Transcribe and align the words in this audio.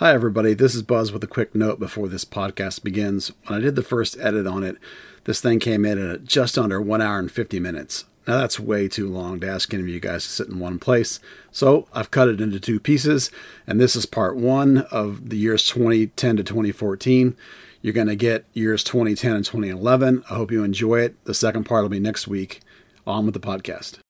Hi, 0.00 0.14
everybody. 0.14 0.54
This 0.54 0.74
is 0.74 0.82
Buzz 0.82 1.12
with 1.12 1.22
a 1.22 1.26
quick 1.26 1.54
note 1.54 1.78
before 1.78 2.08
this 2.08 2.24
podcast 2.24 2.82
begins. 2.82 3.32
When 3.46 3.58
I 3.58 3.62
did 3.62 3.76
the 3.76 3.82
first 3.82 4.16
edit 4.18 4.46
on 4.46 4.64
it, 4.64 4.76
this 5.24 5.42
thing 5.42 5.58
came 5.58 5.84
in 5.84 5.98
at 5.98 6.24
just 6.24 6.56
under 6.56 6.80
one 6.80 7.02
hour 7.02 7.18
and 7.18 7.30
50 7.30 7.60
minutes. 7.60 8.06
Now, 8.26 8.38
that's 8.38 8.58
way 8.58 8.88
too 8.88 9.08
long 9.08 9.40
to 9.40 9.48
ask 9.48 9.74
any 9.74 9.82
of 9.82 9.88
you 9.88 10.00
guys 10.00 10.24
to 10.24 10.30
sit 10.30 10.48
in 10.48 10.58
one 10.58 10.78
place. 10.78 11.20
So, 11.50 11.86
I've 11.92 12.10
cut 12.10 12.28
it 12.28 12.40
into 12.40 12.58
two 12.58 12.80
pieces, 12.80 13.30
and 13.66 13.78
this 13.78 13.94
is 13.94 14.06
part 14.06 14.36
one 14.36 14.78
of 14.90 15.28
the 15.28 15.36
years 15.36 15.66
2010 15.66 16.36
to 16.38 16.44
2014. 16.44 17.36
You're 17.82 17.94
going 17.94 18.08
to 18.08 18.16
get 18.16 18.44
years 18.52 18.84
2010 18.84 19.36
and 19.36 19.44
2011. 19.44 20.22
I 20.28 20.34
hope 20.34 20.52
you 20.52 20.62
enjoy 20.64 21.00
it. 21.00 21.24
The 21.24 21.32
second 21.32 21.64
part 21.64 21.82
will 21.82 21.88
be 21.88 21.98
next 21.98 22.28
week. 22.28 22.60
On 23.06 23.24
with 23.24 23.32
the 23.32 23.40
podcast. 23.40 24.00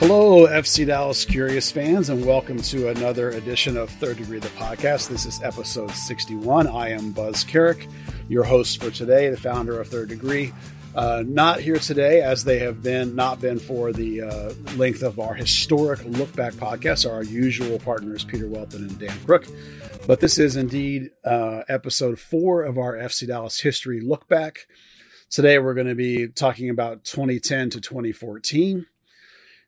Hello, 0.00 0.46
FC 0.48 0.86
Dallas 0.86 1.24
Curious 1.24 1.70
fans, 1.70 2.10
and 2.10 2.26
welcome 2.26 2.60
to 2.62 2.88
another 2.88 3.30
edition 3.30 3.78
of 3.78 3.88
Third 3.88 4.18
Degree 4.18 4.38
the 4.38 4.48
podcast. 4.48 5.08
This 5.08 5.24
is 5.24 5.40
episode 5.42 5.92
61. 5.92 6.66
I 6.66 6.90
am 6.90 7.12
Buzz 7.12 7.42
Carrick, 7.42 7.88
your 8.28 8.44
host 8.44 8.82
for 8.82 8.90
today, 8.90 9.30
the 9.30 9.38
founder 9.38 9.80
of 9.80 9.88
Third 9.88 10.10
Degree. 10.10 10.52
Uh, 10.94 11.22
not 11.26 11.60
here 11.60 11.78
today, 11.78 12.20
as 12.20 12.42
they 12.42 12.58
have 12.58 12.82
been 12.82 13.14
not 13.14 13.40
been 13.40 13.60
for 13.60 13.92
the 13.92 14.22
uh, 14.22 14.52
length 14.76 15.02
of 15.02 15.20
our 15.20 15.34
historic 15.34 16.04
look 16.04 16.34
back 16.34 16.52
podcast. 16.54 17.08
Our 17.08 17.22
usual 17.22 17.78
partners, 17.78 18.24
Peter 18.24 18.48
Welton 18.48 18.88
and 18.88 18.98
Dan 18.98 19.16
Crook. 19.24 19.46
But 20.06 20.18
this 20.18 20.38
is 20.38 20.56
indeed 20.56 21.10
uh, 21.24 21.62
episode 21.68 22.18
four 22.18 22.64
of 22.64 22.76
our 22.78 22.96
FC 22.96 23.28
Dallas 23.28 23.60
history 23.60 24.00
look 24.00 24.26
back. 24.26 24.66
Today, 25.30 25.60
we're 25.60 25.74
going 25.74 25.86
to 25.86 25.94
be 25.94 26.26
talking 26.26 26.70
about 26.70 27.04
2010 27.04 27.70
to 27.70 27.80
2014. 27.80 28.86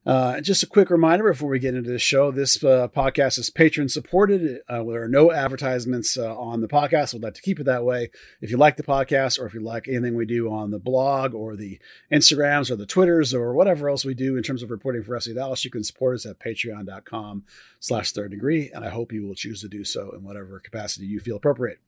Uh, 0.04 0.40
just 0.40 0.64
a 0.64 0.66
quick 0.66 0.90
reminder 0.90 1.30
before 1.30 1.48
we 1.48 1.60
get 1.60 1.76
into 1.76 1.90
the 1.90 1.98
show 1.98 2.32
this 2.32 2.62
uh, 2.64 2.88
podcast 2.88 3.38
is 3.38 3.50
patron 3.50 3.88
supported. 3.88 4.58
Uh, 4.68 4.82
there 4.82 5.04
are 5.04 5.08
no 5.08 5.30
advertisements 5.30 6.18
uh, 6.18 6.36
on 6.36 6.60
the 6.60 6.66
podcast. 6.66 7.14
We'd 7.14 7.22
like 7.22 7.34
to 7.34 7.42
keep 7.42 7.60
it 7.60 7.66
that 7.66 7.84
way. 7.84 8.10
If 8.40 8.50
you 8.50 8.56
like 8.56 8.76
the 8.76 8.82
podcast 8.82 9.38
or 9.38 9.46
if 9.46 9.54
you 9.54 9.60
like 9.60 9.86
anything 9.86 10.16
we 10.16 10.26
do 10.26 10.52
on 10.52 10.72
the 10.72 10.80
blog 10.80 11.34
or 11.34 11.54
the 11.54 11.78
Instagrams 12.12 12.68
or 12.68 12.74
the 12.74 12.86
Twitters 12.86 13.32
or 13.32 13.54
whatever 13.54 13.88
else 13.88 14.04
we 14.04 14.14
do 14.14 14.36
in 14.36 14.42
terms 14.42 14.64
of 14.64 14.72
reporting 14.72 15.04
for 15.04 15.16
FC 15.16 15.36
Dallas, 15.36 15.64
you 15.64 15.70
can 15.70 15.84
support 15.84 16.16
us 16.16 16.26
at 16.26 16.40
patreon.com 16.40 17.44
slash 17.78 18.10
third 18.10 18.32
degree. 18.32 18.72
And 18.74 18.84
I 18.84 18.88
hope 18.88 19.12
you 19.12 19.24
will 19.24 19.36
choose 19.36 19.60
to 19.60 19.68
do 19.68 19.84
so 19.84 20.10
in 20.16 20.24
whatever 20.24 20.58
capacity 20.58 21.06
you 21.06 21.20
feel 21.20 21.36
appropriate. 21.36 21.78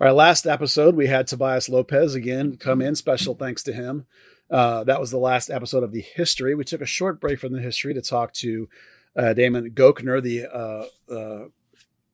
All 0.00 0.06
right, 0.06 0.16
last 0.16 0.46
episode, 0.46 0.96
we 0.96 1.08
had 1.08 1.26
Tobias 1.26 1.68
Lopez 1.68 2.14
again 2.14 2.56
come 2.56 2.80
in. 2.80 2.94
Special 2.94 3.34
thanks 3.34 3.62
to 3.64 3.72
him. 3.74 4.06
Uh, 4.50 4.84
that 4.84 5.00
was 5.00 5.10
the 5.10 5.18
last 5.18 5.50
episode 5.50 5.82
of 5.82 5.92
the 5.92 6.02
history. 6.02 6.54
We 6.54 6.64
took 6.64 6.80
a 6.80 6.86
short 6.86 7.20
break 7.20 7.40
from 7.40 7.52
the 7.52 7.60
history 7.60 7.94
to 7.94 8.02
talk 8.02 8.32
to 8.34 8.68
uh, 9.16 9.32
Damon 9.32 9.70
Gochner, 9.70 10.22
the 10.22 10.46
uh, 10.46 11.12
uh, 11.12 11.48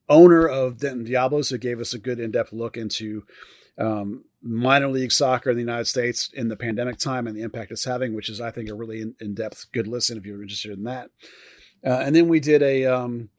owner 0.08 0.46
of 0.46 0.78
Denton 0.78 1.04
Diablos, 1.04 1.50
who 1.50 1.58
gave 1.58 1.80
us 1.80 1.92
a 1.92 1.98
good 1.98 2.20
in 2.20 2.30
depth 2.30 2.52
look 2.52 2.76
into 2.76 3.24
um, 3.78 4.24
minor 4.42 4.88
league 4.88 5.12
soccer 5.12 5.50
in 5.50 5.56
the 5.56 5.62
United 5.62 5.86
States 5.86 6.30
in 6.32 6.48
the 6.48 6.56
pandemic 6.56 6.98
time 6.98 7.26
and 7.26 7.36
the 7.36 7.42
impact 7.42 7.72
it's 7.72 7.84
having, 7.84 8.14
which 8.14 8.28
is, 8.28 8.40
I 8.40 8.50
think, 8.50 8.68
a 8.68 8.74
really 8.74 9.12
in 9.20 9.34
depth, 9.34 9.66
good 9.72 9.86
listen 9.86 10.18
if 10.18 10.26
you're 10.26 10.42
interested 10.42 10.72
in 10.72 10.84
that. 10.84 11.10
Uh, 11.84 12.00
and 12.04 12.14
then 12.14 12.28
we 12.28 12.40
did 12.40 12.62
a. 12.62 12.86
Um, 12.86 13.30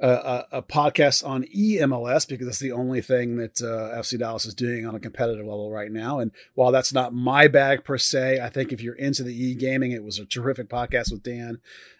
a, 0.00 0.44
a, 0.52 0.62
podcast 0.62 1.26
on 1.26 1.44
EMLS 1.44 2.28
because 2.28 2.46
that's 2.46 2.60
the 2.60 2.72
only 2.72 3.00
thing 3.00 3.36
that 3.36 3.60
uh, 3.60 3.98
FC 3.98 4.18
Dallas 4.18 4.46
is 4.46 4.54
doing 4.54 4.86
on 4.86 4.94
a 4.94 5.00
competitive 5.00 5.44
level 5.44 5.70
right 5.70 5.90
now. 5.90 6.20
And 6.20 6.30
while 6.54 6.70
that's 6.70 6.92
not 6.92 7.12
my 7.12 7.48
bag 7.48 7.84
per 7.84 7.98
se, 7.98 8.40
I 8.40 8.48
think 8.48 8.72
if 8.72 8.80
you're 8.80 8.94
into 8.94 9.24
the 9.24 9.34
e 9.34 9.54
gaming, 9.54 9.90
it 9.92 10.04
was 10.04 10.18
a 10.18 10.24
terrific 10.24 10.68
podcast 10.68 11.10
with 11.10 11.22
Dan 11.22 11.58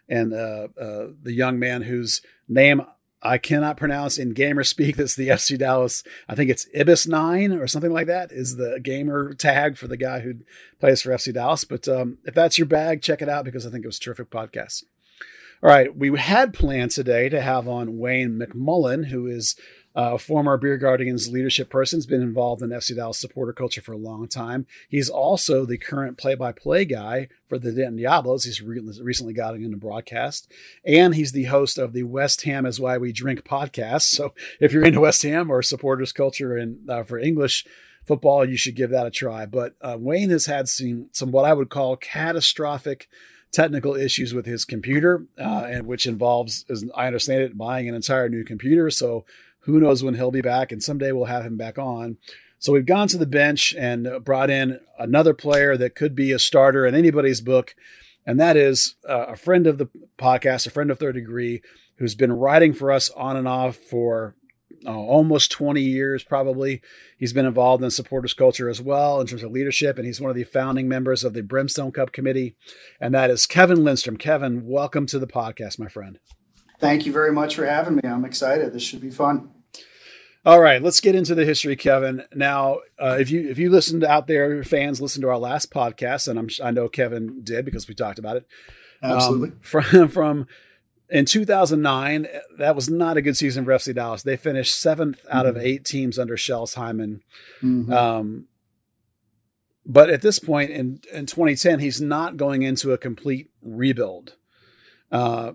and 0.09 0.33
uh, 0.33 0.69
uh, 0.81 1.09
the 1.23 1.33
young 1.33 1.59
man 1.59 1.83
whose 1.83 2.23
name 2.49 2.83
I 3.21 3.37
cannot 3.39 3.77
pronounce 3.77 4.17
in 4.17 4.31
gamer 4.31 4.63
speak. 4.63 4.97
That's 4.97 5.17
the 5.17 5.29
FC 5.29 5.59
Dallas. 5.59 6.05
I 6.29 6.37
think 6.37 6.51
it's 6.51 6.69
Ibis 6.79 7.09
Nine 7.09 7.53
or 7.53 7.67
something 7.67 7.93
like 7.93 8.07
that 8.07 8.31
is 8.31 8.57
the 8.57 8.79
gamer 8.81 9.35
tag 9.35 9.77
for 9.77 9.89
the 9.89 9.97
guy 9.97 10.21
who 10.21 10.35
plays 10.79 11.03
for 11.03 11.11
FC 11.11 11.35
Dallas. 11.35 11.65
But 11.65 11.89
um, 11.89 12.19
if 12.25 12.35
that's 12.35 12.59
your 12.59 12.67
bag, 12.67 13.03
check 13.03 13.21
it 13.21 13.29
out 13.29 13.45
because 13.45 13.67
I 13.67 13.71
think 13.71 13.85
it 13.85 13.89
was 13.89 13.99
a 13.99 14.03
terrific 14.03 14.31
podcast. 14.31 14.85
All 15.61 15.69
right, 15.69 15.95
we 15.97 16.17
had 16.17 16.55
planned 16.55 16.93
today 16.93 17.29
to 17.31 17.41
have 17.41 17.67
on 17.67 17.99
Wayne 17.99 18.39
McMullen, 18.39 19.07
who 19.07 19.27
is 19.27 19.57
a 19.93 20.17
former 20.17 20.57
Beer 20.57 20.77
Guardians 20.77 21.33
leadership 21.33 21.69
person, 21.69 21.97
has 21.97 22.07
been 22.07 22.23
involved 22.23 22.63
in 22.63 22.71
FC 22.71 22.95
Dallas 22.95 23.19
supporter 23.19 23.53
culture 23.53 23.81
for 23.81 23.91
a 23.91 23.99
long 23.99 24.29
time. 24.29 24.67
He's 24.89 25.09
also 25.09 25.67
the 25.67 25.77
current 25.77 26.17
play-by-play 26.17 26.85
guy 26.85 27.27
for 27.49 27.59
the 27.59 27.73
Denton 27.73 27.97
Diablos. 27.97 28.45
He's 28.45 28.63
re- 28.63 28.81
recently 29.03 29.33
gotten 29.33 29.65
into 29.65 29.77
broadcast, 29.77 30.49
and 30.85 31.17
he's 31.17 31.33
the 31.33 31.45
host 31.45 31.77
of 31.77 31.93
the 31.93 32.05
West 32.05 32.43
Ham 32.43 32.65
is 32.65 32.79
Why 32.79 32.97
We 32.97 33.11
Drink 33.11 33.43
podcast. 33.43 34.03
So 34.03 34.35
if 34.61 34.73
you're 34.73 34.85
into 34.85 35.01
West 35.01 35.25
Ham 35.25 35.51
or 35.51 35.63
supporters 35.63 36.13
culture 36.13 36.57
and 36.57 36.89
uh, 36.89 37.03
for 37.03 37.19
English 37.19 37.67
football, 38.05 38.49
you 38.49 38.57
should 38.57 38.77
give 38.77 38.91
that 38.91 39.07
a 39.07 39.11
try. 39.11 39.45
But 39.45 39.75
uh, 39.81 39.97
Wayne 39.99 40.31
has 40.31 40.47
had 40.47 40.69
some, 40.69 41.09
some 41.11 41.33
what 41.33 41.45
I 41.45 41.53
would 41.53 41.69
call 41.69 41.97
catastrophic 41.97 43.09
technical 43.53 43.95
issues 43.95 44.35
with 44.35 44.47
his 44.47 44.65
computer, 44.65 45.27
uh, 45.39 45.67
and 45.69 45.87
which 45.87 46.07
involves, 46.07 46.65
as 46.69 46.85
I 46.95 47.07
understand 47.07 47.43
it, 47.43 47.59
buying 47.59 47.89
an 47.89 47.95
entire 47.95 48.29
new 48.29 48.45
computer. 48.45 48.91
So 48.91 49.25
who 49.61 49.81
knows 49.81 50.03
when 50.03 50.15
he'll 50.15 50.31
be 50.31 50.41
back? 50.41 50.73
And 50.73 50.83
someday 50.83 51.13
we'll 51.13 51.27
have 51.27 51.45
him 51.45 51.57
back 51.57 51.79
on. 51.79 52.19
So 52.59 52.73
we've 52.73 52.87
gone 52.87 53.07
to 53.09 53.19
the 53.19 53.27
bench 53.27 53.75
and 53.79 54.25
brought 54.25 54.51
in 54.51 54.81
another 54.99 55.33
player 55.33 55.77
that 55.77 55.95
could 55.95 56.15
be 56.15 56.33
a 56.33 56.39
starter 56.39 56.87
in 56.87 56.95
anybody's 56.95 57.41
book, 57.41 57.75
and 58.27 58.41
that 58.41 58.57
is 58.57 58.97
uh, 59.09 59.27
a 59.29 59.37
friend 59.37 59.67
of 59.67 59.79
the 59.79 59.89
podcast, 60.19 60.67
a 60.67 60.71
friend 60.71 60.91
of 60.91 60.99
Third 60.99 61.15
Degree, 61.15 61.63
who's 61.99 62.17
been 62.17 62.33
writing 62.33 62.73
for 62.73 62.91
us 62.91 63.11
on 63.11 63.37
and 63.37 63.47
off 63.47 63.77
for 63.77 64.35
uh, 64.87 64.97
almost 64.97 65.51
20 65.51 65.81
years, 65.81 66.23
probably. 66.23 66.81
He's 67.19 67.33
been 67.33 67.47
involved 67.47 67.83
in 67.83 67.91
supporters 67.91 68.35
culture 68.35 68.69
as 68.69 68.81
well 68.81 69.21
in 69.21 69.27
terms 69.27 69.43
of 69.43 69.51
leadership, 69.51 69.97
and 69.97 70.07
he's 70.07 70.21
one 70.21 70.31
of 70.31 70.37
the 70.37 70.45
founding 70.45 70.89
members 70.89 71.25
of 71.25 71.35
the 71.35 71.43
Brimstone 71.43 71.93
Cup 71.93 72.13
Committee. 72.13 72.57
And 73.01 73.15
that 73.15 73.31
is 73.31 73.47
Kevin 73.47 73.85
Lindstrom. 73.85 74.17
Kevin, 74.17 74.67
welcome 74.67 75.07
to 75.07 75.19
the 75.19 75.27
podcast, 75.27 75.79
my 75.79 75.89
friend. 75.89 76.19
Thank 76.79 77.07
you 77.07 77.13
very 77.13 77.33
much 77.33 77.57
for 77.57 77.67
having 77.67 77.97
me. 77.97 78.03
I'm 78.05 78.25
excited. 78.25 78.73
This 78.73 78.83
should 78.83 79.01
be 79.01 79.11
fun. 79.11 79.51
All 80.47 80.61
right, 80.61 80.81
let's 80.81 81.01
get 81.01 81.15
into 81.15 81.35
the 81.35 81.45
history, 81.45 81.75
Kevin. 81.75 82.23
Now, 82.35 82.79
uh, 82.99 83.17
if 83.21 83.31
you 83.31 83.49
if 83.51 83.59
you 83.59 83.71
listened 83.71 84.05
out 84.05 84.29
there, 84.29 84.63
fans, 84.63 85.01
listened 85.01 85.23
to 85.23 85.29
our 85.29 85.39
last 85.39 85.73
podcast, 85.73 86.29
and 86.29 86.39
I'm 86.39 86.49
I 86.63 86.71
know 86.71 86.89
Kevin 86.89 87.41
did 87.43 87.65
because 87.65 87.89
we 87.89 87.95
talked 87.95 88.19
about 88.19 88.37
it. 88.37 88.47
Absolutely. 89.03 89.49
Um, 89.49 89.59
from 89.61 90.09
from 90.09 90.47
in 91.11 91.25
2009, 91.25 92.27
that 92.59 92.77
was 92.77 92.91
not 92.91 93.17
a 93.17 93.23
good 93.23 93.37
season 93.37 93.65
for 93.65 93.73
FC 93.73 93.95
Dallas. 93.95 94.23
They 94.23 94.37
finished 94.37 94.79
seventh 94.79 95.25
out 95.31 95.47
mm-hmm. 95.47 95.57
of 95.57 95.65
eight 95.65 95.85
teams 95.85 96.19
under 96.19 96.37
Schellas 96.37 96.77
Hyndman. 96.77 97.21
Mm-hmm. 97.63 97.93
Um, 97.93 98.47
but 99.87 100.11
at 100.11 100.21
this 100.21 100.39
point 100.39 100.71
in, 100.71 101.01
in 101.13 101.27
2010, 101.27 101.79
he's 101.79 102.01
not 102.01 102.37
going 102.37 102.63
into 102.63 102.93
a 102.93 102.99
complete 102.99 103.51
rebuild. 103.63 104.35
Uh, 105.11 105.53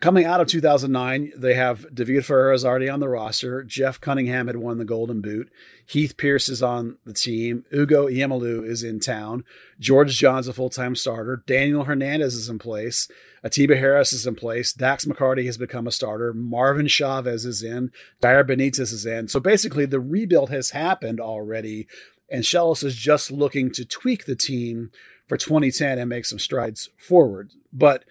coming 0.00 0.26
out 0.26 0.40
of 0.40 0.46
2009, 0.48 1.32
they 1.36 1.54
have 1.54 1.86
David 1.94 2.26
Ferreira 2.26 2.54
is 2.54 2.64
already 2.64 2.88
on 2.88 3.00
the 3.00 3.08
roster. 3.08 3.62
Jeff 3.62 4.00
Cunningham 4.00 4.46
had 4.46 4.56
won 4.56 4.76
the 4.76 4.84
Golden 4.84 5.22
Boot. 5.22 5.50
Heath 5.86 6.16
Pierce 6.16 6.48
is 6.48 6.62
on 6.62 6.98
the 7.04 7.14
team. 7.14 7.64
Ugo 7.72 8.08
Ihemelu 8.08 8.66
is 8.66 8.82
in 8.82 9.00
town. 9.00 9.44
George 9.78 10.16
John's 10.18 10.48
a 10.48 10.52
full 10.52 10.70
time 10.70 10.94
starter. 10.94 11.42
Daniel 11.46 11.84
Hernandez 11.84 12.34
is 12.34 12.48
in 12.48 12.58
place. 12.58 13.08
Atiba 13.46 13.76
Harris 13.76 14.12
is 14.12 14.26
in 14.26 14.34
place. 14.34 14.72
Dax 14.72 15.04
McCarty 15.04 15.46
has 15.46 15.56
become 15.56 15.86
a 15.86 15.92
starter. 15.92 16.32
Marvin 16.32 16.88
Chavez 16.88 17.46
is 17.46 17.62
in. 17.62 17.92
Jair 18.20 18.42
Benitez 18.42 18.92
is 18.92 19.06
in. 19.06 19.28
So 19.28 19.38
basically, 19.38 19.86
the 19.86 20.00
rebuild 20.00 20.50
has 20.50 20.70
happened 20.70 21.20
already, 21.20 21.86
and 22.28 22.42
Schellas 22.42 22.82
is 22.82 22.96
just 22.96 23.30
looking 23.30 23.70
to 23.70 23.84
tweak 23.84 24.26
the 24.26 24.34
team 24.34 24.90
for 25.28 25.36
2010 25.36 25.96
and 25.96 26.08
make 26.08 26.24
some 26.24 26.40
strides 26.40 26.90
forward. 26.98 27.52
But 27.72 28.04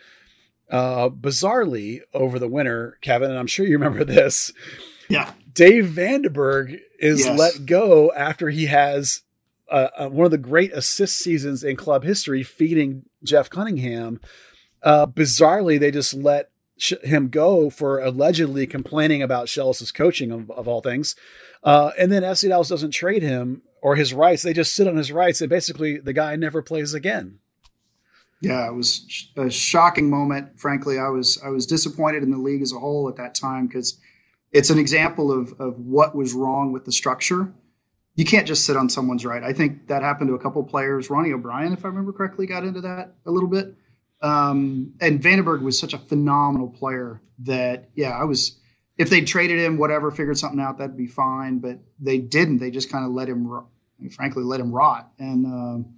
uh, 0.72 1.10
bizarrely, 1.10 2.00
over 2.14 2.40
the 2.40 2.48
winter, 2.48 2.98
Kevin, 3.02 3.30
and 3.30 3.38
I'm 3.38 3.48
sure 3.48 3.66
you 3.66 3.78
remember 3.78 4.04
this. 4.06 4.54
Yeah. 5.10 5.34
Dave 5.52 5.88
van 5.88 6.22
den 6.22 6.34
Bergh 6.34 6.80
is 6.98 7.26
yes. 7.26 7.38
let 7.38 7.66
go 7.66 8.10
after 8.14 8.50
he 8.50 8.68
has 8.68 9.24
uh, 9.70 9.90
uh, 9.98 10.08
one 10.08 10.24
of 10.24 10.32
the 10.32 10.38
great 10.38 10.72
assist 10.72 11.18
seasons 11.18 11.62
in 11.62 11.76
club 11.76 12.06
history, 12.06 12.42
feeding 12.42 13.04
Jeff 13.22 13.50
Cunningham. 13.50 14.22
Uh, 14.86 15.08
bizarrely, 15.08 15.80
they 15.80 15.90
just 15.90 16.14
let 16.14 16.52
sh- 16.78 16.94
him 17.04 17.30
go 17.30 17.72
for 17.72 18.00
allegedly 18.00 18.68
complaining 18.68 19.24
about 19.24 19.50
Schell's 19.50 19.92
coaching 19.92 20.32
of, 20.32 20.52
of, 20.52 20.68
all 20.68 20.80
things. 20.80 21.16
Uh, 21.64 21.90
and 21.98 22.12
then 22.12 22.22
FC 22.22 22.48
Dallas 22.48 22.70
doesn't 22.70 22.92
trade 22.92 23.24
him 23.24 23.64
or 23.82 23.96
his 23.96 24.14
rights. 24.14 24.44
They 24.44 24.54
just 24.54 24.76
sit 24.76 24.88
on 24.88 24.96
his 24.96 25.12
rights, 25.12 25.42
and 25.42 25.50
basically 25.50 25.98
the 25.98 26.14
guy 26.14 26.36
never 26.36 26.62
plays 26.62 26.94
again. 26.94 27.40
Yeah, 28.42 28.68
it 28.68 28.74
was 28.74 29.30
a 29.36 29.50
shocking 29.50 30.10
moment. 30.10 30.60
Frankly, 30.60 31.00
I 31.00 31.10
was 31.10 31.42
I 31.44 31.50
was 31.50 31.66
disappointed 31.66 32.22
in 32.22 32.30
the 32.30 32.38
league 32.38 32.62
as 32.62 32.72
a 32.72 32.78
whole 32.80 33.10
at 33.10 33.16
that 33.16 33.34
time 33.34 33.66
because 33.66 34.00
it's 34.52 34.70
an 34.70 34.78
example 34.78 35.32
of 35.32 35.60
of 35.60 35.80
what 35.80 36.16
was 36.16 36.34
wrong 36.34 36.72
with 36.72 36.86
the 36.86 36.92
structure. 36.92 37.54
You 38.14 38.24
can't 38.24 38.48
just 38.48 38.64
sit 38.64 38.78
on 38.78 38.88
someone's 38.88 39.26
right. 39.26 39.44
I 39.44 39.52
think 39.52 39.88
that 39.88 40.04
happened 40.04 40.30
to 40.30 40.36
a 40.36 40.40
couple 40.40 40.64
players. 40.64 41.10
Ronnie 41.10 41.34
O'Brien, 41.34 41.74
if 41.74 41.84
I 41.84 41.88
remember 41.88 42.14
correctly, 42.14 42.46
got 42.46 42.64
into 42.64 42.82
that 42.82 43.16
a 43.26 43.32
little 43.32 43.50
bit. 43.50 43.76
Um, 44.22 44.94
and 45.02 45.22
van 45.22 45.38
den 45.38 45.46
Bergh 45.46 45.62
was 45.62 45.78
such 45.78 45.94
a 45.94 45.98
phenomenal 45.98 46.70
player 46.70 47.22
that 47.40 47.90
yeah, 47.96 48.12
I 48.12 48.24
was. 48.24 48.60
If 48.98 49.10
they 49.10 49.22
traded 49.22 49.60
him, 49.60 49.78
whatever, 49.78 50.10
figured 50.10 50.38
something 50.38 50.60
out, 50.60 50.78
that'd 50.78 50.96
be 50.96 51.08
fine. 51.08 51.60
But 51.60 51.80
they 52.00 52.18
didn't. 52.18 52.60
They 52.60 52.72
just 52.72 52.90
kind 52.90 53.06
of 53.06 53.12
let 53.12 53.28
him, 53.28 53.50
frankly, 54.12 54.44
let 54.44 54.62
him 54.62 54.72
rot. 54.72 55.12
And 55.20 55.46
um, 55.46 55.96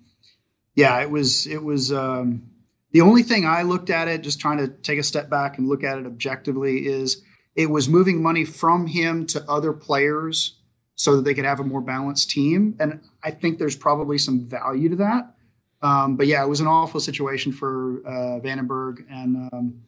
yeah, 0.75 1.00
it 1.02 1.12
was 1.12 1.46
it 1.46 1.64
was 1.64 1.92
um, 1.92 2.50
the 2.92 3.02
only 3.02 3.24
thing 3.24 3.46
I 3.46 3.62
looked 3.62 3.90
at 3.90 4.08
it, 4.08 4.22
just 4.22 4.40
trying 4.40 4.58
to 4.58 4.68
take 4.68 5.00
a 5.00 5.04
step 5.04 5.30
back 5.30 5.58
and 5.58 5.68
look 5.68 5.84
at 5.84 6.00
it 6.00 6.06
objectively, 6.06 6.88
is 6.88 7.22
it 7.56 7.70
was 7.70 7.90
moving 7.90 8.22
money 8.22 8.46
from 8.46 8.88
him 8.88 9.25
to 9.28 9.44
other 9.50 9.74
players 9.74 10.60
so 10.96 11.16
that 11.16 11.24
they 11.24 11.34
could 11.34 11.46
have 11.46 11.60
a 11.60 11.63
more 11.63 11.81
balanced 11.81 12.30
team. 12.30 12.75
And 12.80 13.02
I 13.24 13.31
think 13.31 13.60
there's 13.60 13.75
probably 13.75 14.18
some 14.18 14.46
value 14.46 14.90
to 14.90 14.96
that. 14.98 15.34
Um, 15.81 16.15
but 16.15 16.27
yeah, 16.27 16.44
it 16.44 16.47
was 16.47 16.59
an 16.59 16.68
awful 16.68 17.00
situation 17.00 17.51
for 17.51 18.01
uh, 18.06 18.39
van 18.39 18.57
den 18.57 18.68
Bergh, 18.68 19.06
and 19.09 19.50
um, 19.51 19.81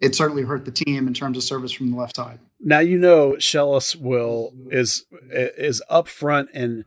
it 0.00 0.14
certainly 0.14 0.42
hurt 0.42 0.64
the 0.64 0.72
team 0.72 1.06
in 1.06 1.14
terms 1.14 1.36
of 1.36 1.44
service 1.44 1.72
from 1.72 1.90
the 1.90 1.96
left 1.96 2.16
side. 2.16 2.40
Now 2.58 2.80
you 2.80 2.98
know 2.98 3.32
Schellas 3.38 3.96
will 3.96 4.52
is 4.70 5.04
is 5.30 5.82
upfront 5.90 6.48
and 6.52 6.84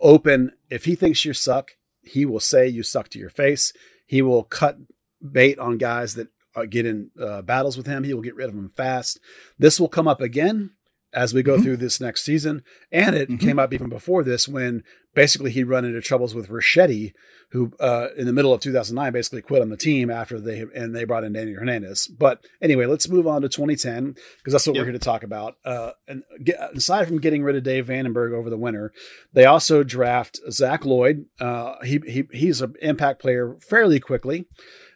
open. 0.00 0.52
If 0.68 0.84
he 0.84 0.94
thinks 0.94 1.24
you 1.24 1.32
suck, 1.32 1.72
he 2.02 2.26
will 2.26 2.40
say 2.40 2.68
you 2.68 2.82
suck 2.82 3.08
to 3.10 3.18
your 3.18 3.30
face. 3.30 3.72
He 4.06 4.22
will 4.22 4.44
cut 4.44 4.76
bait 5.20 5.58
on 5.58 5.78
guys 5.78 6.14
that 6.14 6.28
get 6.68 6.84
in 6.84 7.10
uh, 7.20 7.42
battles 7.42 7.76
with 7.76 7.86
him. 7.86 8.04
He 8.04 8.12
will 8.12 8.22
get 8.22 8.34
rid 8.34 8.48
of 8.48 8.54
them 8.54 8.68
fast. 8.68 9.20
This 9.58 9.80
will 9.80 9.88
come 9.88 10.08
up 10.08 10.20
again 10.20 10.72
as 11.12 11.34
we 11.34 11.42
go 11.42 11.54
mm-hmm. 11.54 11.62
through 11.62 11.76
this 11.78 12.00
next 12.00 12.22
season. 12.22 12.62
And 12.92 13.14
it 13.14 13.28
mm-hmm. 13.28 13.46
came 13.46 13.58
up 13.58 13.72
even 13.72 13.88
before 13.88 14.22
this 14.22 14.46
when 14.46 14.84
basically 15.14 15.50
he'd 15.50 15.64
run 15.64 15.84
into 15.84 16.00
troubles 16.00 16.34
with 16.34 16.48
Ricchetti, 16.48 17.12
who 17.50 17.72
uh, 17.80 18.08
in 18.16 18.26
the 18.26 18.32
middle 18.32 18.52
of 18.52 18.60
2009 18.60 19.12
basically 19.12 19.42
quit 19.42 19.62
on 19.62 19.70
the 19.70 19.76
team 19.76 20.08
after 20.08 20.40
they 20.40 20.64
and 20.74 20.94
they 20.94 21.04
brought 21.04 21.24
in 21.24 21.32
Danny 21.32 21.52
Hernandez. 21.52 22.06
But 22.06 22.44
anyway, 22.62 22.86
let's 22.86 23.08
move 23.08 23.26
on 23.26 23.42
to 23.42 23.48
2010 23.48 24.14
because 24.38 24.52
that's 24.52 24.66
what 24.66 24.76
yep. 24.76 24.82
we're 24.82 24.90
here 24.90 24.98
to 24.98 24.98
talk 24.98 25.24
about. 25.24 25.56
Uh, 25.64 25.90
and 26.06 26.22
get, 26.42 26.58
aside 26.76 27.08
from 27.08 27.20
getting 27.20 27.42
rid 27.42 27.56
of 27.56 27.64
Dave 27.64 27.86
van 27.86 28.04
den 28.04 28.14
Bergh 28.14 28.34
over 28.34 28.50
the 28.50 28.56
winter, 28.56 28.92
they 29.32 29.46
also 29.46 29.82
draft 29.82 30.38
Zach 30.50 30.84
Lloyd. 30.84 31.26
Uh, 31.40 31.74
he, 31.82 32.00
he 32.06 32.28
he's 32.32 32.60
an 32.60 32.74
impact 32.80 33.20
player 33.20 33.56
fairly 33.60 33.98
quickly. 33.98 34.46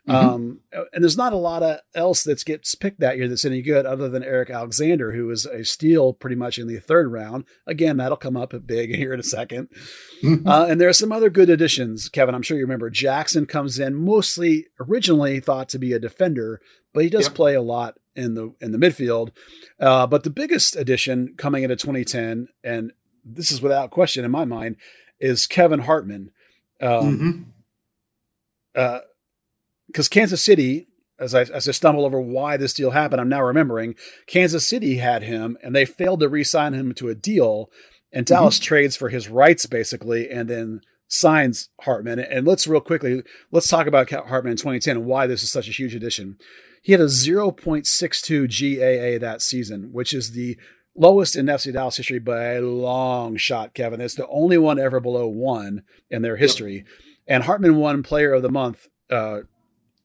Mm-hmm. 0.08 0.28
Um, 0.28 0.60
and 0.92 1.02
there's 1.02 1.16
not 1.16 1.32
a 1.32 1.36
lot 1.36 1.62
of 1.62 1.78
else 1.94 2.24
that 2.24 2.44
gets 2.44 2.74
picked 2.74 3.00
that 3.00 3.16
year 3.16 3.26
that's 3.26 3.46
any 3.46 3.62
good 3.62 3.86
other 3.86 4.08
than 4.10 4.22
Eric 4.22 4.50
Alexander, 4.50 5.12
who 5.12 5.26
was 5.26 5.46
a 5.46 5.64
steal 5.64 6.12
pretty 6.12 6.36
much 6.36 6.58
in 6.58 6.66
the 6.66 6.78
third 6.78 7.10
round. 7.10 7.44
Again, 7.66 7.96
that'll 7.96 8.18
come 8.18 8.36
up 8.36 8.52
big 8.66 8.94
here 8.94 9.14
in 9.14 9.20
a 9.20 9.22
2nd 9.22 9.68
mm-hmm. 10.22 10.46
uh, 10.46 10.66
and 10.66 10.78
there 10.78 10.90
are 10.90 10.94
some 10.94 11.10
other 11.10 11.30
good 11.30 11.48
additions, 11.48 12.10
Kevin. 12.10 12.34
I'm 12.34 12.42
sure 12.42 12.58
you 12.58 12.64
remember 12.64 12.90
Jackson 12.90 13.46
comes 13.46 13.78
in 13.78 13.94
mostly 13.94 14.66
originally 14.78 15.40
thought 15.40 15.70
to 15.70 15.78
be 15.78 15.94
a 15.94 15.98
defender, 15.98 16.60
but 16.92 17.02
he 17.02 17.08
does 17.08 17.26
yep. 17.26 17.34
play 17.34 17.54
a 17.54 17.62
lot 17.62 17.96
in 18.14 18.34
the 18.34 18.54
in 18.60 18.72
the 18.72 18.78
midfield. 18.78 19.30
Uh, 19.80 20.06
but 20.06 20.22
the 20.22 20.30
biggest 20.30 20.76
addition 20.76 21.34
coming 21.38 21.62
into 21.62 21.76
2010, 21.76 22.48
and 22.62 22.92
this 23.24 23.50
is 23.50 23.62
without 23.62 23.90
question 23.90 24.24
in 24.24 24.30
my 24.30 24.44
mind, 24.44 24.76
is 25.18 25.46
Kevin 25.46 25.80
Hartman. 25.80 26.30
Um, 26.80 26.88
mm-hmm. 26.90 27.42
uh, 28.74 28.98
because 29.94 30.08
Kansas 30.08 30.44
City, 30.44 30.88
as 31.20 31.36
I, 31.36 31.42
as 31.42 31.68
I 31.68 31.72
stumble 31.72 32.04
over 32.04 32.20
why 32.20 32.56
this 32.56 32.74
deal 32.74 32.90
happened, 32.90 33.20
I'm 33.20 33.28
now 33.28 33.44
remembering 33.44 33.94
Kansas 34.26 34.66
City 34.66 34.96
had 34.96 35.22
him 35.22 35.56
and 35.62 35.72
they 35.74 35.84
failed 35.84 36.18
to 36.20 36.28
re-sign 36.28 36.74
him 36.74 36.92
to 36.94 37.08
a 37.08 37.14
deal, 37.14 37.70
and 38.12 38.26
mm-hmm. 38.26 38.34
Dallas 38.34 38.58
trades 38.58 38.96
for 38.96 39.08
his 39.08 39.28
rights 39.28 39.66
basically, 39.66 40.28
and 40.28 40.50
then 40.50 40.80
signs 41.06 41.68
Hartman. 41.82 42.18
And 42.18 42.44
let's 42.44 42.66
real 42.66 42.80
quickly 42.80 43.22
let's 43.52 43.68
talk 43.68 43.86
about 43.86 44.10
Hartman 44.10 44.50
in 44.50 44.56
2010 44.56 44.96
and 44.96 45.06
why 45.06 45.28
this 45.28 45.44
is 45.44 45.52
such 45.52 45.68
a 45.68 45.72
huge 45.72 45.94
addition. 45.94 46.38
He 46.82 46.90
had 46.90 47.00
a 47.00 47.04
0.62 47.04 49.16
GAA 49.16 49.24
that 49.24 49.42
season, 49.42 49.90
which 49.92 50.12
is 50.12 50.32
the 50.32 50.58
lowest 50.96 51.36
in 51.36 51.46
FC 51.46 51.72
Dallas 51.72 51.98
history 51.98 52.18
by 52.18 52.54
a 52.54 52.62
long 52.62 53.36
shot, 53.36 53.74
Kevin. 53.74 54.00
It's 54.00 54.16
the 54.16 54.26
only 54.26 54.58
one 54.58 54.80
ever 54.80 54.98
below 54.98 55.28
one 55.28 55.84
in 56.10 56.22
their 56.22 56.36
history. 56.36 56.78
Yep. 56.78 56.86
And 57.28 57.42
Hartman 57.44 57.76
won 57.76 58.02
Player 58.02 58.34
of 58.34 58.42
the 58.42 58.50
Month 58.50 58.88
uh, 59.08 59.42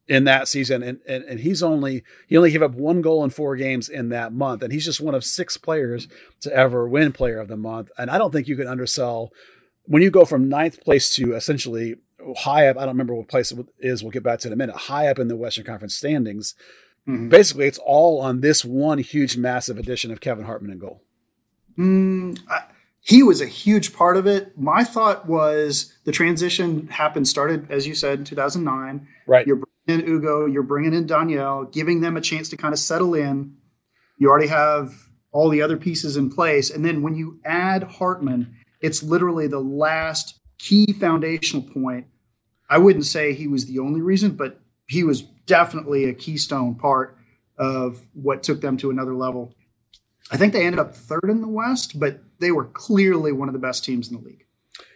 in 0.10 0.24
that 0.24 0.48
season 0.48 0.82
and, 0.82 1.00
and 1.08 1.24
and 1.26 1.40
he's 1.42 1.62
only 1.62 2.04
he 2.28 2.36
only 2.36 2.50
gave 2.50 2.64
up 2.64 2.74
one 2.74 3.00
goal 3.00 3.24
in 3.24 3.30
four 3.30 3.56
games 3.56 3.88
in 3.88 4.10
that 4.10 4.34
month 4.34 4.64
and 4.64 4.74
he's 4.74 4.84
just 4.84 5.00
one 5.00 5.14
of 5.14 5.24
six 5.24 5.56
players 5.56 6.08
to 6.42 6.52
ever 6.52 6.88
win 6.88 7.12
player 7.12 7.40
of 7.40 7.48
the 7.48 7.56
month 7.56 7.92
and 7.96 8.10
i 8.10 8.18
don't 8.18 8.32
think 8.32 8.48
you 8.48 8.56
can 8.56 8.68
undersell 8.68 9.32
when 9.84 10.02
you 10.02 10.10
go 10.10 10.26
from 10.26 10.50
ninth 10.50 10.82
place 10.82 11.14
to 11.14 11.36
essentially 11.36 11.96
high 12.40 12.68
up 12.68 12.76
i 12.76 12.82
don't 12.82 12.90
remember 12.90 13.14
what 13.14 13.28
place 13.28 13.52
it 13.52 13.64
is 13.78 14.02
we'll 14.02 14.12
get 14.12 14.24
back 14.24 14.40
to 14.40 14.48
it 14.48 14.50
in 14.50 14.54
a 14.54 14.58
minute 14.58 14.76
high 14.76 15.08
up 15.08 15.20
in 15.20 15.28
the 15.28 15.38
western 15.38 15.64
conference 15.64 15.94
standings 15.94 16.56
mm-hmm. 17.08 17.30
basically 17.30 17.68
it's 17.68 17.80
all 17.86 18.20
on 18.20 18.42
this 18.42 18.66
one 18.66 18.98
huge 18.98 19.38
massive 19.38 19.78
addition 19.78 20.12
of 20.12 20.20
kevin 20.20 20.46
hartman 20.46 20.72
in 20.72 20.80
goal. 20.80 21.04
Mm, 21.78 22.38
I, 22.50 22.64
he 23.00 23.24
was 23.24 23.40
a 23.40 23.46
huge 23.46 23.94
part 23.94 24.18
of 24.18 24.28
it. 24.28 24.58
My 24.58 24.84
thought 24.84 25.26
was 25.26 25.94
the 26.04 26.12
transition 26.12 26.88
happened 26.88 27.28
started 27.28 27.72
as 27.72 27.88
you 27.88 27.96
said 27.96 28.20
in 28.20 28.26
2009 28.26 29.08
right. 29.26 29.48
You're 29.48 29.62
in 29.90 30.08
Ugo, 30.08 30.46
you're 30.46 30.64
bringing 30.64 30.94
in 30.94 31.06
Danielle, 31.06 31.66
giving 31.66 32.02
them 32.02 32.18
a 32.18 32.22
chance 32.22 32.50
to 32.50 32.58
kind 32.58 32.74
of 32.74 32.80
settle 32.80 33.14
in. 33.14 33.56
You 34.18 34.30
already 34.30 34.48
have 34.48 34.94
all 35.32 35.50
the 35.50 35.62
other 35.62 35.78
pieces 35.78 36.18
in 36.18 36.30
place. 36.30 36.70
And 36.70 36.84
then 36.84 37.02
when 37.02 37.16
you 37.16 37.40
add 37.46 37.84
Hartman, 37.84 38.56
it's 38.82 39.04
literally 39.04 39.48
the 39.48 39.60
last 39.60 40.40
key 40.58 40.92
foundational 40.94 41.64
point. 41.64 42.08
I 42.70 42.78
wouldn't 42.78 43.06
say 43.06 43.34
he 43.34 43.48
was 43.48 43.66
the 43.66 43.80
only 43.80 44.02
reason, 44.02 44.32
but 44.32 44.60
he 44.88 45.04
was 45.04 45.22
definitely 45.46 46.06
a 46.06 46.14
keystone 46.14 46.76
part 46.76 47.18
of 47.58 48.08
what 48.14 48.44
took 48.44 48.62
them 48.62 48.78
to 48.78 48.90
another 48.90 49.14
level. 49.14 49.54
I 50.32 50.38
think 50.38 50.54
they 50.54 50.66
ended 50.66 50.80
up 50.80 50.96
third 50.96 51.26
in 51.30 51.42
the 51.42 51.48
West, 51.48 52.00
but 52.00 52.22
they 52.40 52.52
were 52.52 52.66
clearly 52.66 53.32
one 53.32 53.50
of 53.50 53.54
the 53.54 53.60
best 53.60 53.84
teams 53.84 54.10
in 54.10 54.18
the 54.18 54.24
league. 54.24 54.46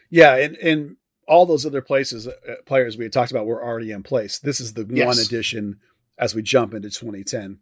Yeah, 0.09 0.35
and 0.35 0.55
and 0.57 0.95
all 1.27 1.45
those 1.45 1.65
other 1.65 1.81
places 1.81 2.27
uh, 2.27 2.33
players 2.65 2.97
we 2.97 3.05
had 3.05 3.13
talked 3.13 3.31
about 3.31 3.45
were 3.45 3.63
already 3.63 3.91
in 3.91 4.03
place. 4.03 4.39
This 4.39 4.59
is 4.59 4.73
the 4.73 4.85
yes. 4.89 5.05
one 5.05 5.19
addition 5.19 5.79
as 6.17 6.35
we 6.35 6.41
jump 6.41 6.73
into 6.73 6.89
2010. 6.89 7.59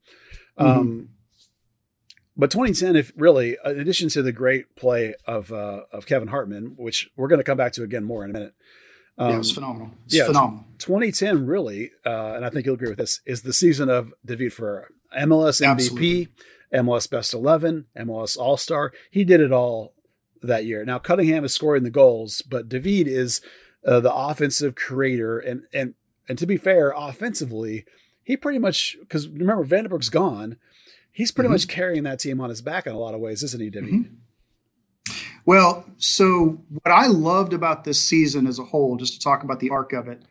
Mm-hmm. 0.60 0.66
Um, 0.66 1.10
but 2.38 2.50
2010, 2.52 2.96
if 2.96 3.12
really, 3.16 3.58
in 3.66 3.80
addition 3.80 4.10
to 4.10 4.22
the 4.22 4.32
great 4.32 4.76
play 4.76 5.16
of 5.26 5.52
uh, 5.52 5.82
of 5.92 6.06
Kevin 6.06 6.30
Hartman, 6.30 6.76
which 6.78 7.10
we're 7.16 7.28
going 7.28 7.40
to 7.40 7.44
come 7.44 7.58
back 7.58 7.74
to 7.74 7.84
again 7.84 8.04
more 8.04 8.24
in 8.24 8.32
a 8.32 8.34
minute. 8.34 8.54
Um, 9.18 9.30
yeah, 9.30 9.36
it 9.36 9.40
was 9.40 9.52
phenomenal. 9.52 9.92
It's 10.06 10.16
yeah, 10.16 10.26
phenomenal. 10.26 10.66
2010 10.80 11.46
really, 11.46 11.92
uh, 12.06 12.34
and 12.36 12.46
I 12.46 12.50
think 12.50 12.66
you'll 12.66 12.76
agree 12.76 12.90
with 12.90 12.98
this, 12.98 13.20
is 13.26 13.42
the 13.42 13.54
season 13.54 13.90
of 13.90 14.14
David 14.26 14.54
Ferreira, 14.54 14.88
MLS 15.20 15.62
MVP, 15.62 15.70
Absolutely. 15.70 16.30
MLS 16.74 17.10
Best 17.10 17.34
11, 17.34 17.86
MLS 17.98 18.38
All 18.38 18.58
Star. 18.58 18.94
He 19.12 19.26
did 19.26 19.42
it 19.42 19.52
all 19.52 19.94
that 20.42 20.66
year. 20.66 20.84
Now 20.86 21.00
Cunningham 21.00 21.44
is 21.46 21.54
scoring 21.54 21.84
the 21.84 21.90
goals, 21.90 22.42
but 22.42 22.70
David 22.70 23.08
is 23.08 23.42
uh, 23.86 24.00
the 24.00 24.14
offensive 24.14 24.76
creator, 24.76 25.40
and 25.40 25.64
and 25.74 25.96
and 26.28 26.38
to 26.38 26.46
be 26.46 26.58
fair, 26.58 26.94
offensively, 26.96 27.86
he 28.24 28.38
pretty 28.38 28.60
much 28.60 28.98
because 29.00 29.28
remember 29.28 29.64
van 29.64 29.84
den 29.84 29.90
Bergh's 29.90 30.10
gone, 30.10 30.58
he's 31.12 31.32
pretty 31.32 31.48
mm-hmm. 31.48 31.54
much 31.54 31.68
carrying 31.68 32.04
that 32.04 32.20
team 32.20 32.40
on 32.40 32.50
his 32.50 32.62
back 32.62 32.86
in 32.86 32.94
a 32.94 33.00
lot 33.00 33.14
of 33.14 33.20
ways, 33.20 33.44
isn't 33.44 33.62
he, 33.62 33.70
David? 33.70 33.94
Mm-hmm. 33.94 34.14
Well, 35.46 35.86
so 35.98 36.62
what 36.70 36.92
I 36.92 37.08
loved 37.08 37.54
about 37.54 37.84
this 37.84 38.00
season 38.00 38.46
as 38.46 38.60
a 38.60 38.64
whole, 38.64 38.98
just 38.98 39.14
to 39.14 39.20
talk 39.20 39.44
about 39.44 39.60
the 39.60 39.72
arc 39.72 39.92
of 39.92 40.08
it, 40.08 40.22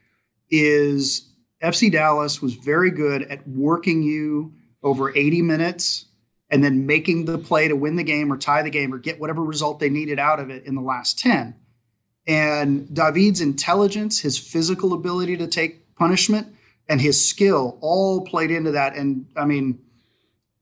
is 0.51 1.33
FC 1.63 1.91
Dallas 1.91 2.41
was 2.41 2.55
very 2.55 2.91
good 2.91 3.23
at 3.23 3.47
working 3.47 4.03
you 4.03 4.55
over 4.83 5.15
80 5.17 5.43
minutes 5.43 6.07
and 6.51 6.65
then 6.65 6.87
making 6.87 7.27
the 7.27 7.39
play 7.39 7.69
to 7.69 7.77
win 7.77 7.97
the 7.97 8.03
game 8.03 8.33
or 8.33 8.37
tie 8.37 8.63
the 8.63 8.71
game 8.71 8.93
or 8.93 8.99
get 8.99 9.21
whatever 9.21 9.43
result 9.43 9.79
they 9.79 9.89
needed 9.89 10.19
out 10.19 10.41
of 10.41 10.51
it 10.51 10.65
in 10.67 10.75
the 10.75 10.81
last 10.81 11.19
10. 11.19 11.55
And 12.27 12.93
David's 12.93 13.41
intelligence, 13.41 14.21
his 14.21 14.39
physical 14.39 14.93
ability 14.93 15.37
to 15.39 15.47
take 15.47 15.95
punishment, 15.95 16.49
and 16.89 17.01
his 17.01 17.27
skill 17.27 17.79
all 17.81 18.27
played 18.27 18.51
into 18.51 18.73
that. 18.73 18.95
And 18.95 19.27
I 19.37 19.45
mean, 19.45 19.81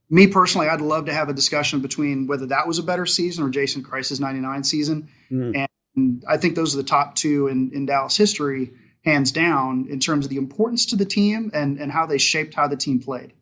me 0.09 0.27
personally, 0.27 0.67
I'd 0.67 0.81
love 0.81 1.05
to 1.05 1.13
have 1.13 1.29
a 1.29 1.33
discussion 1.33 1.81
between 1.81 2.27
whether 2.27 2.45
that 2.47 2.67
was 2.67 2.79
a 2.79 2.83
better 2.83 3.05
season 3.05 3.43
or 3.43 3.49
Jason 3.49 3.83
Kreis's 3.83 4.19
99 4.19 4.63
season. 4.63 5.09
Mm. 5.31 5.67
And 5.95 6.23
I 6.27 6.37
think 6.37 6.55
those 6.55 6.73
are 6.73 6.77
the 6.77 6.83
top 6.83 7.15
two 7.15 7.47
in, 7.47 7.71
in 7.73 7.85
Dallas 7.85 8.15
history, 8.15 8.71
hands 9.03 9.31
down, 9.31 9.87
in 9.89 9.99
terms 9.99 10.25
of 10.25 10.29
the 10.29 10.37
importance 10.37 10.85
to 10.87 10.95
the 10.95 11.05
team 11.05 11.51
and, 11.53 11.79
and 11.79 11.91
how 11.91 12.05
they 12.05 12.17
shaped 12.17 12.53
how 12.53 12.67
the 12.67 12.77
team 12.77 12.99
played. 12.99 13.33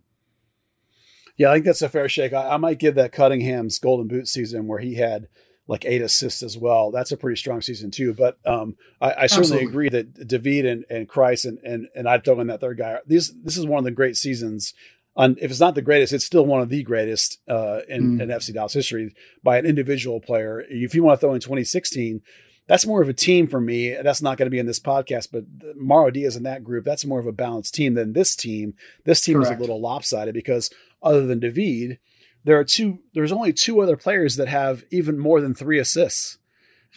Yeah, 1.38 1.52
I 1.52 1.54
think 1.54 1.66
that's 1.66 1.82
a 1.82 1.90
fair 1.90 2.10
shake. 2.10 2.34
I, 2.34 2.50
I 2.50 2.58
might 2.58 2.80
give 2.80 2.96
that 2.96 3.12
Cunningham's 3.12 3.80
Golden 3.80 4.08
Boot 4.08 4.28
season 4.28 4.68
where 4.68 4.80
he 4.80 4.96
had 4.96 5.28
like 5.68 5.86
eight 5.86 6.02
assists 6.02 6.42
as 6.42 6.58
well. 6.58 6.92
That's 6.92 7.12
a 7.12 7.18
pretty 7.18 7.38
strong 7.38 7.62
season 7.62 7.92
too. 7.92 8.14
But 8.14 8.38
um, 8.46 8.76
I, 9.02 9.14
I, 9.14 9.28
certainly 9.28 9.64
agree 9.64 9.90
that 9.90 10.28
David 10.28 10.66
and, 10.66 10.86
and 10.90 11.10
Kreis 11.10 11.46
and, 11.46 11.60
and, 11.60 11.88
and 11.94 12.08
I'd 12.08 12.24
throw 12.24 12.40
in 12.40 12.48
that 12.48 12.62
third 12.62 12.78
guy. 12.78 13.00
These, 13.06 13.34
this 13.44 13.58
is 13.58 13.66
one 13.66 13.80
of 13.80 13.84
the 13.84 13.92
great 13.92 14.16
seasons 14.16 14.74
on, 15.18 15.36
if 15.42 15.52
it's 15.52 15.60
not 15.60 15.76
the 15.76 15.82
greatest, 15.82 16.14
it's 16.14 16.26
still 16.26 16.46
one 16.46 16.62
of 16.62 16.70
the 16.70 16.84
greatest 16.84 17.40
uh, 17.50 17.80
in, 17.90 18.18
mm. 18.18 18.22
in 18.22 18.30
FC 18.30 18.54
Dallas 18.54 18.74
history 18.74 19.14
by 19.44 19.58
an 19.58 19.66
individual 19.66 20.22
player. 20.22 20.64
If 20.70 20.96
you 20.96 21.04
want 21.04 21.20
to 21.20 21.26
throw 21.26 21.34
in 21.34 21.42
2016, 21.42 22.22
that's 22.68 22.86
more 22.86 23.02
of 23.02 23.10
a 23.10 23.14
team 23.14 23.48
for 23.48 23.60
me. 23.60 23.96
That's 24.02 24.22
not 24.22 24.38
going 24.38 24.46
to 24.46 24.52
be 24.52 24.60
in 24.60 24.66
this 24.68 24.80
podcast, 24.80 25.30
but 25.32 25.46
Mauro 25.76 26.12
Diaz 26.12 26.36
in 26.36 26.44
that 26.44 26.64
group, 26.64 26.86
that's 26.86 27.06
more 27.06 27.20
of 27.20 27.26
a 27.26 27.32
balanced 27.32 27.74
team 27.74 27.96
than 27.96 28.14
this 28.14 28.36
team. 28.36 28.76
This 29.06 29.22
team 29.22 29.36
Correct. 29.36 29.54
is 29.54 29.58
a 29.58 29.62
little 29.62 29.82
lopsided 29.82 30.34
because 30.34 30.70
other 31.02 31.26
than 31.26 31.40
David, 31.40 32.00
there 32.44 32.58
are 32.58 32.64
two. 32.64 33.00
There's 33.14 33.32
only 33.32 33.54
two 33.54 33.82
other 33.82 33.98
players 33.98 34.36
that 34.38 34.48
have 34.48 34.84
even 34.92 35.20
more 35.20 35.42
than 35.42 35.54
three 35.54 35.80
assists. 35.80 36.38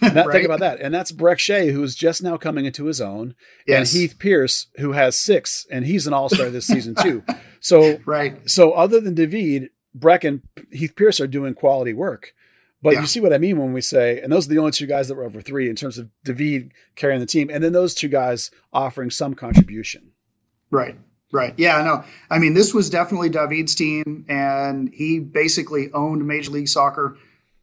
That, 0.01 0.27
right? 0.27 0.33
Think 0.33 0.47
about 0.47 0.61
that, 0.61 0.81
and 0.81 0.95
that's 0.95 1.13
Brek 1.13 1.39
Shea, 1.39 1.73
who's 1.73 1.95
just 1.95 2.23
now 2.23 2.39
coming 2.39 2.65
into 2.65 2.87
his 2.87 3.03
own, 3.03 3.35
yes. 3.67 3.93
and 3.93 4.01
Heath 4.01 4.19
Pierce, 4.19 4.69
who 4.77 4.93
has 4.93 5.19
six, 5.19 5.67
and 5.71 5.85
he's 5.85 6.07
an 6.07 6.15
All 6.15 6.31
Star 6.31 6.49
this 6.49 6.67
season 6.67 6.95
too. 6.95 7.23
So 7.63 7.99
right. 8.07 8.49
So 8.49 8.73
other 8.73 9.01
than 9.01 9.15
David, 9.15 9.69
Brek 9.95 10.25
and 10.25 10.41
Heath 10.73 10.97
Pierce 10.97 11.21
are 11.21 11.27
doing 11.27 11.53
quality 11.53 11.93
work. 11.93 12.33
But 12.83 12.95
yeah. 12.95 13.01
you 13.03 13.07
see 13.07 13.21
what 13.21 13.35
I 13.35 13.39
mean 13.39 13.59
when 13.59 13.75
we 13.75 13.83
say, 13.83 14.21
and 14.21 14.33
those 14.33 14.47
are 14.47 14.49
the 14.49 14.59
only 14.59 14.73
two 14.73 14.87
guys 14.87 15.09
that 15.09 15.15
were 15.15 15.25
over 15.25 15.43
three 15.43 15.69
in 15.69 15.77
terms 15.77 15.99
of 15.99 16.09
David 16.25 16.73
carrying 16.97 17.21
the 17.21 17.27
team, 17.27 17.51
and 17.53 17.63
then 17.63 17.73
those 17.73 17.95
two 17.95 18.09
guys 18.09 18.51
offering 18.73 19.11
some 19.11 19.35
contribution. 19.35 20.13
Right. 20.71 20.97
Right. 21.33 21.55
Yeah, 21.57 21.83
no. 21.83 22.05
I 22.29 22.39
mean, 22.39 22.55
this 22.55 22.75
was 22.75 22.91
definitely 22.91 23.29
David's 23.29 23.75
team, 23.75 24.25
and 24.29 24.91
he 24.93 25.21
basically 25.21 25.93
owned 25.93 26.27
Major 26.27 26.51
League 26.51 26.69
Soccer 26.69 27.17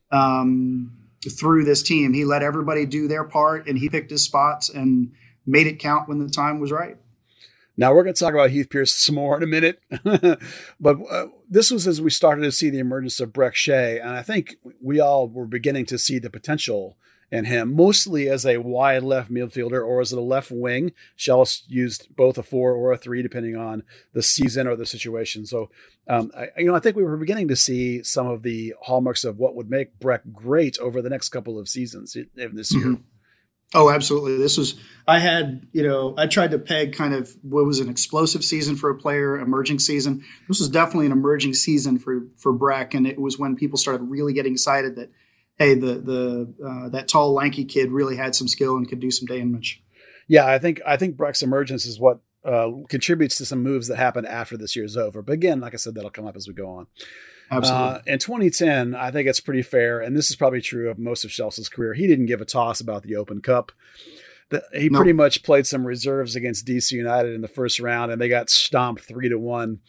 um, 0.09 0.97
through 1.37 1.65
this 1.65 1.83
team. 1.83 2.13
He 2.13 2.23
let 2.23 2.43
everybody 2.43 2.85
do 2.85 3.09
their 3.09 3.25
part, 3.25 3.67
and 3.67 3.77
he 3.77 3.89
picked 3.89 4.09
his 4.09 4.23
spots 4.23 4.69
and 4.69 5.11
made 5.45 5.67
it 5.67 5.79
count 5.79 6.07
when 6.07 6.19
the 6.19 6.29
time 6.29 6.59
was 6.59 6.71
right. 6.71 6.97
Now 7.79 7.93
we're 7.93 8.03
going 8.03 8.15
to 8.15 8.19
talk 8.19 8.33
about 8.33 8.49
Heath 8.49 8.69
Pierce 8.69 8.93
some 8.93 9.15
more 9.15 9.37
in 9.37 9.43
a 9.43 9.47
minute, 9.47 9.79
but 10.79 10.97
uh, 11.11 11.27
this 11.47 11.69
was 11.69 11.87
as 11.87 12.01
we 12.01 12.09
started 12.09 12.41
to 12.41 12.51
see 12.51 12.71
the 12.71 12.79
emergence 12.79 13.19
of 13.19 13.33
Brek 13.33 13.53
Shea, 13.53 13.99
and 13.99 14.09
I 14.09 14.23
think 14.23 14.55
we 14.81 14.99
all 14.99 15.27
were 15.27 15.45
beginning 15.45 15.85
to 15.87 15.99
see 15.99 16.17
the 16.17 16.31
potential 16.31 16.97
in 17.29 17.45
him, 17.45 17.75
mostly 17.75 18.29
as 18.29 18.45
a 18.45 18.57
wide 18.57 19.03
left 19.03 19.29
midfielder 19.31 19.85
or 19.85 19.99
as 19.99 20.11
a 20.13 20.21
left 20.21 20.49
wing. 20.49 20.93
Schellas 21.17 21.63
used 21.67 22.15
both 22.15 22.37
a 22.37 22.43
four 22.43 22.73
or 22.73 22.93
a 22.93 22.97
three, 22.97 23.21
depending 23.21 23.55
on 23.55 23.83
the 24.13 24.23
season 24.23 24.65
or 24.65 24.75
the 24.75 24.85
situation. 24.85 25.45
So, 25.45 25.69
um, 26.07 26.31
I, 26.37 26.47
you 26.57 26.67
know, 26.67 26.75
I 26.75 26.79
think 26.79 26.95
we 26.95 27.03
were 27.03 27.17
beginning 27.17 27.49
to 27.49 27.55
see 27.55 28.01
some 28.01 28.27
of 28.27 28.43
the 28.43 28.73
hallmarks 28.81 29.25
of 29.25 29.37
what 29.37 29.55
would 29.55 29.69
make 29.69 29.99
Brek 29.99 30.31
great 30.31 30.79
over 30.79 31.01
the 31.01 31.09
next 31.09 31.29
couple 31.29 31.59
of 31.59 31.67
seasons 31.67 32.15
in 32.15 32.55
this 32.55 32.73
year. 32.73 32.85
Mm-hmm. 32.85 33.01
Oh, 33.73 33.89
absolutely. 33.89 34.37
This 34.37 34.57
was, 34.57 34.75
I 35.05 35.19
had, 35.19 35.67
you 35.73 35.85
know, 35.85 36.15
I 36.17 36.27
tried 36.27 36.51
to 36.51 36.59
peg 36.59 36.93
kind 36.93 37.13
of 37.13 37.29
what 37.41 37.65
was 37.65 37.81
an 37.81 37.89
explosive 37.89 38.45
season 38.45 38.77
for 38.77 38.89
a 38.89 38.95
player, 38.95 39.37
emerging 39.37 39.79
season. 39.79 40.23
This 40.47 40.59
was 40.59 40.69
definitely 40.69 41.07
an 41.07 41.11
emerging 41.11 41.55
season 41.55 41.99
for, 41.99 42.21
for 42.37 42.53
Brek. 42.53 42.93
And 42.93 43.05
it 43.05 43.19
was 43.19 43.37
when 43.37 43.57
people 43.57 43.77
started 43.77 44.03
really 44.03 44.31
getting 44.31 44.53
excited 44.53 44.95
that, 44.95 45.11
hey, 45.57 45.73
the, 45.73 45.95
the, 45.95 46.53
uh, 46.65 46.89
that 46.89 47.07
tall, 47.07 47.33
lanky 47.33 47.65
kid 47.65 47.91
really 47.91 48.15
had 48.15 48.35
some 48.35 48.47
skill 48.47 48.77
and 48.77 48.87
could 48.87 48.99
do 48.99 49.11
some 49.11 49.25
damage. 49.25 49.83
Yeah. 50.27 50.45
I 50.45 50.59
think, 50.59 50.81
I 50.85 50.97
think 50.97 51.17
Brek's 51.17 51.41
emergence 51.41 51.85
is 51.85 51.99
what 51.99 52.19
uh, 52.45 52.69
contributes 52.89 53.37
to 53.37 53.45
some 53.45 53.63
moves 53.63 53.87
that 53.87 53.97
happen 53.97 54.25
after 54.25 54.57
this 54.57 54.75
year's 54.75 54.95
over. 54.95 55.21
But 55.21 55.33
again, 55.33 55.59
like 55.59 55.73
I 55.73 55.77
said, 55.77 55.95
that'll 55.95 56.09
come 56.09 56.27
up 56.27 56.35
as 56.35 56.47
we 56.47 56.53
go 56.53 56.69
on. 56.69 56.87
Absolutely. 57.49 57.85
Uh, 57.85 57.99
in 58.07 58.19
2010, 58.19 58.95
I 58.95 59.11
think 59.11 59.27
it's 59.27 59.39
pretty 59.39 59.61
fair, 59.61 60.01
and 60.01 60.15
this 60.15 60.29
is 60.29 60.35
probably 60.35 60.61
true 60.61 60.89
of 60.89 60.99
most 60.99 61.23
of 61.23 61.31
Schellas's 61.31 61.69
career. 61.69 61.93
He 61.93 62.07
didn't 62.07 62.25
give 62.25 62.41
a 62.41 62.45
toss 62.45 62.81
about 62.81 63.03
the 63.03 63.15
Open 63.15 63.41
Cup. 63.41 63.71
The, 64.49 64.63
he 64.73 64.89
nope. 64.89 64.99
pretty 64.99 65.13
much 65.13 65.43
played 65.43 65.67
some 65.67 65.85
reserves 65.85 66.35
against 66.35 66.65
DC 66.65 66.91
United 66.91 67.33
in 67.33 67.41
the 67.41 67.47
first 67.47 67.79
round, 67.79 68.11
and 68.11 68.19
they 68.19 68.29
got 68.29 68.49
stomped 68.49 69.03
three 69.03 69.29
to 69.29 69.39
one. 69.39 69.79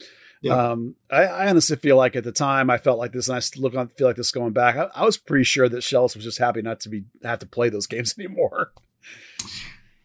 Yep. 0.43 0.57
Um, 0.57 0.95
I, 1.11 1.25
I, 1.25 1.49
honestly 1.49 1.77
feel 1.77 1.97
like 1.97 2.15
at 2.15 2.23
the 2.23 2.33
time 2.33 2.71
I 2.71 2.79
felt 2.79 2.99
like 2.99 3.13
this, 3.13 3.29
and 3.29 3.37
I 3.37 3.61
look 3.61 3.75
on 3.75 3.89
feel 3.89 4.07
like 4.07 4.17
this 4.17 4.31
going 4.31 4.53
back. 4.53 4.77
I, 4.77 4.89
I 4.95 5.05
was 5.05 5.17
pretty 5.17 5.45
sure 5.45 5.69
that 5.69 5.79
Schellas 5.79 6.15
was 6.15 6.25
just 6.25 6.39
happy 6.39 6.63
not 6.63 6.79
to 6.81 6.89
be 6.89 7.05
have 7.25 7.41
to 7.41 7.47
play 7.47 7.69
those 7.69 7.87
games 7.87 8.15
anymore. 8.19 8.73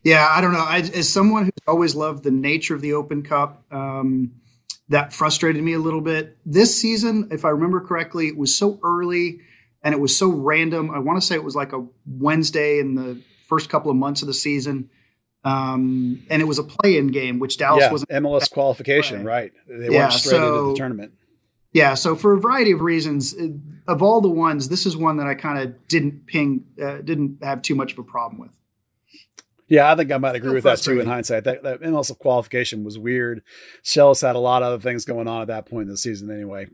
Yeah, 0.03 0.27
I 0.29 0.41
don't 0.41 0.53
know. 0.53 0.65
I, 0.67 0.79
as 0.79 1.07
someone 1.07 1.45
who's 1.45 1.51
always 1.67 1.95
loved 1.95 2.23
the 2.23 2.31
nature 2.31 2.73
of 2.75 2.81
the 2.81 2.93
Open 2.93 3.21
Cup, 3.21 3.63
um, 3.71 4.31
that 4.89 5.13
frustrated 5.13 5.63
me 5.63 5.73
a 5.73 5.79
little 5.79 6.01
bit. 6.01 6.37
This 6.45 6.77
season, 6.77 7.29
if 7.31 7.45
I 7.45 7.49
remember 7.49 7.79
correctly, 7.79 8.27
it 8.27 8.37
was 8.37 8.55
so 8.55 8.79
early 8.83 9.39
and 9.81 9.93
it 9.93 9.99
was 9.99 10.17
so 10.17 10.29
random. 10.29 10.91
I 10.91 10.99
want 10.99 11.21
to 11.21 11.25
say 11.25 11.35
it 11.35 11.43
was 11.43 11.55
like 11.55 11.73
a 11.73 11.85
Wednesday 12.05 12.79
in 12.79 12.95
the 12.95 13.21
first 13.47 13.69
couple 13.69 13.91
of 13.91 13.97
months 13.97 14.21
of 14.21 14.27
the 14.27 14.33
season. 14.33 14.89
Um, 15.43 16.23
and 16.29 16.41
it 16.41 16.45
was 16.45 16.57
a 16.57 16.63
play-in 16.63 17.07
game, 17.07 17.39
which 17.39 17.57
Dallas 17.57 17.81
yeah, 17.81 17.91
wasn't 17.91 18.11
MLS 18.11 18.49
qualification, 18.49 19.25
right? 19.25 19.51
They 19.67 19.89
yeah, 19.89 19.99
went 20.01 20.13
straight 20.13 20.31
so, 20.31 20.59
into 20.59 20.69
the 20.69 20.77
tournament. 20.77 21.13
Yeah, 21.73 21.95
so 21.95 22.15
for 22.15 22.33
a 22.33 22.39
variety 22.39 22.71
of 22.71 22.81
reasons, 22.81 23.35
of 23.87 24.03
all 24.03 24.21
the 24.21 24.29
ones, 24.29 24.69
this 24.69 24.85
is 24.85 24.95
one 24.95 25.17
that 25.17 25.27
I 25.27 25.33
kind 25.33 25.57
of 25.57 25.87
didn't 25.87 26.27
ping, 26.27 26.65
uh, 26.81 26.97
didn't 26.97 27.43
have 27.43 27.61
too 27.61 27.75
much 27.75 27.93
of 27.93 27.99
a 27.99 28.03
problem 28.03 28.39
with. 28.39 28.57
Yeah, 29.67 29.91
I 29.91 29.95
think 29.95 30.11
I 30.11 30.17
might 30.17 30.35
agree 30.35 30.53
with 30.53 30.65
that 30.65 30.79
too 30.79 30.99
in 30.99 31.07
hindsight. 31.07 31.45
That, 31.45 31.63
that 31.63 31.81
MLS 31.81 32.15
qualification 32.19 32.83
was 32.83 32.99
weird. 32.99 33.41
Schellas 33.83 34.21
had 34.21 34.35
a 34.35 34.39
lot 34.39 34.61
of 34.61 34.67
other 34.67 34.79
things 34.79 35.03
going 35.03 35.27
on 35.27 35.41
at 35.41 35.47
that 35.47 35.65
point 35.65 35.83
in 35.83 35.89
the 35.89 35.97
season 35.97 36.29
anyway. 36.29 36.67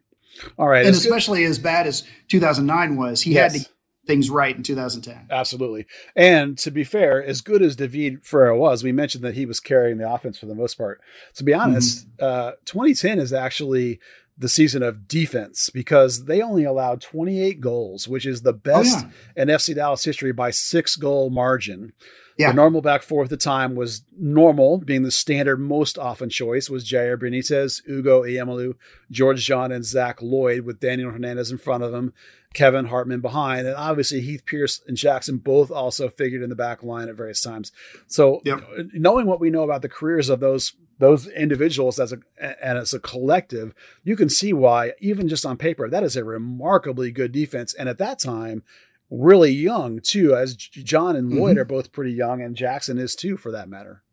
All 0.57 0.67
right. 0.67 0.85
And 0.85 0.93
especially 0.93 1.43
good. 1.43 1.51
as 1.51 1.59
bad 1.59 1.88
as 1.88 2.03
2009 2.27 2.97
was, 2.97 3.21
he 3.21 3.33
yes. 3.33 3.53
had 3.53 3.61
to 3.61 3.69
things 4.09 4.31
right 4.31 4.55
in 4.55 4.63
2010. 4.63 5.27
Absolutely. 5.29 5.85
And 6.15 6.57
to 6.57 6.71
be 6.71 6.83
fair, 6.83 7.23
as 7.23 7.41
good 7.41 7.61
as 7.61 7.75
David 7.75 8.25
Ferreira 8.25 8.57
was, 8.57 8.83
we 8.83 8.91
mentioned 8.91 9.23
that 9.23 9.35
he 9.35 9.45
was 9.45 9.59
carrying 9.59 9.99
the 9.99 10.11
offense 10.11 10.39
for 10.39 10.47
the 10.47 10.55
most 10.55 10.79
part. 10.79 10.99
To 11.35 11.43
be 11.43 11.53
honest, 11.53 12.07
mm-hmm. 12.17 12.49
uh, 12.49 12.51
2010 12.65 13.19
is 13.19 13.31
actually 13.31 13.99
the 14.35 14.49
season 14.49 14.81
of 14.81 15.07
defense 15.07 15.69
because 15.69 16.25
they 16.25 16.41
only 16.41 16.63
allowed 16.63 17.01
28 17.01 17.61
goals, 17.61 18.07
which 18.07 18.25
is 18.25 18.41
the 18.41 18.53
best 18.53 19.05
oh, 19.05 19.11
yeah. 19.35 19.43
in 19.43 19.49
FC 19.49 19.75
Dallas 19.75 20.03
history 20.03 20.31
by 20.31 20.49
six 20.49 20.95
goal 20.95 21.29
margin. 21.29 21.93
Yeah. 22.39 22.51
The 22.51 22.53
normal 22.53 22.81
back 22.81 23.01
four 23.01 23.25
at 23.25 23.29
the 23.29 23.36
time 23.36 23.75
was 23.75 24.03
normal, 24.17 24.77
being 24.77 25.03
the 25.03 25.12
standard 25.12 25.58
most 25.60 25.98
often 25.98 26.29
choice 26.29 26.69
was 26.69 26.89
Jair 26.89 27.17
Benitez, 27.17 27.81
Ugo 27.86 28.24
Ihemelu, 28.24 28.75
George 29.12 29.46
John, 29.46 29.74
and 29.74 29.84
Zach 29.84 30.22
Lloyd 30.22 30.62
with 30.62 30.79
Daniel 30.79 31.12
Hernandez 31.12 31.51
in 31.51 31.58
front 31.58 31.84
of 31.84 31.91
them, 31.91 32.13
Kevin 32.53 32.86
Hartman 32.86 33.19
behind. 33.19 33.67
And 33.67 33.75
obviously 33.75 34.22
Heath 34.22 34.46
Pierce 34.46 34.81
and 34.88 34.96
Jackson 34.96 35.39
both 35.39 35.69
also 35.69 36.08
figured 36.08 36.41
in 36.41 36.50
the 36.50 36.55
back 36.55 36.81
line 36.81 37.10
at 37.10 37.15
various 37.15 37.41
times. 37.41 37.74
So 38.08 38.39
yep. 38.46 38.63
knowing 38.93 39.27
what 39.27 39.41
we 39.41 39.50
know 39.50 39.63
about 39.63 39.81
the 39.81 39.89
careers 39.89 40.29
of 40.29 40.39
those 40.39 40.74
those 41.00 41.27
individuals 41.27 41.98
as 42.00 42.13
a 42.13 42.19
and 42.39 42.77
as 42.77 42.93
a 42.93 43.00
collective, 43.00 43.74
you 44.03 44.15
can 44.15 44.29
see 44.29 44.53
why, 44.53 44.93
even 45.00 45.27
just 45.27 45.46
on 45.46 45.58
paper, 45.58 45.89
that 45.89 46.03
is 46.03 46.15
a 46.15 46.24
remarkably 46.24 47.12
good 47.12 47.31
defense. 47.31 47.74
And 47.74 47.89
at 47.89 47.98
that 47.98 48.19
time, 48.19 48.63
really 49.09 49.51
young 49.51 49.99
too, 49.99 50.35
as 50.35 50.55
John 50.55 51.15
and 51.15 51.33
Lloyd 51.33 51.51
mm-hmm. 51.51 51.61
are 51.61 51.65
both 51.65 51.91
pretty 51.91 52.13
young, 52.13 52.41
and 52.41 52.55
Jackson 52.55 52.97
is 52.97 53.15
too, 53.15 53.37
for 53.37 53.51
that 53.51 53.69
matter. 53.69 54.03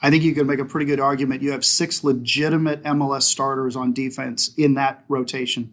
I 0.00 0.10
think 0.10 0.22
you 0.22 0.34
could 0.34 0.46
make 0.46 0.60
a 0.60 0.64
pretty 0.64 0.86
good 0.86 1.00
argument. 1.00 1.42
You 1.42 1.50
have 1.52 1.64
six 1.64 2.04
legitimate 2.04 2.82
MLS 2.84 3.22
starters 3.22 3.74
on 3.74 3.92
defense 3.92 4.54
in 4.56 4.74
that 4.74 5.04
rotation. 5.08 5.72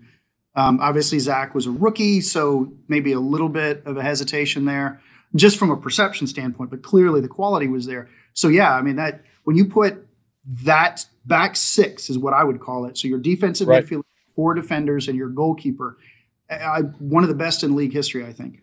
Um, 0.56 0.80
obviously, 0.82 1.20
Zach 1.20 1.54
was 1.54 1.68
a 1.68 1.72
rookie, 1.72 2.22
so 2.22 2.74
maybe 2.88 3.12
a 3.12 3.20
little 3.20 3.50
bit 3.50 3.84
of 3.86 3.98
a 3.98 4.04
hesitation 4.04 4.66
there, 4.66 5.02
just 5.36 5.58
from 5.58 5.70
a 5.70 5.78
perception 5.78 6.28
standpoint. 6.28 6.72
But 6.72 6.82
clearly, 6.82 7.22
the 7.22 7.28
quality 7.28 7.68
was 7.68 7.86
there. 7.86 8.10
So 8.34 8.48
yeah, 8.48 8.74
I 8.74 8.82
mean 8.82 8.96
that 8.96 9.22
when 9.44 9.56
you 9.56 9.66
put 9.66 10.08
that 10.64 11.06
back 11.26 11.56
six 11.56 12.10
is 12.10 12.18
what 12.18 12.34
I 12.34 12.44
would 12.44 12.60
call 12.60 12.86
it. 12.86 12.98
So 12.98 13.08
your 13.08 13.20
defensive 13.20 13.68
right. 13.68 13.86
midfield, 13.86 14.04
four 14.36 14.54
defenders, 14.54 15.08
and 15.08 15.18
your 15.18 15.30
goalkeeper. 15.30 15.98
I, 16.50 16.82
one 17.00 17.24
of 17.24 17.30
the 17.30 17.36
best 17.36 17.64
in 17.64 17.76
league 17.76 17.94
history, 17.94 18.24
I 18.24 18.32
think. 18.32 18.62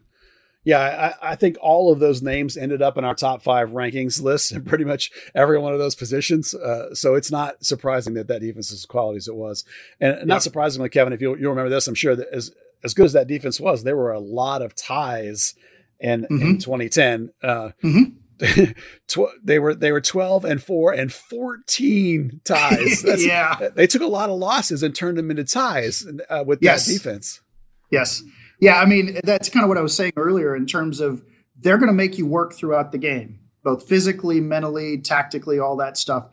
Yeah, 0.65 1.15
I, 1.21 1.33
I, 1.33 1.37
think 1.37 1.57
all 1.61 1.93
of 1.93 1.99
those 1.99 2.23
names 2.23 2.57
ended 2.57 2.83
up 2.83 2.97
in 2.97 3.05
our 3.05 3.17
top 3.17 3.43
five 3.43 3.71
rankings 3.71 4.23
list 4.23 4.53
in 4.53 4.63
pretty 4.63 4.85
much 4.85 5.11
every 5.35 5.59
one 5.59 5.73
of 5.73 5.81
those 5.81 5.97
positions. 5.97 6.55
Uh, 6.55 6.95
so 6.95 7.17
it's 7.17 7.33
not 7.33 7.65
surprising 7.65 8.15
that 8.15 8.29
that 8.29 8.43
defense 8.43 8.69
is 8.71 8.81
as 8.81 8.87
quality 8.87 9.17
as 9.17 9.27
it 9.27 9.35
was. 9.35 9.65
And 10.01 10.19
yeah. 10.19 10.25
not 10.25 10.45
surprisingly, 10.45 10.89
Kevin, 10.89 11.13
if 11.13 11.21
you 11.21 11.37
you 11.37 11.49
remember 11.49 11.69
this, 11.69 11.89
I'm 11.89 11.97
sure 11.97 12.15
that 12.15 12.29
as 12.33 12.53
as 12.85 12.95
good 12.95 13.07
as 13.07 13.13
that 13.15 13.27
defense 13.27 13.61
was, 13.61 13.83
there 13.83 13.97
were 13.97 14.13
a 14.13 14.21
lot 14.21 14.63
of 14.63 14.75
ties 14.77 15.55
in, 15.99 16.23
mm-hmm. 16.23 16.43
in 16.43 16.59
2010. 16.59 17.31
Uh, 17.43 17.71
mm-hmm. 17.83 18.73
they 19.45 19.59
were 19.59 19.75
they 19.75 19.93
were 19.93 20.01
12 20.01 20.45
and 20.45 20.63
4 20.63 20.93
and 20.93 21.13
14 21.13 22.41
ties. 22.45 23.05
yeah. 23.25 23.69
They 23.75 23.87
took 23.87 24.03
a 24.03 24.07
lot 24.07 24.31
of 24.31 24.39
losses 24.39 24.83
and 24.83 24.95
turned 24.95 25.19
them 25.19 25.31
into 25.31 25.45
ties 25.45 26.07
uh, 26.29 26.43
with 26.47 26.59
yes. 26.61 26.87
that 26.87 26.93
defense. 26.93 27.41
Yes. 27.91 28.23
Yeah, 28.63 28.77
I 28.77 28.87
mean 28.87 29.19
that's 29.25 29.49
kind 29.49 29.65
of 29.65 29.69
what 29.69 29.77
I 29.77 29.81
was 29.81 29.97
saying 29.97 30.13
earlier 30.17 30.55
in 30.55 30.67
terms 30.67 31.01
of 31.01 31.25
they're 31.59 31.79
going 31.79 31.89
to 31.89 31.93
make 31.93 32.17
you 32.17 32.27
work 32.27 32.55
throughout 32.55 32.93
the 32.93 32.99
game, 32.99 33.41
both 33.65 33.89
physically, 33.89 34.41
mentally, 34.41 34.99
tactically, 34.99 35.59
all 35.59 35.75
that 35.79 35.97
stuff. 35.97 36.29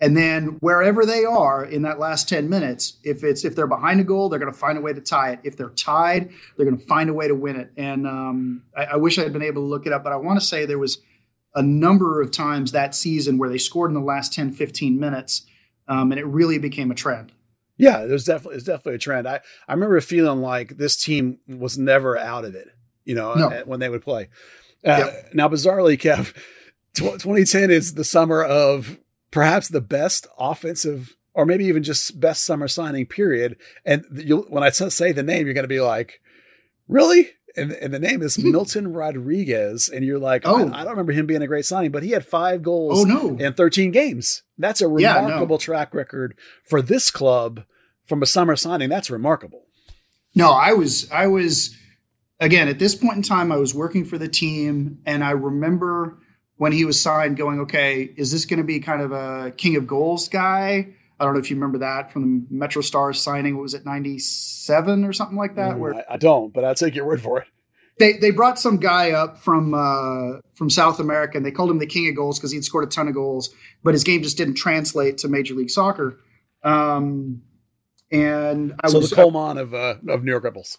And 0.00 0.16
then 0.16 0.58
wherever 0.60 1.04
they 1.04 1.24
are 1.24 1.64
in 1.64 1.82
that 1.82 1.98
last 1.98 2.28
10 2.28 2.48
minutes, 2.48 2.98
if 3.02 3.24
it's 3.24 3.44
if 3.44 3.56
they're 3.56 3.66
behind 3.66 3.98
a 3.98 4.04
goal, 4.04 4.28
they're 4.28 4.38
going 4.38 4.52
to 4.52 4.56
find 4.56 4.78
a 4.78 4.80
way 4.80 4.92
to 4.92 5.00
tie 5.00 5.32
it. 5.32 5.40
If 5.42 5.56
they're 5.56 5.70
tied, 5.70 6.30
they're 6.56 6.66
going 6.66 6.78
to 6.78 6.86
find 6.86 7.10
a 7.10 7.14
way 7.14 7.26
to 7.26 7.34
win 7.34 7.56
it. 7.56 7.72
And 7.76 8.06
um, 8.06 8.62
I, 8.76 8.84
I, 8.84 8.96
wish 8.96 9.18
I 9.18 9.24
had 9.24 9.32
been 9.32 9.42
able 9.42 9.62
to 9.62 9.66
look 9.66 9.84
it 9.84 9.92
up, 9.92 10.04
but 10.04 10.12
I 10.12 10.16
want 10.16 10.38
to 10.38 10.46
say 10.46 10.64
there 10.64 10.78
was 10.78 10.98
a 11.52 11.62
number 11.64 12.20
of 12.20 12.30
times 12.30 12.70
that 12.70 12.94
season 12.94 13.38
where 13.38 13.48
they 13.48 13.58
scored 13.58 13.90
in 13.90 13.94
the 13.94 14.00
last 14.00 14.32
10, 14.32 14.52
15 14.52 15.00
minutes, 15.00 15.46
um, 15.88 16.12
and 16.12 16.20
it 16.20 16.26
really 16.26 16.58
became 16.58 16.92
a 16.92 16.94
trend. 16.94 17.32
Yeah, 17.76 18.04
there's 18.06 18.24
definitely 18.24 18.56
it's 18.56 18.66
definitely 18.66 18.96
a 18.96 18.98
trend. 18.98 19.26
I, 19.26 19.40
I 19.66 19.72
remember 19.72 20.00
feeling 20.00 20.40
like 20.40 20.76
this 20.76 20.96
team 20.96 21.38
was 21.48 21.78
never 21.78 22.18
out 22.18 22.44
of 22.44 22.54
it, 22.54 22.68
you 23.04 23.14
know, 23.14 23.34
no. 23.34 23.62
when 23.64 23.80
they 23.80 23.88
would 23.88 24.02
play. 24.02 24.28
Uh, 24.84 24.98
yep. 25.06 25.30
Now, 25.32 25.48
bizarrely, 25.48 25.98
Kev, 25.98 26.34
2010 26.94 27.70
is 27.70 27.94
the 27.94 28.04
summer 28.04 28.42
of 28.42 28.98
perhaps 29.30 29.68
the 29.68 29.80
best 29.80 30.26
offensive 30.38 31.16
or 31.34 31.46
maybe 31.46 31.64
even 31.64 31.82
just 31.82 32.20
best 32.20 32.44
summer 32.44 32.68
signing 32.68 33.06
period. 33.06 33.56
And 33.84 34.04
when 34.48 34.62
I 34.62 34.70
say 34.70 35.12
the 35.12 35.22
name, 35.22 35.46
you're 35.46 35.54
going 35.54 35.64
to 35.64 35.68
be 35.68 35.80
like, 35.80 36.20
really? 36.88 37.30
And, 37.56 37.72
and 37.72 37.92
the 37.92 37.98
name 37.98 38.22
is 38.22 38.36
hmm. 38.36 38.50
Milton 38.50 38.92
Rodriguez. 38.92 39.88
And 39.88 40.04
you're 40.04 40.18
like, 40.18 40.42
oh, 40.44 40.68
I, 40.68 40.80
I, 40.80 40.84
don't 40.84 40.92
remember 40.92 41.12
him 41.12 41.26
being 41.26 41.42
a 41.42 41.46
great 41.46 41.66
signing, 41.66 41.90
but 41.90 42.02
he 42.02 42.10
had 42.10 42.24
five 42.24 42.62
goals 42.62 43.00
oh, 43.00 43.04
no. 43.04 43.36
in 43.36 43.54
13 43.54 43.90
games. 43.90 44.42
That's 44.58 44.80
a 44.80 44.88
remarkable 44.88 45.30
yeah, 45.30 45.46
no. 45.46 45.56
track 45.58 45.94
record 45.94 46.36
for 46.68 46.80
this 46.80 47.10
club 47.10 47.64
from 48.06 48.22
a 48.22 48.26
summer 48.26 48.56
signing. 48.56 48.88
That's 48.88 49.10
remarkable. 49.10 49.66
No, 50.34 50.52
I 50.52 50.72
was, 50.72 51.10
I 51.10 51.26
was, 51.26 51.76
again, 52.40 52.68
at 52.68 52.78
this 52.78 52.94
point 52.94 53.16
in 53.16 53.22
time, 53.22 53.52
I 53.52 53.56
was 53.56 53.74
working 53.74 54.04
for 54.04 54.18
the 54.18 54.28
team 54.28 54.98
and 55.04 55.22
I 55.22 55.32
remember 55.32 56.18
when 56.56 56.72
he 56.72 56.84
was 56.84 57.00
signed, 57.00 57.36
going, 57.36 57.60
okay, 57.60 58.02
is 58.16 58.30
this 58.30 58.44
going 58.44 58.58
to 58.58 58.64
be 58.64 58.78
kind 58.78 59.02
of 59.02 59.10
a 59.10 59.52
king 59.56 59.76
of 59.76 59.86
goals 59.86 60.28
guy? 60.28 60.94
I 61.22 61.24
don't 61.24 61.34
know 61.34 61.40
if 61.40 61.50
you 61.50 61.56
remember 61.56 61.78
that 61.78 62.10
from 62.10 62.22
the 62.22 62.46
Metro 62.50 62.82
Stars 62.82 63.20
signing. 63.20 63.56
What 63.56 63.62
was 63.62 63.74
it, 63.74 63.84
ninety 63.84 64.18
seven 64.18 65.04
or 65.04 65.12
something 65.12 65.36
like 65.36 65.54
that? 65.54 65.76
Mm, 65.76 65.78
where 65.78 65.94
I, 65.94 66.14
I, 66.14 66.16
don't, 66.16 66.52
but 66.52 66.64
I'll 66.64 66.74
take 66.74 66.96
your 66.96 67.06
word 67.06 67.22
for 67.22 67.38
it. 67.38 67.48
They 67.98 68.14
they 68.14 68.32
brought 68.32 68.58
some 68.58 68.78
guy 68.78 69.12
up 69.12 69.38
from 69.38 69.72
uh, 69.72 70.40
from 70.54 70.68
South 70.68 70.98
America, 70.98 71.36
and 71.36 71.46
they 71.46 71.52
called 71.52 71.70
him 71.70 71.78
the 71.78 71.86
king 71.86 72.08
of 72.08 72.16
goals 72.16 72.40
because 72.40 72.50
he'd 72.50 72.64
scored 72.64 72.84
a 72.84 72.88
ton 72.88 73.06
of 73.06 73.14
goals, 73.14 73.54
but 73.84 73.94
his 73.94 74.02
game 74.02 74.22
just 74.22 74.36
didn't 74.36 74.54
translate 74.54 75.18
to 75.18 75.28
Major 75.28 75.54
League 75.54 75.70
Soccer. 75.70 76.18
Um, 76.64 77.42
and 78.10 78.74
I 78.82 78.88
so 78.88 78.98
was 78.98 79.10
the 79.10 79.16
Coleman 79.16 79.58
of 79.58 79.74
uh, 79.74 79.94
of 80.08 80.24
New 80.24 80.32
York 80.32 80.42
Red 80.42 80.54
Bulls. 80.54 80.76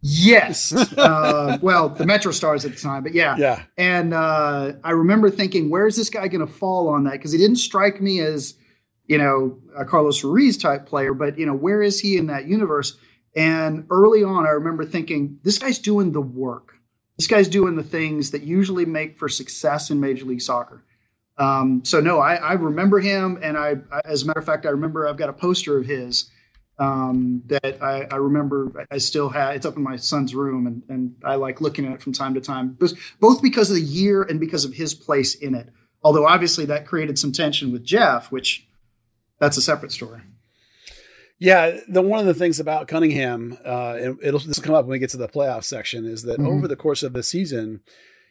Yes. 0.00 0.72
uh, 0.98 1.58
well, 1.62 1.88
the 1.88 2.06
Metro 2.06 2.32
Stars 2.32 2.64
at 2.64 2.72
the 2.72 2.78
time, 2.78 3.02
but 3.02 3.14
yeah. 3.14 3.36
Yeah. 3.38 3.62
And 3.76 4.14
uh, 4.14 4.74
I 4.84 4.90
remember 4.90 5.30
thinking, 5.30 5.70
where's 5.70 5.96
this 5.96 6.10
guy 6.10 6.28
going 6.28 6.46
to 6.46 6.52
fall 6.52 6.88
on 6.88 7.04
that? 7.04 7.12
Because 7.12 7.32
he 7.32 7.38
didn't 7.38 7.56
strike 7.56 8.00
me 8.00 8.20
as, 8.20 8.54
you 9.06 9.18
know, 9.18 9.58
a 9.76 9.84
Carlos 9.84 10.22
Ruiz 10.24 10.56
type 10.56 10.86
player, 10.86 11.14
but, 11.14 11.38
you 11.38 11.46
know, 11.46 11.54
where 11.54 11.82
is 11.82 12.00
he 12.00 12.16
in 12.16 12.26
that 12.26 12.46
universe? 12.46 12.96
And 13.34 13.86
early 13.90 14.22
on, 14.22 14.46
I 14.46 14.50
remember 14.50 14.84
thinking, 14.84 15.38
this 15.42 15.58
guy's 15.58 15.78
doing 15.78 16.12
the 16.12 16.20
work. 16.20 16.74
This 17.18 17.26
guy's 17.26 17.48
doing 17.48 17.76
the 17.76 17.82
things 17.82 18.30
that 18.30 18.42
usually 18.42 18.84
make 18.84 19.18
for 19.18 19.28
success 19.28 19.90
in 19.90 20.00
Major 20.00 20.24
League 20.24 20.42
Soccer. 20.42 20.84
Um, 21.38 21.84
so 21.84 22.00
no, 22.00 22.18
I, 22.18 22.36
I 22.36 22.52
remember 22.54 22.98
him, 22.98 23.38
and 23.42 23.58
I, 23.58 23.76
as 24.04 24.22
a 24.22 24.26
matter 24.26 24.40
of 24.40 24.46
fact, 24.46 24.64
I 24.64 24.70
remember 24.70 25.06
I've 25.06 25.18
got 25.18 25.28
a 25.28 25.34
poster 25.34 25.78
of 25.78 25.86
his 25.86 26.30
um, 26.78 27.42
that 27.46 27.82
I, 27.82 28.06
I, 28.10 28.16
remember 28.16 28.86
I 28.90 28.98
still 28.98 29.30
have. 29.30 29.54
It's 29.56 29.66
up 29.66 29.76
in 29.76 29.82
my 29.82 29.96
son's 29.96 30.34
room, 30.34 30.66
and, 30.66 30.82
and 30.88 31.16
I 31.24 31.36
like 31.36 31.60
looking 31.60 31.86
at 31.86 31.92
it 31.92 32.02
from 32.02 32.12
time 32.12 32.34
to 32.34 32.40
time, 32.40 32.78
both 33.20 33.42
because 33.42 33.70
of 33.70 33.76
the 33.76 33.82
year 33.82 34.22
and 34.22 34.40
because 34.40 34.64
of 34.64 34.74
his 34.74 34.94
place 34.94 35.34
in 35.34 35.54
it. 35.54 35.68
Although 36.02 36.26
obviously 36.26 36.66
that 36.66 36.86
created 36.86 37.18
some 37.18 37.32
tension 37.32 37.72
with 37.72 37.84
Jeff, 37.84 38.30
which 38.30 38.65
that's 39.38 39.56
a 39.56 39.62
separate 39.62 39.92
story. 39.92 40.20
Yeah, 41.38 41.80
the 41.88 42.00
one 42.00 42.20
of 42.20 42.26
the 42.26 42.34
things 42.34 42.60
about 42.60 42.88
Cunningham, 42.88 43.58
uh, 43.64 44.14
it'll 44.22 44.40
this 44.40 44.56
will 44.56 44.64
come 44.64 44.74
up 44.74 44.86
when 44.86 44.92
we 44.92 44.98
get 44.98 45.10
to 45.10 45.18
the 45.18 45.28
playoff 45.28 45.64
section, 45.64 46.06
is 46.06 46.22
that 46.22 46.38
mm-hmm. 46.38 46.46
over 46.46 46.66
the 46.66 46.76
course 46.76 47.02
of 47.02 47.12
the 47.12 47.22
season, 47.22 47.80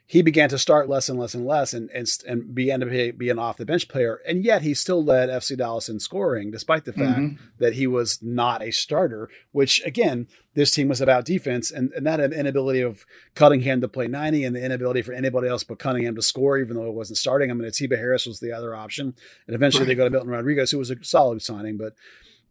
he 0.08 0.22
began 0.22 0.50
to 0.50 0.58
start 0.58 0.88
less 0.88 1.10
and 1.10 1.18
less 1.18 1.34
and 1.34 1.46
less 1.46 1.74
and 1.74 1.90
and, 1.90 2.08
and 2.28 2.54
began 2.54 2.80
to 2.80 2.86
be, 2.86 3.12
be 3.12 3.30
an 3.30 3.40
off 3.40 3.58
the 3.58 3.66
bench 3.66 3.88
player. 3.88 4.22
And 4.28 4.44
yet 4.44 4.62
he 4.62 4.74
still 4.74 5.04
led 5.04 5.30
FC 5.30 5.58
Dallas 5.58 5.90
in 5.90 6.00
scoring, 6.00 6.52
despite 6.52 6.86
the 6.86 6.94
fact 6.94 7.20
mm-hmm. 7.20 7.44
that 7.58 7.74
he 7.74 7.88
was 7.88 8.22
not 8.22 8.62
a 8.62 8.72
starter, 8.72 9.30
which 9.52 9.84
again, 9.84 10.28
this 10.54 10.72
team 10.72 10.88
was 10.88 11.02
about 11.02 11.26
defense 11.26 11.72
and, 11.72 11.91
and 11.94 12.06
that 12.06 12.20
inability 12.20 12.82
of 12.82 13.06
Cunningham 13.34 13.82
to 13.82 13.88
play 13.88 14.08
90 14.08 14.44
and 14.44 14.56
the 14.56 14.63
inability 14.63 15.02
for 15.02 15.13
anybody 15.13 15.48
else 15.48 15.63
but 15.63 15.80
Cunningham 15.80 16.15
to 16.15 16.22
score, 16.22 16.58
even 16.60 16.76
though 16.76 16.88
it 16.88 16.94
wasn't 16.94 17.18
starting. 17.18 17.50
I 17.50 17.56
mean, 17.56 17.68
Atiba 17.68 17.98
Harris 17.98 18.28
was 18.28 18.39
the 18.39 18.52
other 18.52 18.76
option. 18.76 19.15
And 19.48 19.56
eventually 19.56 19.84
right. 19.84 19.88
they 19.88 19.96
go 19.96 20.06
to 20.06 20.12
Milton 20.12 20.30
Rodriguez, 20.30 20.70
who 20.70 20.78
was 20.78 20.91
a 20.91 21.04
solid 21.04 21.41
signing, 21.41 21.78
but 21.78 21.96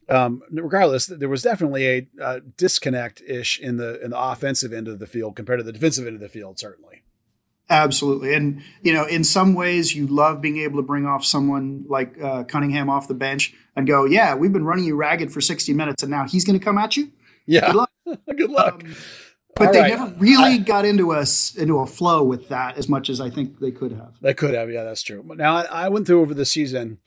um, 0.09 0.43
regardless, 0.51 1.07
there 1.07 1.31
was 1.31 1.43
definitely 1.43 1.87
a, 1.87 2.09
a 2.21 2.41
disconnect 2.41 3.23
ish 3.23 3.59
in 3.59 3.79
the 3.79 4.05
in 4.05 4.11
the 4.11 4.21
offensive 4.21 4.71
end 4.71 4.87
of 4.87 4.99
the 4.99 5.07
field 5.07 5.35
compared 5.35 5.61
to 5.61 5.63
the 5.63 5.73
defensive 5.73 6.07
end 6.07 6.17
of 6.17 6.21
the 6.21 6.29
field, 6.29 6.59
certainly. 6.59 7.04
Absolutely. 7.71 8.35
And, 8.35 8.63
you 8.83 8.93
know, 8.93 9.07
in 9.07 9.25
some 9.25 9.55
ways, 9.55 9.95
you 9.95 10.07
love 10.07 10.41
being 10.41 10.59
able 10.59 10.77
to 10.77 10.83
bring 10.83 11.07
off 11.07 11.25
someone 11.25 11.85
like 11.89 12.21
uh, 12.23 12.45
Cunningham 12.45 12.91
off 12.91 13.09
the 13.09 13.15
bench 13.15 13.55
and 13.75 13.87
go, 13.87 14.05
yeah, 14.05 14.35
we've 14.35 14.53
been 14.53 14.65
running 14.65 14.85
you 14.85 14.97
ragged 14.97 15.33
for 15.33 15.41
60 15.41 15.73
minutes 15.73 16.03
and 16.03 16.11
now 16.11 16.27
he's 16.27 16.45
going 16.45 16.59
to 16.59 16.65
come 16.65 16.77
at 16.77 16.97
you. 16.97 17.11
Yeah. 17.47 17.67
Good 17.67 17.77
luck. 17.77 17.91
Good 18.37 18.51
luck. 18.51 18.85
Um, 18.85 18.97
but 19.57 19.69
All 19.69 19.73
they 19.73 19.81
right. 19.81 19.99
never 19.99 20.15
really 20.19 20.55
I, 20.55 20.59
got 20.59 20.85
into 20.85 21.13
us 21.13 21.55
into 21.55 21.79
a 21.79 21.87
flow 21.87 22.25
with 22.25 22.49
that 22.49 22.77
as 22.77 22.89
much 22.89 23.09
as 23.09 23.21
I 23.21 23.31
think 23.31 23.61
they 23.61 23.71
could 23.71 23.93
have. 23.93 24.15
They 24.21 24.35
could 24.35 24.53
have, 24.53 24.69
yeah, 24.69 24.83
that's 24.83 25.03
true. 25.03 25.25
Now 25.37 25.57
I, 25.57 25.63
I 25.63 25.89
went 25.89 26.09
through 26.09 26.21
over 26.21 26.35
the 26.35 26.45
season, 26.45 26.99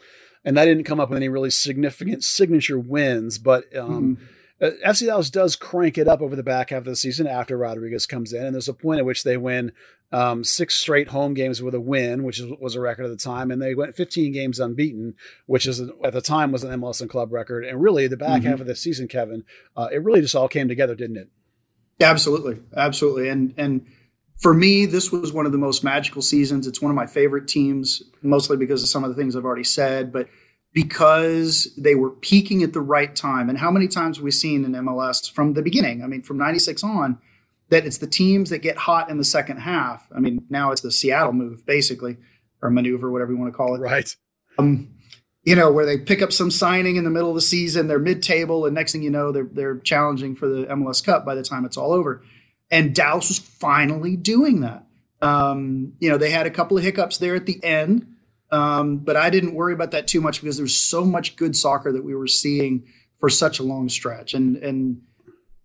and 0.46 0.58
I 0.58 0.63
didn't 0.63 0.86
come 0.86 1.00
up 1.00 1.10
with 1.10 1.17
any 1.17 1.28
really 1.28 1.50
significant 1.50 2.24
signature 2.24 2.80
wins, 2.80 3.38
but 3.38 3.65
um, 3.76 4.15
mm-hmm 4.15 4.26
uh, 4.62 4.72
FC 4.86 5.06
Dallas 5.06 5.30
does 5.30 5.56
crank 5.56 5.98
it 5.98 6.08
up 6.08 6.22
over 6.22 6.36
the 6.36 6.43
back 6.43 6.72
half 6.72 6.80
of 6.80 6.86
the 6.86 6.96
season 6.96 7.28
after 7.28 7.58
Rodriguez 7.58 8.06
comes 8.06 8.34
in, 8.34 8.43
and 8.43 8.56
there's 8.56 8.70
a 8.70 8.74
point 8.74 9.00
at 9.00 9.06
which 9.06 9.24
they 9.24 9.38
win 9.38 9.72
um, 10.12 10.43
six 10.43 10.76
straight 10.76 11.10
home 11.10 11.34
games 11.34 11.62
with 11.62 11.76
a 11.76 11.82
win, 11.82 12.24
which 12.24 12.41
was 12.60 12.76
a 12.76 12.82
record 12.82 13.06
at 13.06 13.10
the 13.10 13.17
time, 13.17 13.52
and 13.52 13.62
they 13.62 13.76
went 13.76 13.96
15 13.96 14.32
games 14.32 14.60
unbeaten, 14.60 15.15
which 15.46 15.67
is 15.67 15.82
at 15.82 16.13
the 16.13 16.22
time 16.22 16.52
was 16.52 16.63
an 16.63 16.80
MLS 16.80 17.02
and 17.02 17.10
club 17.10 17.34
record. 17.34 17.65
And 17.65 17.82
really, 17.82 18.08
the 18.08 18.17
back 18.17 18.41
mm-hmm. 18.41 18.50
half 18.50 18.62
of 18.62 18.67
the 18.67 18.76
season, 18.76 19.08
Kevin, 19.08 19.43
uh, 19.76 19.89
it 19.91 20.04
really 20.04 20.22
just 20.22 20.36
all 20.36 20.48
came 20.48 20.67
together, 20.67 20.96
didn't 20.96 21.17
it? 21.17 21.30
Absolutely, 22.00 22.60
absolutely, 22.76 23.30
and 23.30 23.54
and 23.58 23.86
for 24.39 24.54
me, 24.54 24.86
this 24.86 25.12
was 25.12 25.34
one 25.34 25.46
of 25.46 25.52
the 25.52 25.58
most 25.58 25.84
magical 25.84 26.22
seasons. 26.22 26.67
It's 26.67 26.82
one 26.82 26.91
of 26.91 26.96
my 26.96 27.08
favorite 27.08 27.48
teams, 27.48 28.04
mostly 28.22 28.56
because 28.56 28.84
of 28.84 28.89
some 28.89 29.04
of 29.04 29.10
the 29.10 29.15
things 29.15 29.36
I've 29.36 29.46
already 29.46 29.63
said, 29.63 30.13
but 30.13 30.30
because 30.74 31.74
they 31.76 31.96
were 31.96 32.12
peaking 32.12 32.62
at 32.62 32.74
the 32.74 32.82
right 32.82 33.15
time. 33.15 33.50
And 33.50 33.58
how 33.58 33.72
many 33.72 33.88
times 33.88 34.20
we've 34.20 34.26
we 34.26 34.32
seen 34.32 34.63
in 34.63 34.74
MLS 34.74 35.32
from 35.32 35.54
the 35.54 35.63
beginning? 35.63 36.04
I 36.04 36.08
mean, 36.08 36.22
from 36.22 36.38
96 36.38 36.84
on, 36.84 37.17
that 37.70 37.86
it's 37.86 37.98
the 37.98 38.08
teams 38.08 38.50
that 38.50 38.60
get 38.60 38.78
hot 38.78 39.10
in 39.10 39.18
the 39.18 39.24
second 39.24 39.58
half. 39.58 40.08
I 40.16 40.20
mean, 40.20 40.46
now 40.50 40.72
it's 40.72 40.82
the 40.82 40.92
Seattle 40.92 41.34
move, 41.34 41.66
basically, 41.66 42.18
or 42.62 42.70
maneuver, 42.70 43.12
whatever 43.12 43.32
you 43.32 43.38
want 43.38 43.52
to 43.52 43.58
call 43.58 43.76
it. 43.76 43.80
Right. 43.80 44.16
Um, 44.58 44.94
you 45.44 45.56
know, 45.56 45.72
where 45.72 45.86
they 45.86 45.98
pick 45.98 46.22
up 46.22 46.34
some 46.34 46.52
signing 46.52 46.98
in 46.98 47.04
the 47.04 47.10
middle 47.10 47.30
of 47.30 47.36
the 47.36 47.42
season, 47.42 47.88
they're 47.88 48.00
mid 48.00 48.22
table, 48.22 48.66
and 48.66 48.76
next 48.76 48.92
thing 48.92 49.02
you 49.02 49.10
know, 49.10 49.32
they're, 49.32 49.50
they're 49.50 49.78
challenging 49.78 50.36
for 50.36 50.48
the 50.48 50.66
MLS 50.66 51.04
Cup 51.04 51.26
by 51.26 51.36
the 51.36 51.44
time 51.44 51.64
it's 51.66 51.78
all 51.78 51.94
over. 51.94 52.22
And 52.70 52.94
Dallas 52.94 53.30
was 53.30 53.40
finally 53.40 54.18
doing 54.18 54.62
that. 54.62 54.86
Um, 55.22 55.94
you 56.00 56.10
know, 56.10 56.18
they 56.18 56.32
had 56.32 56.48
a 56.48 56.52
couple 56.52 56.78
of 56.78 56.84
hiccups 56.84 57.18
there 57.18 57.36
at 57.36 57.46
the 57.46 57.64
end 57.64 58.18
um, 58.52 58.98
but 59.00 59.18
I 59.18 59.30
didn't 59.30 59.54
worry 59.54 59.74
about 59.74 59.92
that 59.92 60.08
too 60.08 60.22
much 60.22 60.42
because 60.42 60.58
there's 60.58 60.78
so 60.78 61.04
much 61.04 61.36
good 61.36 61.56
soccer 61.56 61.92
that 61.92 62.04
we 62.04 62.16
were 62.16 62.28
seeing 62.28 62.86
for 63.20 63.30
such 63.30 63.60
a 63.60 63.64
long 63.64 63.90
stretch, 63.90 64.34
and 64.34 64.58
and 64.58 65.02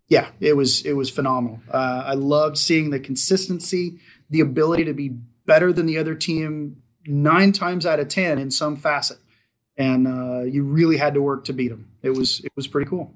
yeah, 0.08 0.28
it 0.40 0.56
was 0.56 0.84
it 0.84 0.92
was 0.92 1.10
phenomenal. 1.10 1.60
Uh, 1.70 2.02
I 2.06 2.14
loved 2.14 2.58
seeing 2.58 2.90
the 2.90 3.00
consistency, 3.00 3.98
the 4.30 4.40
ability 4.40 4.84
to 4.84 4.94
be 4.94 5.10
better 5.46 5.72
than 5.72 5.86
the 5.86 5.98
other 5.98 6.14
team 6.14 6.82
nine 7.06 7.52
times 7.52 7.86
out 7.86 8.00
of 8.00 8.08
ten 8.08 8.38
in 8.38 8.50
some 8.50 8.76
facet, 8.76 9.18
and 9.76 10.06
uh, 10.06 10.42
you 10.42 10.64
really 10.64 10.96
had 10.96 11.14
to 11.14 11.22
work 11.22 11.44
to 11.44 11.52
beat 11.52 11.68
them. 11.68 11.90
It 12.02 12.10
was 12.10 12.40
it 12.40 12.52
was 12.56 12.66
pretty 12.66 12.88
cool. 12.88 13.14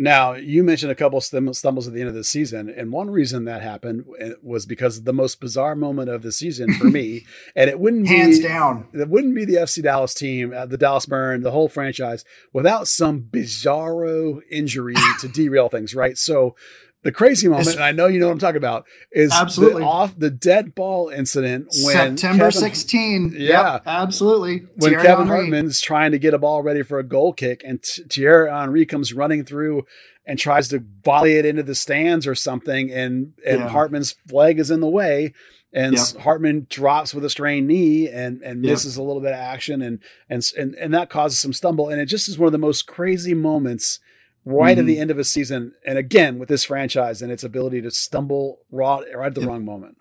Now, 0.00 0.32
you 0.32 0.64
mentioned 0.64 0.90
a 0.90 0.94
couple 0.94 1.20
stumbles 1.20 1.86
at 1.86 1.92
the 1.92 2.00
end 2.00 2.08
of 2.08 2.14
the 2.14 2.24
season, 2.24 2.70
and 2.70 2.90
one 2.90 3.10
reason 3.10 3.44
that 3.44 3.60
happened 3.60 4.06
eh, 4.18 4.32
was 4.42 4.64
because 4.64 4.96
of 4.96 5.04
the 5.04 5.12
most 5.12 5.38
bizarre 5.42 5.76
moment 5.76 6.08
of 6.08 6.22
the 6.22 6.32
season 6.32 6.72
for 6.72 6.86
me, 6.86 7.26
and 7.54 7.68
it 7.68 7.78
wouldn't 7.78 8.04
be 8.04 8.16
hands 8.16 8.38
be, 8.38 8.44
down. 8.44 8.88
It 8.94 9.10
wouldn't 9.10 9.34
be 9.34 9.44
the 9.44 9.56
FC 9.56 9.82
Dallas 9.82 10.14
team, 10.14 10.54
uh, 10.56 10.64
the 10.64 10.78
Dallas 10.78 11.04
Burn, 11.04 11.42
the 11.42 11.50
whole 11.50 11.68
franchise 11.68 12.24
without 12.50 12.88
some 12.88 13.20
bizarro 13.30 14.40
injury 14.50 14.94
to 15.20 15.28
derail 15.28 15.68
things, 15.68 15.94
right? 15.94 16.16
So 16.16 16.56
the 17.02 17.12
crazy 17.12 17.48
moment, 17.48 17.68
and 17.68 17.82
I 17.82 17.92
know 17.92 18.06
you 18.06 18.20
know 18.20 18.26
what 18.26 18.32
I'm 18.32 18.38
talking 18.38 18.58
about, 18.58 18.86
is 19.10 19.32
absolutely 19.32 19.82
the 19.82 19.88
off 19.88 20.18
the 20.18 20.30
dead 20.30 20.74
ball 20.74 21.08
incident 21.08 21.68
when 21.82 22.16
September 22.18 22.50
Kevin, 22.50 22.60
16. 22.60 23.34
Yeah, 23.36 23.72
yep, 23.72 23.82
absolutely. 23.86 24.66
When 24.76 24.90
Thierry 24.90 25.02
Kevin 25.02 25.26
Henry. 25.26 25.40
Hartman's 25.40 25.80
trying 25.80 26.12
to 26.12 26.18
get 26.18 26.34
a 26.34 26.38
ball 26.38 26.62
ready 26.62 26.82
for 26.82 26.98
a 26.98 27.04
goal 27.04 27.32
kick, 27.32 27.62
and 27.64 27.82
Thierry 27.82 28.50
Henry 28.50 28.84
comes 28.84 29.14
running 29.14 29.44
through 29.44 29.86
and 30.26 30.38
tries 30.38 30.68
to 30.68 30.84
volley 31.02 31.36
it 31.36 31.46
into 31.46 31.62
the 31.62 31.74
stands 31.74 32.26
or 32.26 32.34
something, 32.34 32.90
and 32.90 33.32
and 33.46 33.60
yeah. 33.60 33.68
Hartman's 33.68 34.16
leg 34.30 34.58
is 34.58 34.70
in 34.70 34.80
the 34.80 34.88
way, 34.88 35.32
and 35.72 35.94
yeah. 35.94 36.20
Hartman 36.22 36.66
drops 36.68 37.14
with 37.14 37.24
a 37.24 37.30
strained 37.30 37.66
knee 37.66 38.08
and 38.08 38.42
and 38.42 38.60
misses 38.60 38.96
yeah. 38.96 39.02
a 39.02 39.04
little 39.04 39.22
bit 39.22 39.32
of 39.32 39.38
action 39.38 39.80
and 39.82 40.00
and 40.28 40.44
and 40.58 40.74
and 40.74 40.92
that 40.92 41.10
causes 41.10 41.38
some 41.38 41.52
stumble 41.52 41.88
and 41.88 42.00
it 42.00 42.06
just 42.06 42.28
is 42.28 42.38
one 42.38 42.46
of 42.46 42.52
the 42.52 42.58
most 42.58 42.86
crazy 42.86 43.34
moments 43.34 44.00
right 44.44 44.72
mm-hmm. 44.72 44.80
at 44.80 44.86
the 44.86 44.98
end 44.98 45.10
of 45.10 45.18
a 45.18 45.24
season 45.24 45.74
and 45.84 45.98
again 45.98 46.38
with 46.38 46.48
this 46.48 46.64
franchise 46.64 47.22
and 47.22 47.30
its 47.30 47.44
ability 47.44 47.82
to 47.82 47.90
stumble 47.90 48.60
right, 48.70 49.04
right 49.14 49.26
at 49.26 49.34
the 49.34 49.40
yep. 49.40 49.50
wrong 49.50 49.64
moment. 49.64 49.96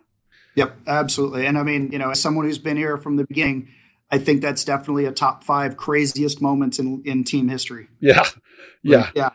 Yep, 0.55 0.77
absolutely. 0.87 1.45
And 1.45 1.57
I 1.57 1.63
mean, 1.63 1.91
you 1.91 1.99
know, 1.99 2.09
as 2.09 2.21
someone 2.21 2.45
who's 2.45 2.57
been 2.57 2.77
here 2.77 2.97
from 2.97 3.15
the 3.15 3.25
beginning, 3.25 3.69
I 4.11 4.17
think 4.17 4.41
that's 4.41 4.63
definitely 4.63 5.05
a 5.05 5.11
top 5.11 5.43
five 5.43 5.77
craziest 5.77 6.41
moments 6.41 6.79
in 6.79 7.03
in 7.05 7.23
team 7.23 7.47
history. 7.47 7.87
Yeah, 7.99 8.25
yeah, 8.81 9.11
yeah. 9.15 9.29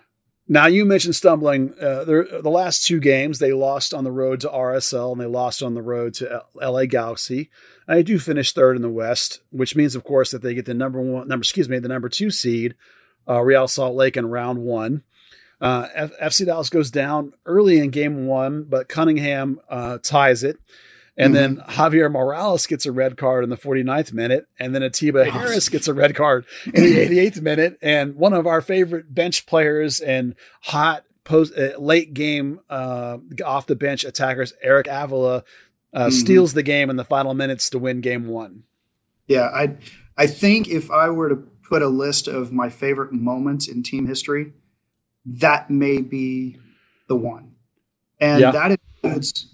Now 0.46 0.66
you 0.66 0.84
mentioned 0.84 1.16
stumbling. 1.16 1.74
Uh, 1.80 2.04
the 2.04 2.50
last 2.50 2.86
two 2.86 3.00
games 3.00 3.38
they 3.38 3.52
lost 3.52 3.94
on 3.94 4.04
the 4.04 4.12
road 4.12 4.40
to 4.40 4.48
RSL 4.48 5.12
and 5.12 5.20
they 5.20 5.26
lost 5.26 5.62
on 5.62 5.74
the 5.74 5.82
road 5.82 6.14
to 6.14 6.44
LA 6.60 6.84
Galaxy. 6.84 7.50
I 7.88 8.02
do 8.02 8.18
finish 8.18 8.52
third 8.52 8.76
in 8.76 8.82
the 8.82 8.90
West, 8.90 9.40
which 9.50 9.74
means, 9.74 9.94
of 9.94 10.04
course, 10.04 10.32
that 10.32 10.42
they 10.42 10.54
get 10.54 10.66
the 10.66 10.74
number 10.74 11.00
one 11.00 11.28
number. 11.28 11.42
Excuse 11.42 11.68
me, 11.68 11.78
the 11.78 11.88
number 11.88 12.10
two 12.10 12.30
seed, 12.30 12.74
uh, 13.28 13.40
Real 13.40 13.68
Salt 13.68 13.94
Lake 13.96 14.16
in 14.16 14.26
round 14.26 14.58
one. 14.60 15.02
Uh, 15.60 15.88
F- 15.94 16.18
FC 16.20 16.46
Dallas 16.46 16.68
goes 16.68 16.90
down 16.90 17.32
early 17.46 17.78
in 17.78 17.90
game 17.90 18.26
one, 18.26 18.64
but 18.64 18.88
Cunningham 18.88 19.60
uh, 19.68 19.98
ties 20.02 20.42
it. 20.44 20.58
And 21.16 21.34
mm-hmm. 21.34 21.56
then 21.56 21.66
Javier 21.68 22.10
Morales 22.10 22.66
gets 22.66 22.86
a 22.86 22.92
red 22.92 23.16
card 23.16 23.44
in 23.44 23.50
the 23.50 23.56
49th 23.56 24.12
minute. 24.12 24.46
And 24.58 24.74
then 24.74 24.82
Atiba 24.82 25.30
Harris 25.30 25.68
gets 25.68 25.86
a 25.86 25.94
red 25.94 26.14
card 26.14 26.44
in 26.66 26.82
the 26.82 26.96
88th 27.08 27.40
minute. 27.40 27.78
And 27.80 28.16
one 28.16 28.32
of 28.32 28.46
our 28.46 28.60
favorite 28.60 29.14
bench 29.14 29.46
players 29.46 30.00
and 30.00 30.34
hot 30.62 31.04
post 31.22 31.56
uh, 31.56 31.78
late 31.78 32.14
game 32.14 32.60
uh, 32.68 33.18
off 33.44 33.66
the 33.66 33.76
bench 33.76 34.04
attackers, 34.04 34.52
Eric 34.60 34.86
Avila, 34.90 35.44
uh, 35.92 36.06
mm-hmm. 36.06 36.10
steals 36.10 36.52
the 36.54 36.62
game 36.62 36.90
in 36.90 36.96
the 36.96 37.04
final 37.04 37.34
minutes 37.34 37.70
to 37.70 37.78
win 37.78 38.00
game 38.00 38.26
one. 38.26 38.64
Yeah, 39.26 39.48
I 39.54 39.76
I 40.18 40.26
think 40.26 40.68
if 40.68 40.90
I 40.90 41.08
were 41.08 41.30
to 41.30 41.48
put 41.68 41.82
a 41.82 41.88
list 41.88 42.28
of 42.28 42.52
my 42.52 42.68
favorite 42.68 43.12
moments 43.12 43.68
in 43.68 43.82
team 43.82 44.06
history, 44.06 44.52
that 45.24 45.70
may 45.70 46.00
be 46.00 46.58
the 47.08 47.16
one. 47.16 47.54
And 48.20 48.40
yeah. 48.40 48.50
that 48.50 48.78
includes 49.02 49.52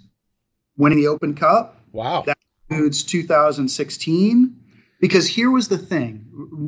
winning 0.76 0.98
the 0.98 1.06
Open 1.06 1.34
Cup. 1.34 1.76
Wow. 1.92 2.22
That 2.26 2.38
includes 2.68 3.02
2016. 3.02 4.56
Because 5.00 5.28
here 5.28 5.50
was 5.50 5.68
the 5.68 5.78
thing. 5.78 6.26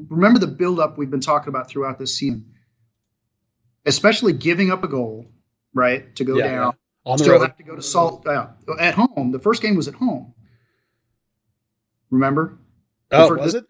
Remember 0.09 0.38
the 0.38 0.46
buildup 0.46 0.96
we've 0.96 1.11
been 1.11 1.20
talking 1.20 1.48
about 1.48 1.68
throughout 1.68 1.98
this 1.98 2.16
season, 2.16 2.46
especially 3.85 4.33
giving 4.33 4.70
up 4.70 4.83
a 4.83 4.88
goal, 4.88 5.26
right, 5.74 6.16
to 6.16 6.24
go 6.24 6.38
yeah, 6.38 6.48
down. 6.48 6.72
Yeah. 7.05 7.16
Still 7.16 7.33
road. 7.33 7.42
have 7.42 7.57
to 7.59 7.62
go 7.62 7.76
to 7.76 7.83
Salt 7.83 8.26
uh, 8.26 8.46
at 8.78 8.94
home. 8.94 9.33
The 9.33 9.38
first 9.38 9.61
game 9.61 9.76
was 9.76 9.87
at 9.87 9.94
home. 9.94 10.33
Remember? 12.11 12.59
Oh, 13.11 13.28
first, 13.28 13.42
was 13.42 13.55
it? 13.55 13.66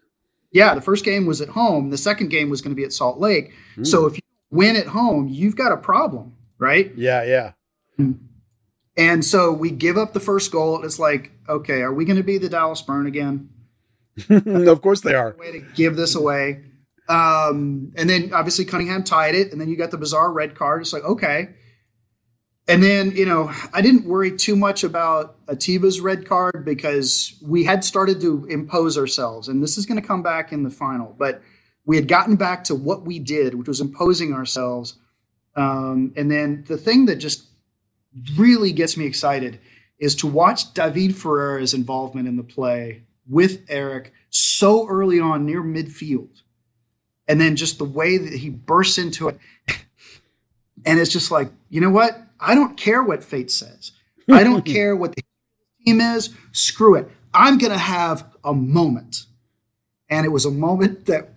Yeah, 0.53 0.75
the 0.75 0.81
first 0.81 1.03
game 1.03 1.25
was 1.25 1.41
at 1.41 1.49
home. 1.49 1.89
The 1.89 1.97
second 1.97 2.29
game 2.29 2.49
was 2.49 2.61
going 2.61 2.71
to 2.71 2.75
be 2.75 2.85
at 2.85 2.93
Salt 2.93 3.19
Lake. 3.19 3.51
Mm. 3.75 3.87
So 3.87 4.05
if 4.05 4.15
you 4.15 4.21
win 4.51 4.75
at 4.75 4.87
home, 4.87 5.27
you've 5.27 5.55
got 5.55 5.71
a 5.71 5.77
problem, 5.77 6.35
right? 6.59 6.93
Yeah, 6.95 7.23
yeah. 7.23 7.51
And 8.95 9.25
so 9.25 9.51
we 9.51 9.71
give 9.71 9.97
up 9.97 10.13
the 10.13 10.19
first 10.19 10.51
goal. 10.51 10.83
It's 10.83 10.99
like, 10.99 11.31
okay, 11.49 11.81
are 11.81 11.93
we 11.93 12.05
going 12.05 12.17
to 12.17 12.23
be 12.23 12.37
the 12.37 12.49
Dallas 12.49 12.81
Burn 12.83 13.07
again? 13.07 13.49
of 14.29 14.81
course 14.81 15.01
they 15.01 15.15
are. 15.15 15.35
Way 15.39 15.53
to 15.53 15.59
give 15.59 15.95
this 15.95 16.13
away. 16.13 16.63
Um, 17.09 17.91
and 17.95 18.09
then 18.09 18.31
obviously 18.33 18.65
Cunningham 18.65 19.03
tied 19.03 19.35
it, 19.35 19.51
and 19.51 19.59
then 19.59 19.69
you 19.69 19.75
got 19.75 19.91
the 19.91 19.97
bizarre 19.97 20.31
red 20.31 20.55
card. 20.55 20.81
It's 20.81 20.93
like, 20.93 21.03
okay. 21.03 21.49
And 22.67 22.81
then, 22.81 23.11
you 23.11 23.25
know, 23.25 23.51
I 23.73 23.81
didn't 23.81 24.05
worry 24.05 24.35
too 24.35 24.55
much 24.55 24.85
about 24.85 25.45
Atiba's 25.47 25.99
red 25.99 26.25
card 26.25 26.63
because 26.63 27.37
we 27.41 27.65
had 27.65 27.83
started 27.83 28.21
to 28.21 28.45
impose 28.49 28.97
ourselves, 28.97 29.49
and 29.49 29.61
this 29.61 29.77
is 29.77 29.85
going 29.85 30.01
to 30.01 30.07
come 30.07 30.23
back 30.23 30.53
in 30.53 30.63
the 30.63 30.69
final. 30.69 31.13
But 31.17 31.41
we 31.85 31.97
had 31.97 32.07
gotten 32.07 32.37
back 32.37 32.63
to 32.65 32.75
what 32.75 33.03
we 33.03 33.19
did, 33.19 33.55
which 33.55 33.67
was 33.67 33.81
imposing 33.81 34.33
ourselves. 34.33 34.95
Um, 35.55 36.13
and 36.15 36.31
then 36.31 36.63
the 36.67 36.77
thing 36.77 37.05
that 37.07 37.17
just 37.17 37.47
really 38.37 38.71
gets 38.71 38.95
me 38.95 39.05
excited 39.05 39.59
is 39.99 40.15
to 40.15 40.27
watch 40.27 40.73
David 40.73 41.15
Ferreira's 41.15 41.73
involvement 41.73 42.27
in 42.27 42.37
the 42.37 42.43
play 42.43 43.03
with 43.27 43.65
Eric 43.69 44.13
so 44.29 44.87
early 44.87 45.19
on 45.19 45.45
near 45.45 45.61
midfield. 45.61 46.41
And 47.27 47.39
then 47.39 47.55
just 47.55 47.77
the 47.77 47.85
way 47.85 48.17
that 48.17 48.33
he 48.33 48.49
bursts 48.49 48.97
into 48.97 49.29
it. 49.29 49.39
and 50.85 50.99
it's 50.99 51.11
just 51.11 51.31
like, 51.31 51.51
you 51.69 51.81
know 51.81 51.89
what? 51.89 52.22
I 52.43 52.55
don't 52.55 52.77
care 52.77 53.03
what 53.03 53.23
fate 53.23 53.51
says. 53.51 53.91
I 54.29 54.43
don't 54.43 54.65
care 54.65 54.95
what 54.95 55.15
the 55.15 55.23
team 55.85 56.01
is. 56.01 56.29
Screw 56.51 56.95
it. 56.95 57.09
I'm 57.33 57.57
going 57.57 57.71
to 57.71 57.77
have 57.77 58.31
a 58.43 58.53
moment. 58.53 59.25
And 60.09 60.25
it 60.25 60.29
was 60.29 60.45
a 60.45 60.51
moment 60.51 61.05
that, 61.07 61.33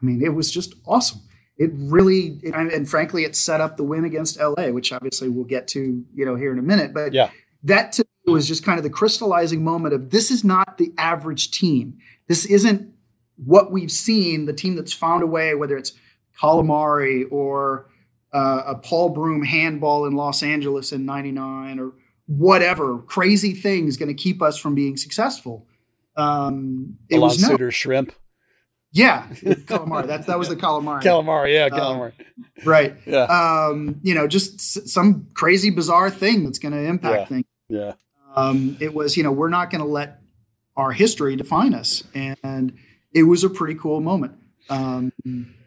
I 0.00 0.04
mean, 0.04 0.22
it 0.22 0.34
was 0.34 0.50
just 0.50 0.74
awesome 0.86 1.20
it 1.62 1.70
really 1.74 2.40
it, 2.42 2.54
and 2.54 2.88
frankly 2.88 3.24
it 3.24 3.36
set 3.36 3.60
up 3.60 3.76
the 3.76 3.84
win 3.84 4.04
against 4.04 4.40
LA, 4.40 4.68
which 4.68 4.92
obviously 4.92 5.28
we'll 5.28 5.44
get 5.44 5.68
to 5.68 6.04
you 6.14 6.24
know 6.24 6.34
here 6.34 6.52
in 6.52 6.58
a 6.58 6.62
minute. 6.62 6.92
But 6.92 7.12
yeah, 7.12 7.30
that 7.62 7.92
to 7.92 8.06
me 8.26 8.32
was 8.32 8.48
just 8.48 8.64
kind 8.64 8.78
of 8.78 8.84
the 8.84 8.90
crystallizing 8.90 9.62
moment 9.62 9.94
of 9.94 10.10
this 10.10 10.30
is 10.30 10.42
not 10.44 10.78
the 10.78 10.92
average 10.98 11.50
team. 11.50 11.98
This 12.26 12.44
isn't 12.46 12.92
what 13.36 13.70
we've 13.70 13.92
seen. 13.92 14.46
The 14.46 14.52
team 14.52 14.76
that's 14.76 14.92
found 14.92 15.22
a 15.22 15.26
way, 15.26 15.54
whether 15.54 15.76
it's 15.76 15.92
Calamari 16.40 17.30
or 17.30 17.86
uh, 18.32 18.62
a 18.66 18.74
Paul 18.76 19.10
Broom 19.10 19.44
handball 19.44 20.06
in 20.06 20.14
Los 20.14 20.42
Angeles 20.42 20.92
in 20.92 21.04
'99 21.04 21.78
or 21.78 21.92
whatever 22.26 22.98
crazy 22.98 23.54
thing 23.54 23.86
is 23.88 23.96
going 23.96 24.08
to 24.08 24.14
keep 24.14 24.40
us 24.42 24.56
from 24.56 24.74
being 24.74 24.96
successful. 24.96 25.66
Um, 26.16 26.98
it 27.08 27.18
was 27.18 27.40
no, 27.42 27.70
shrimp. 27.70 28.12
Yeah, 28.92 29.26
calamari. 29.32 30.06
That's 30.06 30.26
that 30.26 30.38
was 30.38 30.48
the 30.48 30.56
calamari. 30.56 31.02
Calamari, 31.02 31.54
yeah, 31.54 31.74
um, 31.74 31.80
calamari. 31.80 32.12
right. 32.64 32.94
Yeah. 33.06 33.22
Um, 33.24 34.00
you 34.02 34.14
know, 34.14 34.28
just 34.28 34.54
s- 34.54 34.92
some 34.92 35.28
crazy, 35.32 35.70
bizarre 35.70 36.10
thing 36.10 36.44
that's 36.44 36.58
going 36.58 36.72
to 36.72 36.84
impact 36.84 37.16
yeah. 37.16 37.24
things. 37.24 37.46
Yeah. 37.68 37.92
Um, 38.36 38.76
it 38.80 38.92
was, 38.92 39.16
you 39.16 39.22
know, 39.22 39.32
we're 39.32 39.48
not 39.48 39.70
going 39.70 39.80
to 39.80 39.86
let 39.86 40.20
our 40.76 40.92
history 40.92 41.36
define 41.36 41.74
us, 41.74 42.02
and 42.14 42.74
it 43.14 43.22
was 43.24 43.44
a 43.44 43.50
pretty 43.50 43.74
cool 43.74 44.00
moment. 44.00 44.34
Um, 44.68 45.12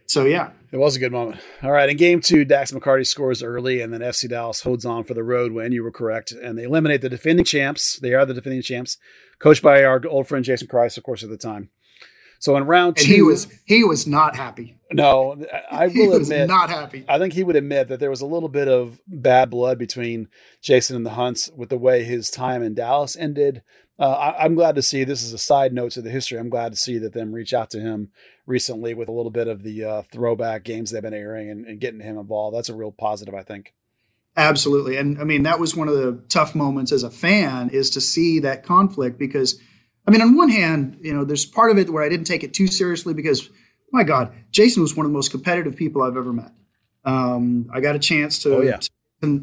so 0.07 0.25
yeah, 0.25 0.51
it 0.75 0.79
was 0.79 0.97
a 0.97 0.99
good 0.99 1.13
moment. 1.13 1.39
All 1.63 1.71
right, 1.71 1.89
in 1.89 1.95
game 1.95 2.19
two, 2.19 2.43
Dax 2.43 2.73
McCarty 2.73 3.07
scores 3.07 3.41
early, 3.41 3.79
and 3.79 3.93
then 3.93 4.01
FC 4.01 4.27
Dallas 4.27 4.59
holds 4.59 4.83
on 4.83 5.05
for 5.05 5.13
the 5.13 5.23
road 5.23 5.53
win. 5.53 5.71
You 5.71 5.81
were 5.83 5.91
correct, 5.91 6.33
and 6.33 6.57
they 6.57 6.63
eliminate 6.63 6.99
the 6.99 7.07
defending 7.07 7.45
champs. 7.45 7.97
They 7.97 8.13
are 8.13 8.25
the 8.25 8.33
defending 8.33 8.61
champs, 8.61 8.97
coached 9.39 9.63
by 9.63 9.85
our 9.85 10.05
old 10.05 10.27
friend 10.27 10.43
Jason 10.43 10.67
Kreis, 10.67 10.97
of 10.97 11.03
course, 11.03 11.23
at 11.23 11.29
the 11.29 11.37
time. 11.37 11.69
So 12.39 12.55
in 12.57 12.65
round 12.65 12.97
and 12.97 13.05
two, 13.05 13.13
he 13.13 13.21
was 13.21 13.47
he 13.65 13.83
was 13.83 14.07
not 14.07 14.35
happy. 14.35 14.77
No, 14.91 15.43
I 15.71 15.87
will 15.95 16.15
admit, 16.15 16.47
not 16.47 16.69
happy. 16.69 17.05
I 17.07 17.17
think 17.17 17.33
he 17.33 17.43
would 17.43 17.55
admit 17.55 17.87
that 17.87 17.99
there 17.99 18.09
was 18.09 18.21
a 18.21 18.25
little 18.25 18.49
bit 18.49 18.67
of 18.67 18.99
bad 19.07 19.49
blood 19.49 19.77
between 19.77 20.27
Jason 20.61 20.95
and 20.95 21.05
the 21.05 21.11
Hunts 21.11 21.49
with 21.55 21.69
the 21.69 21.77
way 21.77 22.03
his 22.03 22.29
time 22.29 22.61
in 22.61 22.75
Dallas 22.75 23.15
ended. 23.15 23.61
Uh, 23.97 24.33
I, 24.37 24.45
am 24.45 24.55
glad 24.55 24.75
to 24.75 24.81
see 24.81 25.03
this 25.03 25.23
is 25.23 25.31
a 25.31 25.37
side 25.37 25.73
note 25.73 25.93
to 25.93 26.01
the 26.01 26.09
history. 26.09 26.37
I'm 26.37 26.49
glad 26.49 26.73
to 26.73 26.77
see 26.77 26.97
that 26.97 27.13
them 27.13 27.31
reach 27.31 27.53
out 27.53 27.69
to 27.71 27.79
him 27.79 28.09
recently 28.45 28.93
with 28.93 29.07
a 29.07 29.13
little 29.13 29.31
bit 29.31 29.47
of 29.47 29.63
the 29.63 29.85
uh, 29.85 30.01
throwback 30.11 30.63
games 30.63 30.91
they've 30.91 31.01
been 31.01 31.13
airing 31.13 31.49
and, 31.49 31.65
and 31.65 31.79
getting 31.79 32.01
him 32.01 32.17
involved. 32.17 32.57
That's 32.57 32.67
a 32.67 32.75
real 32.75 32.91
positive, 32.91 33.33
I 33.33 33.43
think. 33.43 33.73
Absolutely, 34.37 34.97
and 34.97 35.17
I 35.19 35.23
mean 35.23 35.43
that 35.43 35.61
was 35.61 35.77
one 35.77 35.87
of 35.87 35.95
the 35.95 36.21
tough 36.27 36.55
moments 36.55 36.91
as 36.91 37.03
a 37.03 37.09
fan 37.09 37.69
is 37.69 37.89
to 37.91 38.01
see 38.01 38.39
that 38.39 38.63
conflict 38.63 39.17
because 39.17 39.57
I 40.07 40.11
mean, 40.11 40.21
on 40.21 40.35
one 40.35 40.49
hand, 40.49 40.99
you 41.01 41.13
know, 41.13 41.23
there's 41.23 41.45
part 41.45 41.71
of 41.71 41.77
it 41.77 41.89
where 41.89 42.03
I 42.03 42.09
didn't 42.09 42.25
take 42.25 42.43
it 42.43 42.53
too 42.53 42.67
seriously 42.67 43.13
because, 43.13 43.49
my 43.91 44.03
God, 44.03 44.31
Jason 44.51 44.81
was 44.81 44.95
one 44.95 45.05
of 45.05 45.11
the 45.11 45.15
most 45.17 45.31
competitive 45.31 45.75
people 45.75 46.03
I've 46.03 46.17
ever 46.17 46.31
met. 46.31 46.51
Um, 47.05 47.69
I 47.73 47.81
got 47.81 47.95
a 47.95 47.99
chance 47.99 48.39
to, 48.43 48.57
oh, 48.57 48.61
yeah. 48.61 48.77
to 48.77 48.89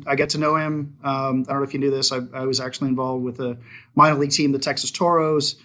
I 0.06 0.16
got 0.16 0.30
to 0.30 0.38
know 0.38 0.56
him. 0.56 0.96
Um, 1.02 1.44
I 1.48 1.52
don't 1.52 1.58
know 1.58 1.62
if 1.62 1.74
you 1.74 1.80
knew 1.80 1.90
this. 1.90 2.12
I, 2.12 2.20
I, 2.34 2.44
was 2.44 2.60
actually 2.60 2.88
involved 2.88 3.24
with 3.24 3.40
a 3.40 3.56
minor 3.94 4.18
league 4.18 4.30
team, 4.30 4.52
the 4.52 4.58
Texas 4.58 4.90
Toros, 4.90 5.56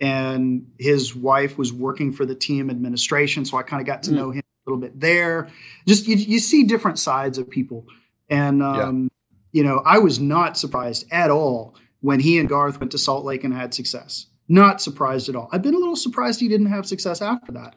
and 0.00 0.70
his 0.78 1.14
wife 1.14 1.58
was 1.58 1.72
working 1.72 2.12
for 2.12 2.24
the 2.24 2.34
team 2.34 2.70
administration. 2.70 3.44
So 3.44 3.56
I 3.56 3.62
kind 3.62 3.80
of 3.80 3.86
got 3.86 4.02
to 4.04 4.10
mm. 4.10 4.14
know 4.14 4.30
him 4.30 4.42
a 4.66 4.70
little 4.70 4.80
bit 4.80 4.98
there. 4.98 5.48
Just 5.86 6.06
you, 6.06 6.16
you 6.16 6.38
see 6.38 6.64
different 6.64 6.98
sides 6.98 7.38
of 7.38 7.50
people, 7.50 7.86
and 8.28 8.62
um, 8.62 9.10
yeah. 9.52 9.60
you 9.60 9.64
know, 9.64 9.82
I 9.84 9.98
was 9.98 10.20
not 10.20 10.56
surprised 10.56 11.06
at 11.10 11.30
all 11.30 11.74
when 12.00 12.20
he 12.20 12.38
and 12.38 12.48
Garth 12.48 12.80
went 12.80 12.92
to 12.92 12.98
Salt 12.98 13.24
Lake 13.24 13.44
and 13.44 13.52
had 13.52 13.74
success. 13.74 14.26
Not 14.48 14.80
surprised 14.80 15.28
at 15.28 15.36
all. 15.36 15.48
I've 15.52 15.62
been 15.62 15.74
a 15.74 15.78
little 15.78 15.96
surprised 15.96 16.40
he 16.40 16.48
didn't 16.48 16.66
have 16.66 16.86
success 16.86 17.20
after 17.20 17.52
that. 17.52 17.74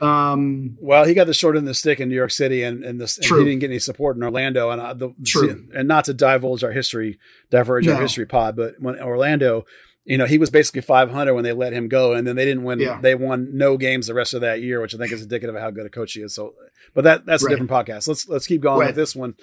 Um, 0.00 0.76
well, 0.80 1.04
he 1.04 1.14
got 1.14 1.26
the 1.26 1.34
short 1.34 1.56
end 1.56 1.64
of 1.64 1.68
the 1.68 1.74
stick 1.74 2.00
in 2.00 2.08
New 2.08 2.14
York 2.14 2.30
City, 2.30 2.62
and 2.62 2.84
and, 2.84 3.00
this, 3.00 3.16
and 3.18 3.26
he 3.26 3.44
didn't 3.44 3.60
get 3.60 3.70
any 3.70 3.78
support 3.78 4.16
in 4.16 4.22
Orlando. 4.22 4.70
And 4.70 4.80
uh, 4.80 4.94
the, 4.94 5.14
true. 5.24 5.68
and 5.74 5.88
not 5.88 6.04
to 6.04 6.14
divulge 6.14 6.62
our 6.64 6.72
history, 6.72 7.18
diverge 7.50 7.86
no. 7.86 7.94
our 7.94 8.02
history 8.02 8.26
pod, 8.26 8.56
but 8.56 8.74
when 8.78 9.00
Orlando, 9.00 9.64
you 10.04 10.18
know, 10.18 10.26
he 10.26 10.38
was 10.38 10.50
basically 10.50 10.82
500 10.82 11.34
when 11.34 11.44
they 11.44 11.52
let 11.52 11.72
him 11.72 11.88
go, 11.88 12.12
and 12.12 12.26
then 12.26 12.36
they 12.36 12.44
didn't 12.44 12.64
win. 12.64 12.78
Yeah. 12.78 13.00
They 13.00 13.14
won 13.14 13.56
no 13.56 13.76
games 13.76 14.06
the 14.06 14.14
rest 14.14 14.34
of 14.34 14.42
that 14.42 14.60
year, 14.60 14.80
which 14.80 14.94
I 14.94 14.98
think 14.98 15.12
is 15.12 15.22
indicative 15.22 15.54
of 15.54 15.60
how 15.60 15.70
good 15.70 15.86
a 15.86 15.90
coach 15.90 16.12
he 16.12 16.20
is. 16.20 16.34
So, 16.34 16.54
but 16.94 17.04
that 17.04 17.24
that's 17.24 17.42
right. 17.42 17.52
a 17.52 17.56
different 17.56 17.70
podcast. 17.70 18.06
Let's 18.06 18.28
let's 18.28 18.46
keep 18.46 18.60
going 18.60 18.80
right. 18.80 18.86
with 18.88 18.96
this 18.96 19.16
one. 19.16 19.34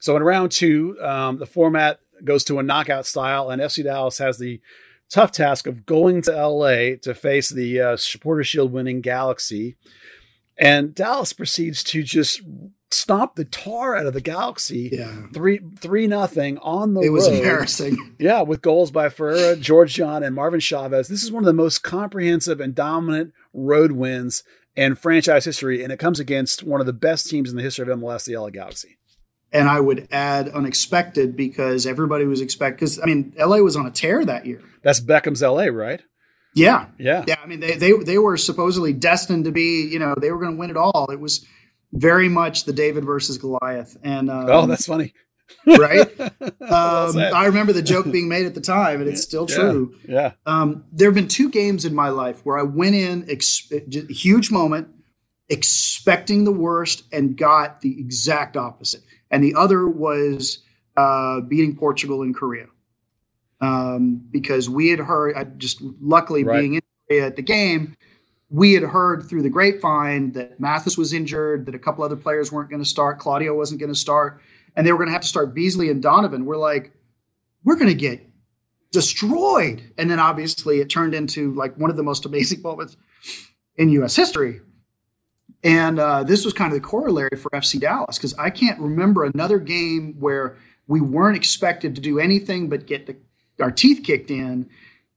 So 0.00 0.16
in 0.16 0.22
round 0.22 0.50
two, 0.52 0.96
um, 1.00 1.38
the 1.38 1.46
format 1.46 2.00
goes 2.24 2.44
to 2.44 2.58
a 2.58 2.62
knockout 2.62 3.06
style, 3.06 3.50
and 3.50 3.62
FC 3.62 3.84
Dallas 3.84 4.18
has 4.18 4.38
the 4.38 4.60
tough 5.10 5.32
task 5.32 5.66
of 5.66 5.84
going 5.86 6.22
to 6.22 6.30
LA 6.32 6.96
to 7.02 7.14
face 7.14 7.48
the 7.50 7.80
uh, 7.80 7.96
Supporter 7.96 8.44
Shield 8.44 8.72
winning 8.72 9.00
Galaxy. 9.00 9.76
And 10.58 10.94
Dallas 10.94 11.32
proceeds 11.32 11.82
to 11.84 12.02
just 12.02 12.42
stomp 12.90 13.36
the 13.36 13.44
tar 13.46 13.96
out 13.96 14.06
of 14.06 14.12
the 14.14 14.20
Galaxy. 14.20 14.90
Yeah. 14.92 15.26
Three 15.32 15.60
three 15.78 16.06
nothing 16.06 16.58
on 16.58 16.94
the 16.94 17.00
It 17.00 17.10
was 17.10 17.28
road. 17.28 17.36
embarrassing. 17.36 17.96
Yeah, 18.18 18.42
with 18.42 18.60
goals 18.60 18.90
by 18.90 19.08
Ferreira, 19.08 19.56
George 19.56 19.94
John, 19.94 20.22
and 20.22 20.34
Marvin 20.34 20.60
Chavez. 20.60 21.08
This 21.08 21.22
is 21.22 21.32
one 21.32 21.42
of 21.42 21.46
the 21.46 21.52
most 21.54 21.82
comprehensive 21.82 22.60
and 22.60 22.74
dominant 22.74 23.32
road 23.54 23.92
wins 23.92 24.42
in 24.76 24.94
franchise 24.94 25.46
history, 25.46 25.82
and 25.82 25.90
it 25.92 25.98
comes 25.98 26.20
against 26.20 26.62
one 26.62 26.80
of 26.80 26.86
the 26.86 26.92
best 26.92 27.28
teams 27.30 27.48
in 27.50 27.56
the 27.56 27.62
history 27.62 27.90
of 27.90 27.98
MLS, 27.98 28.24
the 28.26 28.36
LA 28.36 28.50
Galaxy. 28.50 28.98
And 29.52 29.68
I 29.68 29.80
would 29.80 30.06
add 30.12 30.48
unexpected 30.48 31.34
because 31.36 31.84
everybody 31.86 32.24
was 32.24 32.40
expect 32.40 32.76
because 32.78 33.00
I 33.00 33.06
mean 33.06 33.32
LA 33.36 33.56
was 33.58 33.74
on 33.76 33.84
a 33.86 33.90
tear 33.90 34.24
that 34.24 34.46
year. 34.46 34.62
That's 34.82 35.00
Beckham's 35.00 35.42
LA, 35.42 35.64
right? 35.64 36.00
Yeah. 36.54 36.86
Yeah. 36.98 37.24
Yeah. 37.26 37.36
I 37.42 37.46
mean 37.46 37.60
they 37.60 37.76
they 37.76 37.92
they 37.92 38.18
were 38.18 38.36
supposedly 38.36 38.92
destined 38.92 39.44
to 39.46 39.52
be, 39.52 39.88
you 39.90 39.98
know, 39.98 40.14
they 40.20 40.30
were 40.30 40.38
going 40.38 40.52
to 40.52 40.56
win 40.58 40.70
it 40.70 40.76
all. 40.76 41.08
It 41.10 41.18
was 41.20 41.44
very 41.92 42.28
much 42.28 42.64
the 42.64 42.72
David 42.72 43.04
versus 43.04 43.38
Goliath. 43.38 43.96
And 44.04 44.30
um, 44.30 44.46
Oh, 44.48 44.66
that's 44.66 44.86
funny. 44.86 45.14
right. 45.66 46.08
Um. 46.60 47.18
I 47.18 47.46
remember 47.46 47.72
the 47.72 47.82
joke 47.82 48.08
being 48.12 48.28
made 48.28 48.46
at 48.46 48.54
the 48.54 48.60
time, 48.60 49.00
and 49.00 49.10
it's 49.10 49.22
still 49.22 49.46
true. 49.46 49.96
yeah. 50.08 50.32
Um, 50.46 50.84
there 50.92 51.08
have 51.08 51.14
been 51.16 51.26
two 51.26 51.50
games 51.50 51.84
in 51.84 51.92
my 51.92 52.10
life 52.10 52.40
where 52.44 52.56
I 52.56 52.62
went 52.62 52.94
in, 52.94 53.28
ex- 53.28 53.68
huge 54.08 54.52
moment, 54.52 54.86
expecting 55.48 56.44
the 56.44 56.52
worst, 56.52 57.02
and 57.12 57.36
got 57.36 57.80
the 57.80 57.98
exact 58.00 58.56
opposite. 58.56 59.02
And 59.30 59.42
the 59.44 59.54
other 59.54 59.88
was 59.88 60.58
uh, 60.96 61.40
beating 61.42 61.76
Portugal 61.76 62.22
in 62.22 62.34
Korea. 62.34 62.66
Um, 63.60 64.22
because 64.30 64.70
we 64.70 64.88
had 64.88 65.00
heard, 65.00 65.36
I 65.36 65.44
just 65.44 65.82
luckily 66.00 66.44
Right. 66.44 66.60
being 66.60 66.74
in 66.74 66.80
Korea 67.08 67.26
at 67.26 67.36
the 67.36 67.42
game, 67.42 67.94
we 68.48 68.72
had 68.72 68.82
heard 68.82 69.22
through 69.28 69.42
the 69.42 69.50
grapevine 69.50 70.32
that 70.32 70.58
Mathis 70.58 70.96
was 70.96 71.12
injured, 71.12 71.66
that 71.66 71.74
a 71.74 71.78
couple 71.78 72.02
other 72.02 72.16
players 72.16 72.50
weren't 72.50 72.70
going 72.70 72.82
to 72.82 72.88
start, 72.88 73.18
Claudio 73.18 73.54
wasn't 73.54 73.78
going 73.78 73.92
to 73.92 73.98
start, 73.98 74.40
and 74.74 74.86
they 74.86 74.92
were 74.92 74.98
going 74.98 75.08
to 75.08 75.12
have 75.12 75.22
to 75.22 75.28
start 75.28 75.54
Beasley 75.54 75.90
and 75.90 76.02
Donovan. 76.02 76.46
We're 76.46 76.56
like, 76.56 76.92
we're 77.64 77.76
going 77.76 77.88
to 77.88 77.94
get 77.94 78.26
destroyed. 78.92 79.92
And 79.98 80.10
then 80.10 80.18
obviously 80.18 80.80
it 80.80 80.88
turned 80.90 81.14
into 81.14 81.54
like 81.54 81.76
one 81.76 81.90
of 81.90 81.96
the 81.96 82.02
most 82.02 82.24
amazing 82.24 82.62
moments 82.64 82.96
in 83.76 83.90
U.S. 83.90 84.16
history. 84.16 84.60
And 85.62 85.98
uh, 85.98 86.22
this 86.22 86.44
was 86.44 86.54
kind 86.54 86.72
of 86.72 86.80
the 86.80 86.86
corollary 86.86 87.36
for 87.36 87.50
FC 87.50 87.78
Dallas 87.78 88.16
because 88.16 88.34
I 88.38 88.50
can't 88.50 88.80
remember 88.80 89.24
another 89.24 89.58
game 89.58 90.16
where 90.18 90.56
we 90.86 91.00
weren't 91.00 91.36
expected 91.36 91.94
to 91.94 92.00
do 92.00 92.18
anything 92.18 92.68
but 92.68 92.86
get 92.86 93.06
the, 93.06 93.16
our 93.62 93.70
teeth 93.70 94.02
kicked 94.04 94.30
in. 94.30 94.70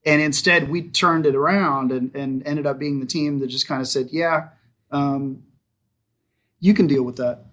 And 0.05 0.21
instead, 0.21 0.69
we 0.69 0.89
turned 0.89 1.25
it 1.25 1.33
around 1.33 1.93
and, 1.93 2.13
and 2.13 2.45
ended 2.45 2.65
up 2.65 2.77
being 2.77 2.99
the 2.99 3.05
team 3.05 3.39
that 3.39 3.47
just 3.47 3.67
kind 3.67 3.81
of 3.81 3.87
said, 3.87 4.09
yeah, 4.11 4.49
um, 4.91 5.43
you 6.59 6.73
can 6.73 6.87
deal 6.87 7.03
with 7.03 7.15
that. 7.17 7.45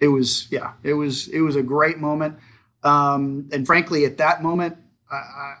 It 0.00 0.08
was, 0.08 0.46
yeah, 0.50 0.72
it 0.84 0.94
was, 0.94 1.28
it 1.28 1.40
was 1.40 1.56
a 1.56 1.62
great 1.62 1.98
moment. 1.98 2.38
Um, 2.84 3.48
and 3.52 3.66
frankly, 3.66 4.04
at 4.04 4.18
that 4.18 4.42
moment, 4.42 4.76
I, 5.10 5.16
I, 5.16 5.54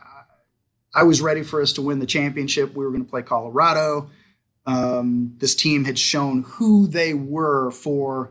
I 0.94 1.02
was 1.04 1.20
ready 1.20 1.42
for 1.42 1.60
us 1.60 1.72
to 1.74 1.82
win 1.82 1.98
the 1.98 2.06
championship. 2.06 2.74
We 2.74 2.84
were 2.84 2.90
going 2.90 3.04
to 3.04 3.10
play 3.10 3.22
Colorado. 3.22 4.10
Um, 4.66 5.34
this 5.38 5.54
team 5.54 5.84
had 5.84 5.98
shown 5.98 6.42
who 6.42 6.86
they 6.86 7.14
were 7.14 7.70
for 7.70 8.30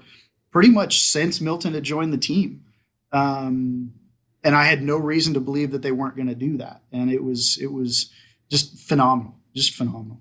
pretty 0.52 0.70
much 0.70 1.02
since 1.02 1.42
Milton 1.42 1.74
had 1.74 1.84
joined 1.84 2.14
the 2.14 2.18
team. 2.18 2.64
Um, 3.12 3.94
and 4.44 4.56
I 4.56 4.64
had 4.64 4.82
no 4.82 4.98
reason 4.98 5.34
to 5.34 5.40
believe 5.40 5.72
that 5.72 5.82
they 5.82 5.92
weren't 5.92 6.16
going 6.16 6.28
to 6.28 6.36
do 6.36 6.58
that. 6.58 6.82
And 6.92 7.12
it 7.12 7.24
was, 7.24 7.58
it 7.62 7.72
was 7.72 8.12
just 8.50 8.80
phenomenal, 8.80 9.36
just 9.56 9.74
phenomenal. 9.76 10.20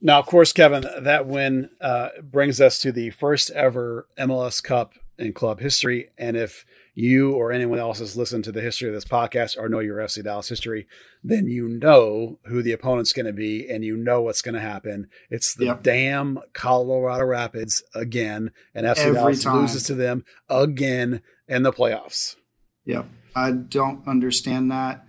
Now, 0.00 0.18
of 0.18 0.26
course, 0.26 0.52
Kevin, 0.52 0.84
that 1.00 1.26
win 1.26 1.70
uh, 1.80 2.08
brings 2.22 2.60
us 2.60 2.78
to 2.80 2.90
the 2.90 3.10
first 3.10 3.50
ever 3.50 4.08
MLS 4.18 4.62
Cup 4.62 4.94
in 5.16 5.32
club 5.32 5.60
history. 5.60 6.10
And 6.18 6.36
if 6.36 6.64
you 6.94 7.32
or 7.32 7.52
anyone 7.52 7.78
else 7.78 8.00
has 8.00 8.16
listened 8.16 8.44
to 8.44 8.52
the 8.52 8.60
history 8.60 8.88
of 8.88 8.94
this 8.94 9.04
podcast 9.04 9.56
or 9.56 9.68
know 9.68 9.78
your 9.78 9.96
FC 9.98 10.22
Dallas 10.22 10.48
history, 10.48 10.86
then 11.24 11.46
you 11.46 11.66
know 11.68 12.38
who 12.44 12.62
the 12.62 12.72
opponent's 12.72 13.12
going 13.14 13.26
to 13.26 13.32
be 13.32 13.66
and 13.68 13.82
you 13.84 13.96
know 13.96 14.20
what's 14.22 14.42
going 14.42 14.54
to 14.54 14.60
happen. 14.60 15.08
It's 15.30 15.54
the 15.54 15.66
Yep. 15.66 15.82
damn 15.82 16.38
Colorado 16.52 17.24
Rapids 17.24 17.82
again, 17.94 18.50
and 18.74 18.84
FC 18.86 18.98
Every 19.06 19.14
Dallas 19.14 19.42
time. 19.44 19.56
loses 19.62 19.84
to 19.84 19.94
them 19.94 20.24
again 20.50 21.22
in 21.48 21.62
the 21.62 21.72
playoffs. 21.72 22.36
Yep. 22.84 23.06
I 23.34 23.52
don't 23.52 24.06
understand 24.06 24.70
that. 24.70 25.04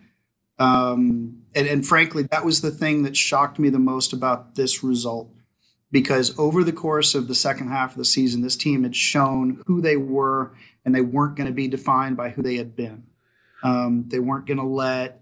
Um, 0.59 1.41
and, 1.55 1.67
and 1.67 1.85
frankly, 1.85 2.23
that 2.31 2.45
was 2.45 2.61
the 2.61 2.71
thing 2.71 3.03
that 3.03 3.17
shocked 3.17 3.59
me 3.59 3.69
the 3.69 3.79
most 3.79 4.13
about 4.13 4.55
this 4.55 4.83
result. 4.83 5.29
Because 5.91 6.37
over 6.39 6.63
the 6.63 6.71
course 6.71 7.13
of 7.13 7.27
the 7.27 7.35
second 7.35 7.67
half 7.67 7.91
of 7.91 7.97
the 7.97 8.05
season, 8.05 8.41
this 8.41 8.55
team 8.55 8.81
had 8.83 8.95
shown 8.95 9.61
who 9.67 9.79
they 9.79 9.95
were, 9.97 10.53
and 10.85 10.93
they 10.93 11.01
weren't 11.01 11.35
going 11.35 11.47
to 11.47 11.53
be 11.53 11.67
defined 11.67 12.17
by 12.17 12.29
who 12.29 12.41
they 12.41 12.55
had 12.55 12.75
been. 12.75 13.03
Um, 13.63 14.05
they 14.07 14.19
weren't 14.19 14.45
going 14.45 14.57
to 14.59 14.65
let 14.65 15.21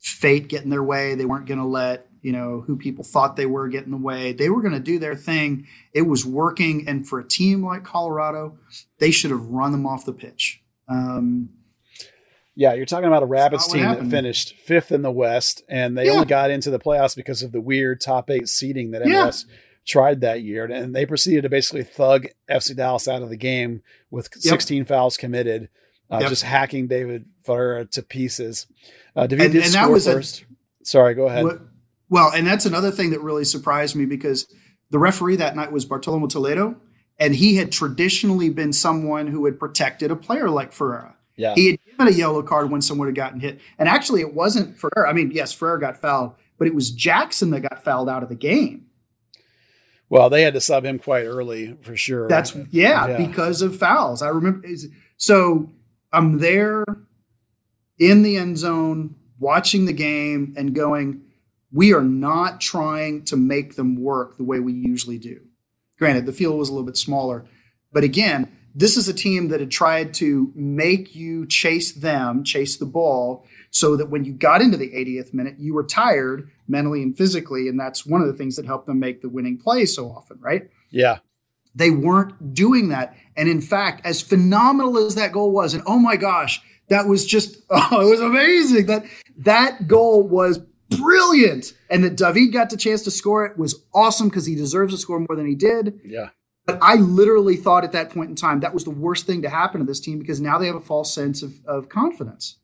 fate 0.00 0.48
get 0.48 0.62
in 0.62 0.70
their 0.70 0.82
way. 0.82 1.14
They 1.14 1.24
weren't 1.24 1.46
going 1.46 1.58
to 1.58 1.66
let 1.66 2.06
you 2.22 2.32
know 2.32 2.62
who 2.66 2.76
people 2.76 3.04
thought 3.04 3.36
they 3.36 3.46
were 3.46 3.68
get 3.68 3.84
in 3.84 3.90
the 3.90 3.96
way. 3.96 4.32
They 4.32 4.48
were 4.48 4.60
going 4.60 4.74
to 4.74 4.80
do 4.80 4.98
their 4.98 5.14
thing. 5.14 5.66
It 5.92 6.02
was 6.02 6.26
working, 6.26 6.88
and 6.88 7.06
for 7.08 7.20
a 7.20 7.26
team 7.26 7.64
like 7.64 7.84
Colorado, 7.84 8.58
they 8.98 9.10
should 9.10 9.30
have 9.30 9.46
run 9.46 9.72
them 9.72 9.86
off 9.86 10.04
the 10.04 10.12
pitch. 10.12 10.62
Um, 10.88 11.50
Yeah, 12.56 12.74
you're 12.74 12.86
talking 12.86 13.06
about 13.06 13.22
a 13.22 13.26
Rapids 13.26 13.66
what 13.68 13.74
team 13.74 13.84
that 13.84 14.06
finished 14.06 14.54
fifth 14.56 14.90
in 14.90 15.02
the 15.02 15.12
West, 15.12 15.62
and 15.68 15.96
they 15.96 16.06
Yeah. 16.06 16.12
only 16.12 16.26
got 16.26 16.50
into 16.50 16.70
the 16.70 16.78
playoffs 16.80 17.14
because 17.14 17.42
of 17.44 17.52
the 17.52 17.60
weird 17.60 18.00
top 18.00 18.30
eight 18.30 18.48
seeding 18.48 18.90
that 18.90 19.06
Yeah. 19.06 19.30
Tried 19.88 20.20
that 20.20 20.42
year. 20.42 20.66
And 20.66 20.94
they 20.94 21.06
proceeded 21.06 21.42
to 21.42 21.48
basically 21.48 21.82
thug 21.82 22.26
FC 22.48 22.76
Dallas 22.76 23.08
out 23.08 23.22
of 23.22 23.30
the 23.30 23.36
game 23.38 23.82
with 24.10 24.28
16 24.34 24.84
fouls 24.84 25.16
committed, 25.16 25.70
uh, 26.10 26.18
Yep. 26.20 26.28
just 26.28 26.42
hacking 26.42 26.86
David 26.88 27.24
Ferreira 27.42 27.86
to 27.86 28.02
pieces. 28.02 28.66
Uh, 29.16 29.26
David 29.26 29.44
And- 29.46 29.52
did 29.54 29.64
and 29.64 29.72
that 29.72 29.82
score 29.84 29.92
was 29.94 30.06
a- 30.06 30.12
first. 30.12 30.44
Sorry, 30.84 31.14
go 31.14 31.26
ahead. 31.26 31.44
What- 31.44 31.60
well, 32.10 32.30
and 32.34 32.46
that's 32.46 32.66
another 32.66 32.90
thing 32.90 33.10
that 33.10 33.20
really 33.22 33.44
surprised 33.44 33.96
me 33.96 34.04
because 34.04 34.46
the 34.90 34.98
referee 34.98 35.36
that 35.36 35.56
night 35.56 35.72
was 35.72 35.84
Baldomero 35.86 36.28
Toledo, 36.28 36.76
and 37.18 37.34
he 37.34 37.56
had 37.56 37.72
traditionally 37.72 38.48
been 38.50 38.72
someone 38.72 39.26
who 39.26 39.44
had 39.46 39.58
protected 39.58 40.10
a 40.10 40.16
player 40.16 40.48
like 40.50 40.72
Ferreira. 40.72 41.14
yeah. 41.36 41.54
He 41.54 41.66
had 41.70 41.78
given 41.84 42.08
a 42.08 42.16
yellow 42.16 42.42
card 42.42 42.70
when 42.70 42.82
someone 42.82 43.08
had 43.08 43.14
gotten 43.14 43.40
hit. 43.40 43.58
And 43.78 43.88
actually, 43.88 44.20
it 44.22 44.34
wasn't 44.34 44.76
Ferrer. 44.78 45.06
I 45.08 45.12
mean, 45.12 45.30
yes, 45.32 45.52
Ferrer 45.52 45.78
got 45.78 45.96
fouled, 45.96 46.32
but 46.58 46.66
it 46.66 46.74
was 46.74 46.90
Jackson 46.90 47.50
that 47.50 47.60
got 47.60 47.82
fouled 47.84 48.08
out 48.08 48.22
of 48.22 48.28
the 48.28 48.34
game. 48.34 48.86
Well, 50.10 50.30
they 50.30 50.42
had 50.42 50.54
to 50.54 50.60
sub 50.60 50.84
him 50.84 50.98
quite 50.98 51.24
early 51.24 51.76
for 51.82 51.96
sure. 51.96 52.28
That's 52.28 52.54
yeah, 52.70 53.06
Yeah. 53.08 53.26
because 53.26 53.62
of 53.62 53.76
fouls. 53.76 54.22
I 54.22 54.28
remember. 54.28 54.66
So 55.16 55.70
I'm 56.12 56.38
there 56.38 56.84
in 57.98 58.22
the 58.22 58.36
end 58.36 58.58
zone 58.58 59.16
watching 59.38 59.84
the 59.84 59.92
game 59.92 60.54
and 60.56 60.74
going, 60.74 61.22
we 61.72 61.92
are 61.92 62.02
not 62.02 62.60
trying 62.60 63.24
to 63.26 63.36
make 63.36 63.76
them 63.76 64.00
work 64.02 64.36
the 64.36 64.44
way 64.44 64.60
we 64.60 64.72
usually 64.72 65.18
do. 65.18 65.40
Granted, 65.98 66.26
the 66.26 66.32
field 66.32 66.58
was 66.58 66.68
a 66.68 66.72
little 66.72 66.86
bit 66.86 66.96
smaller, 66.96 67.44
but 67.92 68.04
again, 68.04 68.50
this 68.74 68.96
is 68.96 69.08
a 69.08 69.14
team 69.14 69.48
that 69.48 69.60
had 69.60 69.70
tried 69.70 70.14
to 70.14 70.52
make 70.54 71.14
you 71.14 71.46
chase 71.46 71.92
them, 71.92 72.44
chase 72.44 72.76
the 72.76 72.86
ball, 72.86 73.44
so 73.70 73.96
that 73.96 74.10
when 74.10 74.24
you 74.24 74.32
got 74.32 74.62
into 74.62 74.76
the 74.76 74.90
80th 74.90 75.34
minute, 75.34 75.56
you 75.58 75.74
were 75.74 75.84
tired 75.84 76.50
mentally 76.66 77.02
and 77.02 77.16
physically, 77.16 77.68
and 77.68 77.78
that's 77.78 78.06
one 78.06 78.20
of 78.20 78.26
the 78.26 78.32
things 78.32 78.56
that 78.56 78.66
helped 78.66 78.86
them 78.86 78.98
make 78.98 79.20
the 79.20 79.28
winning 79.28 79.58
play 79.58 79.84
so 79.86 80.10
often, 80.10 80.38
right? 80.40 80.70
yeah. 80.90 81.18
They 81.74 81.90
weren't 81.90 82.54
doing 82.54 82.88
that. 82.88 83.14
And 83.36 83.48
in 83.48 83.60
fact, 83.60 84.04
as 84.04 84.20
phenomenal 84.20 84.98
as 84.98 85.14
that 85.14 85.32
goal 85.32 85.52
was, 85.52 85.74
and 85.74 85.82
oh 85.86 85.98
my 85.98 86.16
gosh, 86.16 86.60
that 86.88 87.06
was 87.06 87.24
just 87.24 87.58
oh, 87.70 88.00
it 88.00 88.10
was 88.10 88.20
amazing. 88.20 88.86
That 88.86 89.04
that 89.36 89.86
goal 89.86 90.26
was 90.26 90.58
brilliant. 90.90 91.74
And 91.90 92.02
that 92.04 92.16
David 92.16 92.52
got 92.52 92.70
the 92.70 92.76
chance 92.76 93.02
to 93.02 93.10
score 93.10 93.46
it 93.46 93.58
was 93.58 93.84
awesome 93.94 94.28
because 94.28 94.46
he 94.46 94.54
deserves 94.54 94.94
to 94.94 94.98
score 94.98 95.20
more 95.20 95.36
than 95.36 95.46
he 95.46 95.54
did. 95.54 96.00
Yeah. 96.04 96.30
But 96.66 96.78
I 96.82 96.96
literally 96.96 97.56
thought 97.56 97.84
at 97.84 97.92
that 97.92 98.10
point 98.10 98.28
in 98.28 98.36
time 98.36 98.60
that 98.60 98.74
was 98.74 98.84
the 98.84 98.90
worst 98.90 99.26
thing 99.26 99.42
to 99.42 99.48
happen 99.48 99.80
to 99.80 99.86
this 99.86 100.00
team 100.00 100.18
because 100.18 100.40
now 100.40 100.58
they 100.58 100.66
have 100.66 100.76
a 100.76 100.80
false 100.80 101.12
sense 101.12 101.42
of, 101.42 101.64
of 101.64 101.88
confidence. 101.88 102.57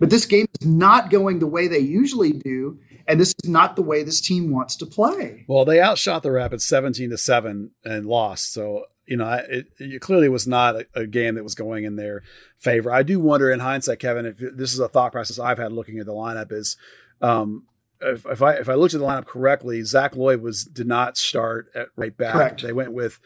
But 0.00 0.10
this 0.10 0.26
game 0.26 0.46
is 0.60 0.66
not 0.66 1.10
going 1.10 1.38
the 1.38 1.46
way 1.46 1.66
they 1.68 1.78
usually 1.78 2.32
do, 2.32 2.78
and 3.06 3.18
this 3.20 3.34
is 3.42 3.48
not 3.50 3.76
the 3.76 3.82
way 3.82 4.02
this 4.02 4.20
team 4.20 4.50
wants 4.50 4.76
to 4.76 4.86
play. 4.86 5.44
Well, 5.48 5.64
they 5.64 5.80
outshot 5.80 6.22
the 6.22 6.30
Rapids 6.30 6.64
17 6.64 7.10
to 7.10 7.18
7 7.18 7.70
and 7.84 8.06
lost. 8.06 8.52
So, 8.52 8.84
you 9.06 9.16
know, 9.16 9.24
I- 9.24 9.46
it, 9.48 9.66
it 9.78 10.00
clearly 10.00 10.28
was 10.28 10.46
not 10.46 10.76
a, 10.76 10.86
a 10.94 11.06
game 11.06 11.34
that 11.34 11.44
was 11.44 11.54
going 11.54 11.84
in 11.84 11.96
their 11.96 12.22
favor. 12.58 12.92
I 12.92 13.02
do 13.02 13.18
wonder 13.18 13.50
in 13.50 13.60
hindsight, 13.60 13.98
Kevin, 13.98 14.26
if 14.26 14.38
this 14.38 14.72
is 14.72 14.78
a 14.78 14.88
thought 14.88 15.12
process 15.12 15.38
I've 15.38 15.58
had 15.58 15.72
looking 15.72 15.98
at 15.98 16.06
the 16.06 16.12
lineup 16.12 16.52
is 16.52 16.76
um, 17.20 17.64
if, 18.00 18.24
if 18.26 18.40
I 18.42 18.52
if 18.52 18.68
I 18.68 18.74
looked 18.74 18.94
at 18.94 19.00
the 19.00 19.06
lineup 19.06 19.26
correctly, 19.26 19.82
Zach 19.82 20.14
Lloyd 20.14 20.40
was 20.40 20.64
did 20.64 20.86
not 20.86 21.16
start 21.16 21.66
at 21.74 21.88
right 21.96 22.16
back. 22.16 22.34
Correct. 22.34 22.62
They 22.62 22.72
went 22.72 22.92
with 22.92 23.18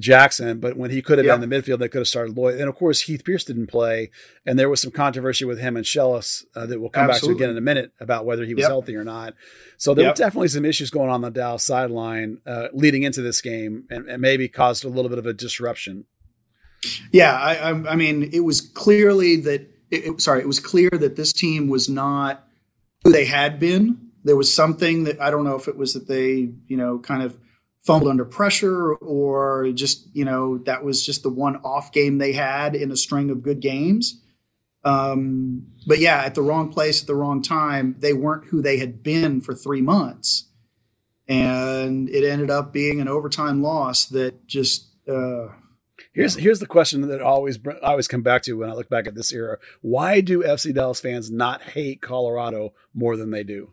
Jackson, 0.00 0.58
but 0.58 0.76
when 0.76 0.90
he 0.90 1.02
could 1.02 1.18
have 1.18 1.26
Yep. 1.26 1.36
been 1.40 1.42
in 1.44 1.50
the 1.50 1.56
midfield, 1.62 1.78
they 1.78 1.88
could 1.88 1.98
have 2.00 2.08
started 2.08 2.36
Lloyd. 2.36 2.58
And 2.58 2.68
of 2.68 2.74
course, 2.74 3.02
Heath 3.02 3.24
Pierce 3.24 3.44
didn't 3.44 3.66
play, 3.68 4.10
and 4.44 4.58
there 4.58 4.68
was 4.68 4.80
some 4.80 4.90
controversy 4.90 5.44
with 5.44 5.60
him 5.60 5.76
and 5.76 5.84
Schellas 5.86 6.44
uh, 6.56 6.66
that 6.66 6.80
we'll 6.80 6.90
come 6.90 7.06
back 7.06 7.20
to 7.20 7.30
again 7.30 7.50
in 7.50 7.56
a 7.56 7.60
minute 7.60 7.92
about 8.00 8.24
whether 8.24 8.44
he 8.44 8.54
was 8.54 8.62
Yep. 8.62 8.70
healthy 8.70 8.96
or 8.96 9.04
not. 9.04 9.34
So 9.76 9.94
there 9.94 10.06
Yep. 10.06 10.14
were 10.16 10.24
definitely 10.24 10.48
some 10.48 10.64
issues 10.64 10.90
going 10.90 11.08
on 11.08 11.14
on 11.16 11.20
the 11.20 11.30
Dallas 11.30 11.62
sideline 11.64 12.38
uh, 12.46 12.68
leading 12.72 13.02
into 13.04 13.22
this 13.22 13.40
game, 13.40 13.84
and, 13.90 14.08
and 14.08 14.20
maybe 14.20 14.48
caused 14.48 14.84
a 14.84 14.88
little 14.88 15.08
bit 15.08 15.18
of 15.18 15.26
a 15.26 15.32
disruption. 15.32 16.06
Yeah, 17.12 17.34
I, 17.38 17.54
I, 17.56 17.92
I 17.92 17.96
mean, 17.96 18.30
it 18.32 18.40
was 18.40 18.60
clearly 18.60 19.36
that. 19.36 19.60
It, 19.90 20.04
it- 20.06 20.20
sorry, 20.20 20.40
it 20.40 20.46
was 20.46 20.60
clear 20.60 20.88
that 20.90 21.16
this 21.16 21.32
team 21.32 21.68
was 21.68 21.88
not 21.88 22.46
who 23.04 23.12
they 23.12 23.24
had 23.26 23.58
been. 23.60 23.98
There 24.24 24.36
was 24.36 24.54
something 24.54 25.04
that 25.04 25.20
I 25.20 25.30
don't 25.30 25.44
know 25.44 25.56
if 25.56 25.66
it 25.68 25.76
was 25.76 25.94
that 25.94 26.06
they, 26.08 26.52
you 26.68 26.76
know, 26.76 26.98
kind 26.98 27.22
of 27.22 27.36
fumbled 27.82 28.10
under 28.10 28.24
pressure 28.24 28.94
or 28.94 29.70
just, 29.72 30.08
you 30.14 30.24
know, 30.24 30.58
that 30.58 30.84
was 30.84 31.04
just 31.04 31.22
the 31.22 31.30
one 31.30 31.56
off 31.64 31.92
game 31.92 32.18
they 32.18 32.32
had 32.32 32.74
in 32.74 32.90
a 32.90 32.96
string 32.96 33.30
of 33.30 33.42
good 33.42 33.60
games. 33.60 34.20
Um, 34.84 35.66
but 35.86 35.98
yeah, 35.98 36.22
at 36.22 36.34
the 36.34 36.42
wrong 36.42 36.70
place 36.70 37.00
at 37.00 37.06
the 37.06 37.14
wrong 37.14 37.42
time, 37.42 37.96
they 37.98 38.12
weren't 38.12 38.46
who 38.46 38.62
they 38.62 38.78
had 38.78 39.02
been 39.02 39.40
for 39.40 39.54
three 39.54 39.82
months, 39.82 40.48
and 41.28 42.08
it 42.08 42.24
ended 42.24 42.50
up 42.50 42.72
being 42.72 43.00
an 43.00 43.08
overtime 43.08 43.62
loss 43.62 44.06
that 44.06 44.46
just. 44.46 44.88
Uh, 45.08 45.48
Here's 46.12 46.34
here's 46.34 46.58
the 46.58 46.66
question 46.66 47.02
that 47.02 47.20
always 47.22 47.58
I 47.64 47.90
always 47.90 48.08
come 48.08 48.22
back 48.22 48.42
to 48.42 48.54
when 48.54 48.70
I 48.70 48.72
look 48.72 48.88
back 48.88 49.06
at 49.06 49.14
this 49.14 49.32
era: 49.32 49.58
Why 49.80 50.20
do 50.20 50.42
FC 50.42 50.74
Dallas 50.74 50.98
fans 50.98 51.30
not 51.30 51.62
hate 51.62 52.00
Colorado 52.00 52.72
more 52.94 53.16
than 53.16 53.30
they 53.30 53.44
do? 53.44 53.72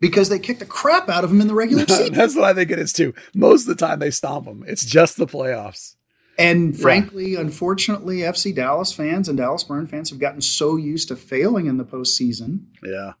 Because 0.00 0.28
they 0.28 0.38
kicked 0.38 0.60
the 0.60 0.66
crap 0.66 1.08
out 1.08 1.24
of 1.24 1.30
them 1.30 1.40
in 1.40 1.46
the 1.46 1.54
regular 1.54 1.84
season. 1.88 2.14
That's 2.14 2.34
what 2.34 2.44
I 2.44 2.54
think 2.54 2.70
it 2.70 2.78
is 2.78 2.92
too. 2.92 3.14
Most 3.34 3.62
of 3.68 3.76
the 3.76 3.86
time 3.86 3.98
they 3.98 4.10
stomp 4.10 4.46
them. 4.46 4.64
It's 4.66 4.84
just 4.84 5.16
the 5.16 5.26
playoffs. 5.26 5.94
And 6.38 6.74
Yeah. 6.74 6.80
frankly, 6.82 7.34
unfortunately, 7.34 8.18
FC 8.18 8.54
Dallas 8.54 8.92
fans 8.92 9.28
and 9.28 9.36
Dallas 9.36 9.62
Burn 9.62 9.86
fans 9.86 10.08
have 10.10 10.18
gotten 10.18 10.40
so 10.40 10.76
used 10.76 11.08
to 11.08 11.16
failing 11.16 11.66
in 11.66 11.76
the 11.76 11.84
postseason 11.84 12.60
Yeah. 12.82 13.12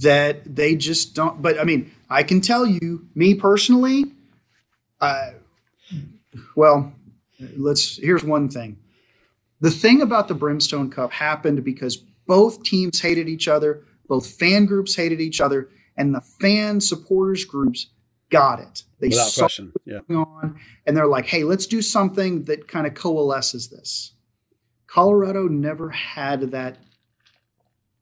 that 0.00 0.54
they 0.54 0.76
just 0.76 1.14
don't. 1.14 1.42
But 1.42 1.58
I 1.58 1.64
mean, 1.64 1.90
I 2.08 2.22
can 2.22 2.40
tell 2.40 2.64
you, 2.66 3.08
me 3.16 3.34
personally, 3.34 4.04
uh, 5.00 5.30
well, 6.54 6.92
let's. 7.56 7.96
Here's 7.98 8.22
one 8.24 8.48
thing: 8.48 8.78
the 9.60 9.70
thing 9.70 10.00
about 10.02 10.28
the 10.28 10.34
Brimstone 10.34 10.90
Cup 10.90 11.12
happened 11.12 11.64
because 11.64 11.96
both 12.26 12.62
teams 12.62 13.00
hated 13.00 13.28
each 13.28 13.48
other, 13.48 13.82
both 14.08 14.26
fan 14.26 14.66
groups 14.66 14.94
hated 14.94 15.20
each 15.20 15.40
other, 15.40 15.68
and 15.98 16.14
the 16.14 16.22
fan 16.22 16.80
supporters 16.80 17.44
groups 17.44 17.88
got 18.30 18.60
it. 18.60 18.84
They 19.00 19.08
Without 19.08 19.26
saw 19.28 19.42
question. 19.42 19.72
Yeah. 19.84 19.98
going 20.08 20.20
on 20.26 20.60
and 20.86 20.96
they're 20.96 21.06
like 21.06 21.26
hey 21.26 21.44
let's 21.44 21.66
do 21.66 21.80
something 21.82 22.44
that 22.44 22.66
kind 22.68 22.86
of 22.86 22.94
coalesces 22.94 23.68
this 23.68 24.12
colorado 24.86 25.46
never 25.48 25.90
had 25.90 26.50
that 26.52 26.78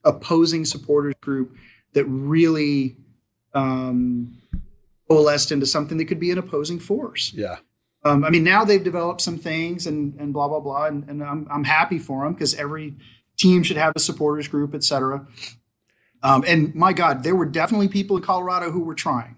opposing 0.05 0.65
supporters 0.65 1.15
group 1.21 1.55
that 1.93 2.05
really 2.07 2.97
um, 3.55 4.37
coalesced 5.09 5.51
into 5.53 5.67
something 5.67 5.99
that 5.99 6.05
could 6.07 6.21
be 6.21 6.31
an 6.31 6.39
opposing 6.39 6.79
force 6.79 7.33
Yeah. 7.35 7.57
um, 8.05 8.25
i 8.25 8.31
mean 8.31 8.45
now 8.45 8.65
they've 8.65 8.83
developed 8.83 9.21
some 9.21 9.39
things 9.39 9.87
and, 9.87 10.15
and 10.19 10.33
blah 10.33 10.49
blah 10.49 10.61
blah 10.61 10.87
and, 10.87 11.09
and 11.09 11.23
I'm, 11.23 11.47
I'm 11.51 11.65
happy 11.65 11.99
for 11.99 12.25
them 12.25 12.33
because 12.35 12.55
every 12.55 12.95
team 13.37 13.63
should 13.63 13.77
have 13.77 13.93
a 13.97 14.01
supporters 14.01 14.49
group 14.49 14.75
etc 14.75 15.27
um, 16.27 16.45
and 16.47 16.75
my 16.75 16.93
god 16.93 17.23
there 17.23 17.37
were 17.37 17.47
definitely 17.47 17.89
people 17.89 18.17
in 18.17 18.23
colorado 18.23 18.71
who 18.71 18.81
were 18.81 18.95
trying. 18.95 19.37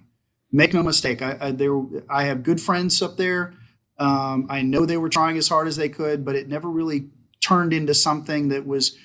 Make 0.51 0.73
no 0.73 0.83
mistake 0.83 1.21
i 1.23 1.37
i, 1.41 1.51
there, 1.51 1.81
I 2.09 2.25
have 2.25 2.43
good 2.43 2.61
friends 2.61 3.03
up 3.03 3.17
there. 3.17 3.55
Um, 3.99 4.47
i 4.49 4.63
know 4.63 4.87
they 4.87 4.97
were 4.97 5.09
trying 5.09 5.37
as 5.37 5.49
hard 5.49 5.69
as 5.69 5.77
they 5.77 5.89
could 5.89 6.25
but 6.25 6.35
it 6.35 6.49
never 6.49 6.69
really 6.69 7.11
turned 7.41 7.73
into 7.73 7.95
something 7.95 8.49
that 8.49 8.67
was 8.67 8.97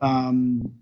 um, 0.00 0.74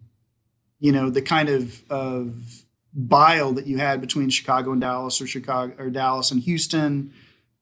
you 0.80 0.92
know 0.92 1.10
the 1.10 1.22
kind 1.22 1.48
of 1.48 1.82
of 1.90 2.64
bile 2.92 3.52
that 3.52 3.66
you 3.66 3.78
had 3.78 4.00
between 4.00 4.30
chicago 4.30 4.72
and 4.72 4.80
dallas 4.80 5.20
or 5.20 5.26
chicago 5.26 5.72
or 5.78 5.90
dallas 5.90 6.32
and 6.32 6.42
houston 6.42 7.12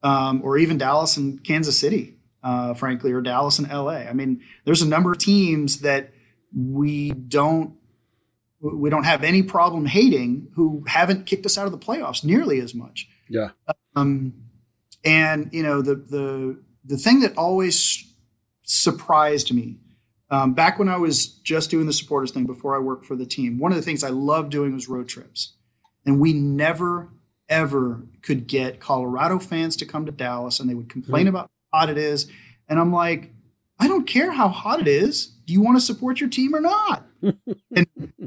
um, 0.02 0.40
or 0.42 0.56
even 0.56 0.78
dallas 0.78 1.16
and 1.18 1.44
kansas 1.44 1.78
city 1.78 2.14
uh, 2.42 2.72
frankly 2.72 3.12
or 3.12 3.20
dallas 3.20 3.58
and 3.58 3.68
la 3.68 3.90
i 3.90 4.12
mean 4.14 4.40
there's 4.64 4.80
a 4.80 4.88
number 4.88 5.12
of 5.12 5.18
teams 5.18 5.80
that 5.80 6.12
we 6.56 7.11
don't 7.11 7.74
we 8.60 8.90
don't 8.90 9.04
have 9.04 9.22
any 9.24 9.42
problem 9.42 9.86
hating 9.86 10.48
who 10.54 10.84
haven't 10.88 11.26
kicked 11.26 11.46
us 11.46 11.56
out 11.56 11.66
of 11.66 11.72
the 11.72 11.78
playoffs 11.78 12.24
nearly 12.24 12.60
as 12.60 12.74
much. 12.74 13.08
Yeah. 13.28 13.50
Um, 13.94 14.34
and 15.04 15.48
you 15.52 15.62
know 15.62 15.80
the 15.82 15.94
the 15.94 16.60
the 16.84 16.96
thing 16.96 17.20
that 17.20 17.36
always 17.36 18.04
surprised 18.62 19.52
me 19.54 19.76
um, 20.30 20.54
back 20.54 20.78
when 20.78 20.88
I 20.88 20.96
was 20.96 21.26
just 21.26 21.70
doing 21.70 21.86
the 21.86 21.92
supporters 21.92 22.30
thing 22.32 22.46
before 22.46 22.74
I 22.74 22.78
worked 22.78 23.06
for 23.06 23.16
the 23.16 23.26
team. 23.26 23.58
One 23.58 23.72
of 23.72 23.76
the 23.76 23.82
things 23.82 24.02
I 24.04 24.10
loved 24.10 24.50
doing 24.50 24.74
was 24.74 24.88
road 24.88 25.08
trips, 25.08 25.54
and 26.04 26.20
we 26.20 26.32
never 26.32 27.08
ever 27.48 28.02
could 28.22 28.46
get 28.46 28.78
Colorado 28.80 29.38
fans 29.38 29.74
to 29.76 29.86
come 29.86 30.04
to 30.04 30.12
Dallas, 30.12 30.60
and 30.60 30.68
they 30.68 30.74
would 30.74 30.90
complain 30.90 31.26
Hmm. 31.26 31.30
about 31.30 31.50
how 31.72 31.80
hot 31.80 31.90
it 31.90 31.96
is, 31.98 32.30
and 32.68 32.78
I'm 32.78 32.92
like, 32.92 33.32
I 33.78 33.88
don't 33.88 34.06
care 34.06 34.32
how 34.32 34.48
hot 34.48 34.80
it 34.80 34.88
is. 34.88 35.26
Do 35.46 35.52
you 35.54 35.60
want 35.62 35.78
to 35.78 35.80
support 35.80 36.20
your 36.20 36.28
team 36.28 36.54
or 36.54 36.60
not? 36.60 37.06
and 37.22 37.86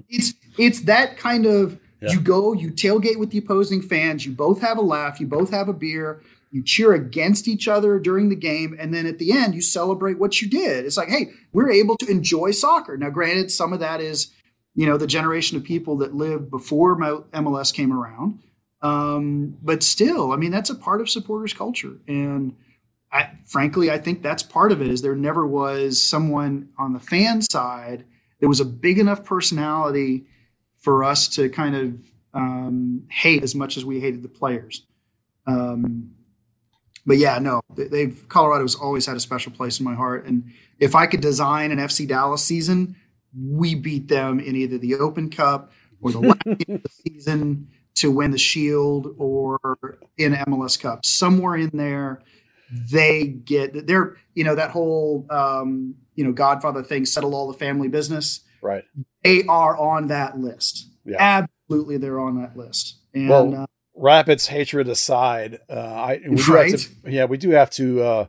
it's 0.09 0.33
it's 0.57 0.81
that 0.81 1.17
kind 1.17 1.45
of 1.45 1.79
Yeah. 2.01 2.13
you 2.13 2.19
go, 2.21 2.53
you 2.53 2.71
tailgate 2.71 3.17
with 3.19 3.31
the 3.31 3.37
opposing 3.37 3.81
fans, 3.81 4.25
you 4.25 4.31
both 4.31 4.61
have 4.61 4.77
a 4.77 4.81
laugh, 4.81 5.19
you 5.19 5.27
both 5.27 5.51
have 5.51 5.69
a 5.69 5.73
beer, 5.73 6.21
you 6.51 6.63
cheer 6.63 6.93
against 6.93 7.47
each 7.47 7.67
other 7.67 7.99
during 7.99 8.29
the 8.29 8.35
game, 8.35 8.75
and 8.79 8.93
then 8.93 9.05
at 9.05 9.19
the 9.19 9.31
end 9.31 9.53
you 9.55 9.61
celebrate 9.61 10.17
what 10.19 10.41
you 10.41 10.49
did. 10.49 10.85
It's 10.85 10.97
like, 10.97 11.09
hey, 11.09 11.31
we're 11.53 11.71
able 11.71 11.95
to 11.97 12.07
enjoy 12.09 12.51
soccer. 12.51 12.97
Now, 12.97 13.09
granted, 13.09 13.51
some 13.51 13.71
of 13.71 13.79
that 13.79 14.01
is, 14.01 14.31
you 14.75 14.85
know, 14.85 14.97
the 14.97 15.07
generation 15.07 15.57
of 15.57 15.63
people 15.63 15.97
that 15.97 16.13
lived 16.15 16.49
before 16.49 16.97
MLS 16.97 17.73
came 17.73 17.93
around. 17.93 18.39
Um, 18.81 19.57
but 19.61 19.83
still, 19.83 20.31
I 20.31 20.37
mean, 20.37 20.51
that's 20.51 20.69
a 20.71 20.75
part 20.75 21.01
of 21.01 21.09
supporters 21.09 21.53
culture. 21.53 21.97
And 22.07 22.55
I, 23.11 23.29
frankly, 23.45 23.91
I 23.91 23.99
think 23.99 24.23
that's 24.23 24.41
part 24.41 24.71
of 24.71 24.81
it 24.81 24.87
is 24.87 25.01
there 25.01 25.15
never 25.15 25.45
was 25.45 26.01
someone 26.01 26.69
on 26.77 26.93
the 26.93 26.99
fan 26.99 27.41
side 27.43 28.05
that 28.41 28.47
was 28.49 28.59
a 28.59 28.65
big 28.65 28.99
enough 28.99 29.23
personality 29.23 30.25
for 30.79 31.03
us 31.03 31.27
to 31.29 31.47
kind 31.49 31.75
of 31.75 31.93
um, 32.33 33.03
hate 33.09 33.43
as 33.43 33.55
much 33.55 33.77
as 33.77 33.85
we 33.85 33.99
hated 34.01 34.23
the 34.23 34.29
players. 34.29 34.85
Um, 35.47 36.11
but 37.05 37.17
yeah, 37.17 37.39
no, 37.39 37.61
they- 37.75 37.87
they've 37.87 38.27
Colorado's 38.29 38.75
always 38.75 39.05
had 39.05 39.15
a 39.15 39.19
special 39.19 39.51
place 39.51 39.79
in 39.79 39.85
my 39.85 39.95
heart. 39.95 40.25
And 40.25 40.51
if 40.79 40.95
I 40.95 41.07
could 41.07 41.21
design 41.21 41.71
an 41.71 41.79
FC 41.79 42.07
Dallas 42.07 42.43
season, 42.43 42.95
we 43.39 43.75
beat 43.75 44.07
them 44.07 44.39
in 44.39 44.55
either 44.55 44.77
the 44.77 44.95
Open 44.95 45.29
Cup 45.29 45.71
or 46.01 46.11
the 46.11 46.19
last 46.29 46.43
game 46.43 46.75
of 46.75 46.83
the 46.83 46.89
season 46.89 47.69
to 47.95 48.11
win 48.11 48.31
the 48.31 48.37
Shield 48.37 49.15
or 49.17 49.99
in 50.17 50.33
MLS 50.33 50.79
Cup. 50.79 51.05
Somewhere 51.05 51.55
in 51.55 51.69
there, 51.73 52.21
they 52.71 53.27
get 53.27 53.73
that, 53.73 53.87
they're 53.87 54.17
you 54.33 54.43
know 54.43 54.55
that 54.55 54.71
whole 54.71 55.25
um, 55.29 55.95
you 56.15 56.23
know 56.23 56.31
Godfather 56.31 56.83
thing, 56.83 57.05
settle 57.05 57.35
all 57.35 57.51
the 57.51 57.57
family 57.57 57.87
business. 57.87 58.41
Right. 58.61 58.83
They 59.23 59.43
are 59.45 59.75
on 59.77 60.07
that 60.07 60.39
list. 60.39 60.87
Yeah. 61.05 61.17
Absolutely, 61.69 61.97
they're 61.97 62.19
on 62.19 62.41
that 62.41 62.55
list. 62.55 62.97
And 63.13 63.29
Well, 63.29 63.55
uh, 63.63 63.65
Rapids 63.95 64.47
hatred 64.47 64.87
aside, 64.87 65.59
uh, 65.69 65.73
I 65.73 66.21
we 66.27 66.37
have 66.37 66.47
Right. 66.47 66.77
to, 66.77 66.89
yeah, 67.11 67.25
we 67.25 67.37
do 67.37 67.49
have 67.51 67.69
to 67.71 68.01
uh, 68.01 68.25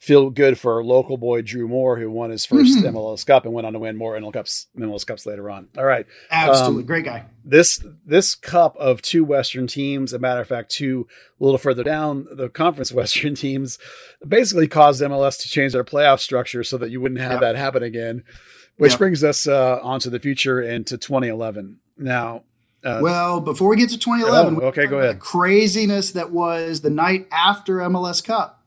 feel 0.00 0.30
good 0.30 0.58
for 0.58 0.74
our 0.76 0.82
local 0.82 1.18
boy 1.18 1.42
Drew 1.42 1.68
Moor, 1.68 1.98
who 1.98 2.10
won 2.10 2.30
his 2.30 2.46
1st 2.46 2.78
Mhm. 2.78 2.86
MLS 2.94 3.22
Cup 3.22 3.44
and 3.44 3.52
went 3.52 3.66
on 3.66 3.74
to 3.74 3.78
win 3.78 3.96
more 3.98 4.16
MLS 4.16 4.32
Cups, 4.32 4.66
MLS 4.76 5.04
Cups 5.06 5.26
later 5.26 5.50
on. 5.50 5.68
All 5.76 5.84
right, 5.84 6.06
absolutely 6.30 6.82
um, 6.84 6.86
great 6.86 7.04
guy. 7.04 7.26
this 7.44 7.84
this 8.06 8.34
cup 8.34 8.74
of 8.78 9.02
two 9.02 9.24
Western 9.24 9.66
teams, 9.66 10.12
a 10.14 10.18
matter 10.18 10.40
of 10.40 10.48
fact, 10.48 10.70
two 10.70 11.06
a 11.38 11.44
little 11.44 11.58
further 11.58 11.84
down 11.84 12.26
the 12.32 12.48
conference 12.48 12.90
Western 12.94 13.34
teams, 13.34 13.78
basically 14.26 14.66
caused 14.66 15.02
MLS 15.02 15.36
to 15.42 15.48
change 15.50 15.72
their 15.74 15.84
playoff 15.84 16.20
structure 16.20 16.64
so 16.64 16.78
that 16.78 16.90
you 16.90 17.00
wouldn't 17.00 17.20
have 17.20 17.32
Yep. 17.32 17.40
that 17.42 17.56
happen 17.56 17.82
again. 17.82 18.24
Which 18.78 18.92
Yep. 18.92 18.98
brings 18.98 19.22
us 19.22 19.46
uh, 19.46 19.78
onto 19.82 20.08
the 20.08 20.18
future 20.18 20.62
into 20.62 20.96
2011. 20.96 21.76
Now, 21.98 22.44
uh, 22.82 23.00
Well, 23.02 23.40
before 23.42 23.68
we 23.68 23.76
get 23.76 23.90
to 23.90 23.98
2011, 23.98 24.56
Oh, 24.62 24.66
okay, 24.68 24.86
go 24.86 24.96
the 25.00 25.04
ahead. 25.10 25.18
craziness 25.18 26.12
that 26.12 26.30
was 26.32 26.80
the 26.80 26.88
night 26.88 27.26
after 27.30 27.82
MLS 27.82 28.22
Cup. 28.24 28.59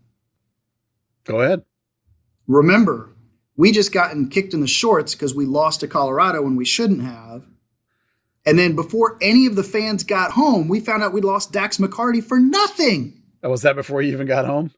Go 1.25 1.41
ahead. 1.41 1.63
Remember, 2.47 3.15
we 3.55 3.71
just 3.71 3.91
gotten 3.93 4.29
kicked 4.29 4.53
in 4.53 4.62
the 4.62 4.67
shorts 4.67 5.13
because 5.15 5.34
we 5.36 5.45
lost 5.45 5.80
to 5.82 5.88
Colorado 5.88 6.41
when 6.41 6.55
we 6.55 6.65
shouldn't 6.65 7.01
have. 7.03 7.43
And 8.45 8.59
then 8.59 8.76
before 8.76 9.17
any 9.21 9.45
of 9.45 9.55
the 9.55 9.63
fans 9.63 10.03
got 10.03 10.32
home, 10.32 10.67
we 10.67 10.80
found 10.82 11.01
out 11.03 11.13
we 11.13 11.21
lost 11.21 11.53
Dax 11.53 11.78
McCarty 11.78 12.21
for 12.24 12.39
nothing. 12.39 13.21
Oh, 13.41 13.49
was 13.49 13.61
that 13.61 13.76
before 13.76 14.01
you 14.01 14.11
even 14.11 14.28
got 14.28 14.45
home? 14.45 14.71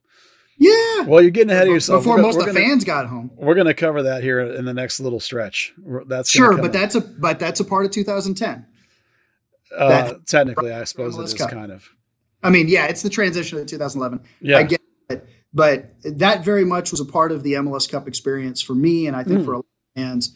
Yeah. 0.57 1.01
Well, 1.01 1.21
you're 1.21 1.31
getting 1.31 1.49
ahead 1.49 1.67
of 1.67 1.73
yourself. 1.73 2.03
Before 2.03 2.15
gonna- 2.17 2.27
most 2.27 2.35
of 2.39 2.45
the 2.45 2.53
gonna- 2.53 2.65
fans 2.65 2.83
got 2.83 3.07
home. 3.07 3.31
We're 3.35 3.55
going 3.55 3.67
to 3.67 3.73
cover 3.73 4.03
that 4.03 4.21
here 4.23 4.39
in 4.39 4.65
the 4.65 4.73
next 4.73 4.99
little 4.99 5.19
stretch. 5.19 5.73
That's 6.07 6.29
Sure, 6.29 6.55
but 6.55 6.65
up. 6.67 6.71
that's 6.71 6.95
a 6.95 7.01
but 7.01 7.39
that's 7.39 7.59
a 7.59 7.65
part 7.65 7.85
of 7.85 7.91
2010. 7.91 8.65
uh, 9.77 10.13
technically, 10.27 10.71
I 10.71 10.83
suppose 10.85 11.17
it 11.17 11.23
is 11.23 11.33
Cup. 11.33 11.49
kind 11.49 11.71
of. 11.71 11.89
I 12.43 12.51
mean, 12.51 12.67
yeah, 12.67 12.85
it's 12.85 13.01
the 13.01 13.09
transition 13.09 13.57
to 13.57 13.65
2011. 13.65 14.21
Yeah. 14.39 14.59
I 14.59 14.63
get. 14.63 14.79
But 15.55 15.95
that 16.03 16.43
very 16.43 16.65
much 16.65 16.91
was 16.91 16.99
a 16.99 17.05
part 17.05 17.31
of 17.31 17.41
the 17.41 17.53
MLS 17.53 17.89
Cup 17.89 18.09
experience 18.09 18.61
for 18.61 18.75
me, 18.75 19.07
and 19.07 19.15
I 19.15 19.23
think 19.23 19.39
mm. 19.39 19.45
for 19.45 19.53
a 19.53 19.57
lot 19.57 19.65
of 19.65 20.01
fans, 20.01 20.35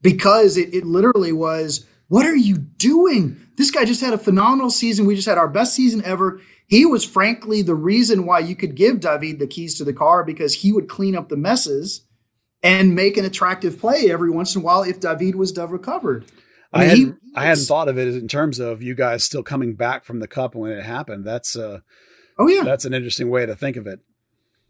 because 0.00 0.56
it, 0.56 0.72
it 0.72 0.86
literally 0.86 1.32
was, 1.32 1.84
what 2.06 2.24
are 2.26 2.36
you 2.36 2.56
doing? 2.56 3.40
This 3.56 3.72
guy 3.72 3.84
just 3.84 4.00
had 4.00 4.14
a 4.14 4.18
phenomenal 4.18 4.70
season. 4.70 5.04
We 5.04 5.16
just 5.16 5.28
had 5.28 5.36
our 5.36 5.48
best 5.48 5.74
season 5.74 6.00
ever. 6.04 6.40
He 6.68 6.86
was 6.86 7.04
frankly 7.04 7.62
the 7.62 7.74
reason 7.74 8.24
why 8.24 8.38
you 8.38 8.54
could 8.54 8.76
give 8.76 9.00
David 9.00 9.40
the 9.40 9.48
keys 9.48 9.76
to 9.78 9.84
the 9.84 9.92
car 9.92 10.22
because 10.22 10.54
he 10.54 10.72
would 10.72 10.88
clean 10.88 11.16
up 11.16 11.28
the 11.28 11.36
messes 11.36 12.06
and 12.62 12.94
make 12.94 13.16
an 13.16 13.24
attractive 13.24 13.80
play 13.80 14.12
every 14.12 14.30
once 14.30 14.54
in 14.54 14.62
a 14.62 14.64
while 14.64 14.84
if 14.84 15.00
David 15.00 15.34
was 15.34 15.50
dove 15.50 15.72
recovered. 15.72 16.24
I, 16.72 16.78
mean, 16.78 16.86
I 16.86 16.88
hadn't, 16.88 17.18
he, 17.20 17.30
I 17.34 17.44
hadn't 17.46 17.64
thought 17.64 17.88
of 17.88 17.98
it 17.98 18.14
in 18.14 18.28
terms 18.28 18.60
of 18.60 18.80
you 18.80 18.94
guys 18.94 19.24
still 19.24 19.42
coming 19.42 19.74
back 19.74 20.04
from 20.04 20.20
the 20.20 20.28
cup 20.28 20.54
when 20.54 20.70
it 20.70 20.84
happened. 20.84 21.26
That's 21.26 21.56
uh, 21.56 21.80
oh 22.38 22.46
yeah, 22.46 22.62
that's 22.62 22.84
an 22.84 22.94
interesting 22.94 23.28
way 23.28 23.44
to 23.44 23.56
think 23.56 23.76
of 23.76 23.86
it. 23.86 24.00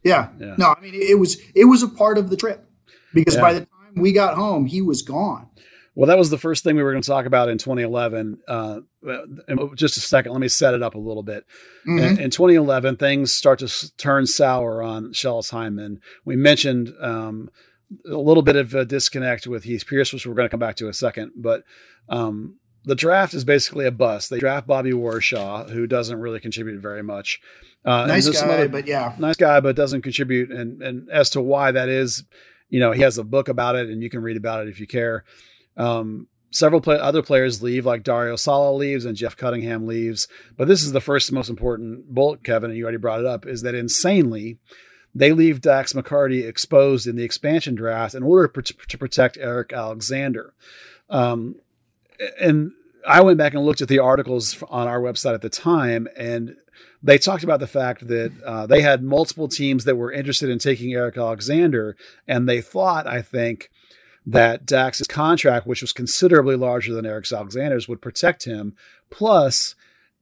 Yeah. 0.05 0.29
yeah. 0.39 0.55
No, 0.59 0.75
I 0.77 0.81
mean 0.81 0.95
it 0.95 1.19
was 1.19 1.41
it 1.55 1.67
was 1.67 1.83
a 1.83 1.89
part 1.89 2.19
of 2.19 2.31
the 2.31 2.37
trip 2.37 2.69
because 3.15 3.35
yeah. 3.35 3.41
by 3.41 3.53
the 3.55 3.61
time 3.61 3.95
we 3.97 4.13
got 4.13 4.35
home, 4.35 4.67
he 4.67 4.83
was 4.83 5.03
gone. 5.03 5.49
Well, 5.95 6.07
that 6.07 6.19
was 6.19 6.31
the 6.31 6.39
first 6.39 6.65
thing 6.65 6.77
we 6.77 6.83
were 6.83 6.93
going 6.93 7.03
to 7.03 7.09
talk 7.09 7.27
about 7.27 7.51
in 7.51 7.59
2011. 7.59 8.39
Uh, 8.49 8.81
just 9.75 9.99
a 9.99 10.01
second, 10.01 10.33
let 10.33 10.41
me 10.41 10.49
set 10.49 10.73
it 10.73 10.83
up 10.83 10.95
a 10.95 10.99
little 10.99 11.23
bit. 11.23 11.45
Mm-hmm. 11.87 11.99
In, 11.99 12.19
in, 12.19 12.31
2011, 12.31 12.97
things 12.97 13.35
start 13.35 13.59
to 13.59 13.97
turn 13.99 14.27
sour 14.27 14.83
on 14.83 15.13
Schellas 15.13 15.53
Hyndman. 15.53 15.99
We 16.25 16.35
mentioned 16.35 16.95
um, 16.99 17.51
a 18.11 18.17
little 18.17 18.43
bit 18.43 18.57
of 18.57 18.75
a 18.75 18.87
disconnect 18.87 19.47
with 19.47 19.65
Heath 19.65 19.87
Pearce, 19.87 20.15
which 20.15 20.27
we're 20.27 20.35
going 20.35 20.47
to 20.47 20.51
come 20.51 20.61
back 20.61 20.77
to 20.77 20.85
in 20.85 20.91
a 20.91 20.95
second. 20.95 21.33
But 21.37 21.65
um, 22.09 22.59
the 22.85 22.95
draft 22.95 23.35
is 23.35 23.45
basically 23.45 23.87
a 23.87 23.93
bust. 23.93 24.31
They 24.31 24.39
draft 24.39 24.67
Bobby 24.67 24.93
Warshaw, 24.93 25.69
who 25.69 25.87
doesn't 25.87 26.19
really 26.19 26.41
contribute 26.41 26.81
very 26.81 27.03
much. 27.03 27.39
Uh, 27.85 28.07
nice 28.07 28.29
guy, 28.29 28.49
other, 28.49 28.69
but 28.69 28.87
yeah, 28.87 29.15
nice 29.19 29.37
guy, 29.37 29.61
but 29.61 29.75
doesn't 29.75 30.03
contribute. 30.03 30.51
And 30.51 30.81
and 30.83 31.11
as 31.11 31.31
to 31.31 31.41
why 31.41 31.73
that 31.73 31.89
is, 31.89 32.25
you 32.69 32.79
know, 32.79 32.93
he 32.93 33.03
has 33.03 33.19
a 33.19 33.25
book 33.25 33.49
about 33.49 33.75
it, 33.75 33.89
and 33.89 34.03
you 34.03 34.11
can 34.11 34.23
read 34.23 34.37
about 34.37 34.67
it 34.67 34.69
if 34.69 34.79
you 34.79 34.87
care. 34.87 35.25
Um, 35.77 36.29
several 36.51 36.81
play- 36.81 36.99
other 36.99 37.23
players 37.23 37.63
leave, 37.63 37.85
like 37.85 38.05
Dario 38.05 38.37
Sala 38.37 38.73
leaves 38.77 39.05
and 39.05 39.17
Jeff 39.17 39.37
Cunningham 39.37 39.87
leaves. 39.87 40.29
But 40.57 40.69
this 40.69 40.83
is 40.83 40.93
the 40.93 41.01
first 41.01 41.33
most 41.33 41.51
important 41.51 42.15
bullet, 42.15 42.45
Kevin, 42.45 42.71
and 42.71 42.79
you 42.79 42.85
already 42.85 42.99
brought 42.99 43.21
it 43.21 43.27
up, 43.27 43.47
is 43.47 43.63
that 43.63 43.75
insanely, 43.75 44.59
they 45.15 45.33
leave 45.33 45.61
Dax 45.61 45.93
McCarty 45.93 46.47
exposed 46.47 47.07
in 47.07 47.17
the 47.17 47.25
expansion 47.25 47.75
draft 47.75 48.15
in 48.15 48.23
order 48.23 48.49
to 48.63 48.99
protect 48.99 49.39
Eric 49.39 49.73
Alexander. 49.73 50.55
Um, 51.11 51.57
and 52.41 52.73
I 53.07 53.21
went 53.23 53.39
back 53.39 53.55
and 53.55 53.65
looked 53.65 53.83
at 53.83 53.89
the 53.89 53.99
articles 53.99 54.63
on 54.69 54.87
our 54.87 55.01
website 55.01 55.35
at 55.35 55.43
the 55.43 55.51
time, 55.51 56.07
and 56.17 56.57
they 57.03 57.19
talked 57.19 57.45
about 57.45 57.61
the 57.61 57.67
fact 57.67 58.07
that 58.09 58.33
uh, 58.45 58.67
they 58.67 58.81
had 58.81 59.03
multiple 59.03 59.49
teams 59.49 59.85
that 59.85 59.97
were 59.97 60.13
interested 60.13 60.49
in 60.49 60.59
taking 60.59 60.93
Eric 60.93 61.17
Alexander, 61.17 61.97
and 62.29 62.49
they 62.49 62.61
thought, 62.61 63.07
I 63.07 63.23
think, 63.23 63.71
that 64.25 64.65
Dax's 64.65 65.09
contract, 65.09 65.67
which 65.67 65.81
was 65.81 65.93
considerably 65.93 66.55
larger 66.55 66.95
than 66.95 67.07
Eric 67.07 67.31
Alexander's, 67.33 67.89
would 67.89 68.01
protect 68.01 68.45
him. 68.45 68.77
Plus, 69.11 69.75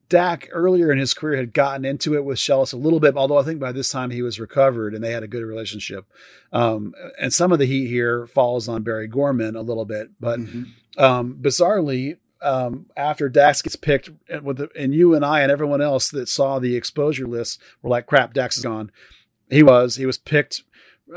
Dak 0.08 0.48
earlier 0.52 0.90
in 0.90 0.98
his 0.98 1.14
career 1.14 1.36
had 1.36 1.52
gotten 1.52 1.84
into 1.84 2.14
it 2.14 2.24
with 2.24 2.38
Schellas 2.38 2.72
a 2.72 2.76
little 2.76 2.98
bit, 2.98 3.16
although 3.16 3.38
I 3.38 3.44
think 3.44 3.60
by 3.60 3.72
this 3.72 3.90
time 3.90 4.10
he 4.10 4.22
was 4.22 4.40
recovered 4.40 4.94
and 4.94 5.04
they 5.04 5.12
had 5.12 5.22
a 5.22 5.28
good 5.28 5.44
relationship. 5.44 6.04
Um, 6.52 6.94
and 7.20 7.32
some 7.32 7.52
of 7.52 7.58
the 7.58 7.66
heat 7.66 7.86
here 7.86 8.26
falls 8.26 8.68
on 8.68 8.82
Barry 8.82 9.06
Gorman 9.06 9.54
a 9.54 9.62
little 9.62 9.84
bit, 9.84 10.10
but 10.18 10.40
mm-hmm. 10.40 11.00
um, 11.00 11.38
bizarrely, 11.40 12.16
um, 12.42 12.86
after 12.96 13.28
Dax 13.28 13.62
gets 13.62 13.76
picked, 13.76 14.10
with 14.42 14.58
the, 14.58 14.68
and 14.78 14.94
you 14.94 15.14
and 15.14 15.24
I 15.24 15.40
and 15.40 15.52
everyone 15.52 15.82
else 15.82 16.10
that 16.10 16.28
saw 16.28 16.58
the 16.58 16.76
exposure 16.76 17.26
list 17.26 17.60
were 17.82 17.90
like, 17.90 18.06
"Crap, 18.06 18.34
Dax 18.34 18.56
is 18.58 18.64
gone." 18.64 18.90
He 19.50 19.62
was. 19.62 19.96
He 19.96 20.06
was 20.06 20.18
picked 20.18 20.62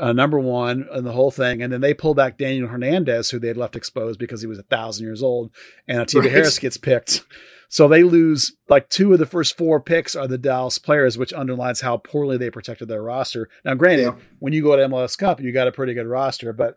uh, 0.00 0.12
number 0.12 0.38
one 0.38 0.86
in 0.92 1.04
the 1.04 1.12
whole 1.12 1.30
thing. 1.30 1.62
And 1.62 1.72
then 1.72 1.80
they 1.80 1.94
pull 1.94 2.14
back 2.14 2.38
Daniel 2.38 2.68
Hernandez, 2.68 3.30
who 3.30 3.38
they 3.38 3.48
had 3.48 3.56
left 3.56 3.76
exposed 3.76 4.18
because 4.18 4.40
he 4.40 4.46
was 4.46 4.58
a 4.58 4.64
thousand 4.64 5.04
years 5.06 5.22
old, 5.22 5.50
and 5.86 6.00
Atiba 6.00 6.22
right. 6.22 6.32
Harris 6.32 6.58
gets 6.58 6.76
picked. 6.76 7.24
So 7.68 7.88
they 7.88 8.04
lose 8.04 8.54
like 8.68 8.88
two 8.88 9.12
of 9.12 9.18
the 9.18 9.26
first 9.26 9.56
four 9.56 9.80
picks 9.80 10.14
are 10.14 10.28
the 10.28 10.38
Dallas 10.38 10.78
players, 10.78 11.18
which 11.18 11.32
underlines 11.32 11.80
how 11.80 11.96
poorly 11.96 12.36
they 12.36 12.50
protected 12.50 12.88
their 12.88 13.02
roster. 13.02 13.48
Now, 13.64 13.74
granted, 13.74 14.02
yeah. 14.02 14.14
when 14.38 14.52
you 14.52 14.62
go 14.62 14.76
to 14.76 14.86
MLS 14.86 15.18
Cup, 15.18 15.40
you 15.40 15.50
got 15.50 15.66
a 15.66 15.72
pretty 15.72 15.94
good 15.94 16.06
roster, 16.06 16.52
but 16.52 16.76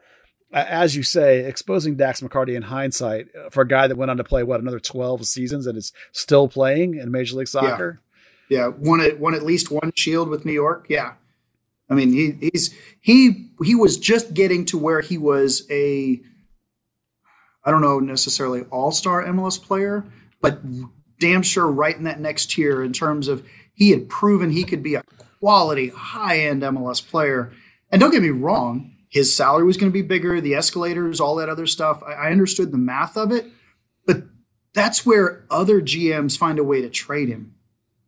as 0.51 0.95
you 0.95 1.03
say, 1.03 1.39
exposing 1.45 1.95
Dax 1.95 2.21
McCarty 2.21 2.55
in 2.55 2.63
hindsight 2.63 3.27
uh, 3.35 3.49
for 3.49 3.61
a 3.61 3.67
guy 3.67 3.87
that 3.87 3.97
went 3.97 4.11
on 4.11 4.17
to 4.17 4.23
play 4.23 4.43
what 4.43 4.59
another 4.59 4.79
twelve 4.79 5.25
seasons 5.25 5.67
and 5.67 5.77
is 5.77 5.91
still 6.11 6.47
playing 6.47 6.95
in 6.95 7.11
Major 7.11 7.35
League 7.35 7.47
Soccer. 7.47 8.01
Yeah, 8.49 8.59
yeah. 8.59 8.67
won 8.67 9.01
it 9.01 9.19
won 9.19 9.33
at 9.33 9.43
least 9.43 9.71
one 9.71 9.91
Shield 9.95 10.29
with 10.29 10.45
New 10.45 10.53
York. 10.53 10.85
Yeah, 10.89 11.13
I 11.89 11.93
mean, 11.93 12.11
he, 12.11 12.49
he's 12.51 12.73
he 12.99 13.49
he 13.63 13.75
was 13.75 13.97
just 13.97 14.33
getting 14.33 14.65
to 14.65 14.77
where 14.77 15.01
he 15.01 15.17
was 15.17 15.65
a 15.69 16.21
I 17.63 17.71
don't 17.71 17.81
know 17.81 17.99
necessarily 17.99 18.61
all 18.71 18.91
star 18.91 19.23
MLS 19.25 19.61
player, 19.61 20.05
but 20.41 20.59
damn 21.19 21.41
sure 21.41 21.67
right 21.67 21.95
in 21.95 22.03
that 22.03 22.19
next 22.19 22.51
tier 22.51 22.83
in 22.83 22.93
terms 22.93 23.27
of 23.27 23.45
he 23.73 23.91
had 23.91 24.09
proven 24.09 24.49
he 24.49 24.63
could 24.63 24.83
be 24.83 24.95
a 24.95 25.03
quality 25.39 25.89
high 25.89 26.39
end 26.39 26.61
MLS 26.63 27.05
player. 27.05 27.51
And 27.91 28.01
don't 28.01 28.11
get 28.11 28.21
me 28.21 28.29
wrong, 28.29 28.96
his 29.09 29.35
salary 29.35 29.65
was 29.65 29.77
going 29.77 29.91
to 29.91 29.93
be 29.93 30.01
bigger, 30.01 30.41
the 30.41 30.55
escalators, 30.55 31.19
all 31.19 31.35
that 31.35 31.49
other 31.49 31.65
stuff. 31.65 32.01
I, 32.05 32.13
I 32.13 32.31
understood 32.31 32.71
the 32.71 32.77
math 32.77 33.17
of 33.17 33.31
it, 33.31 33.45
but 34.05 34.23
that's 34.73 35.05
where 35.05 35.45
other 35.49 35.81
GMs 35.81 36.37
find 36.37 36.59
a 36.59 36.63
way 36.63 36.81
to 36.81 36.89
trade 36.89 37.29
him. 37.29 37.55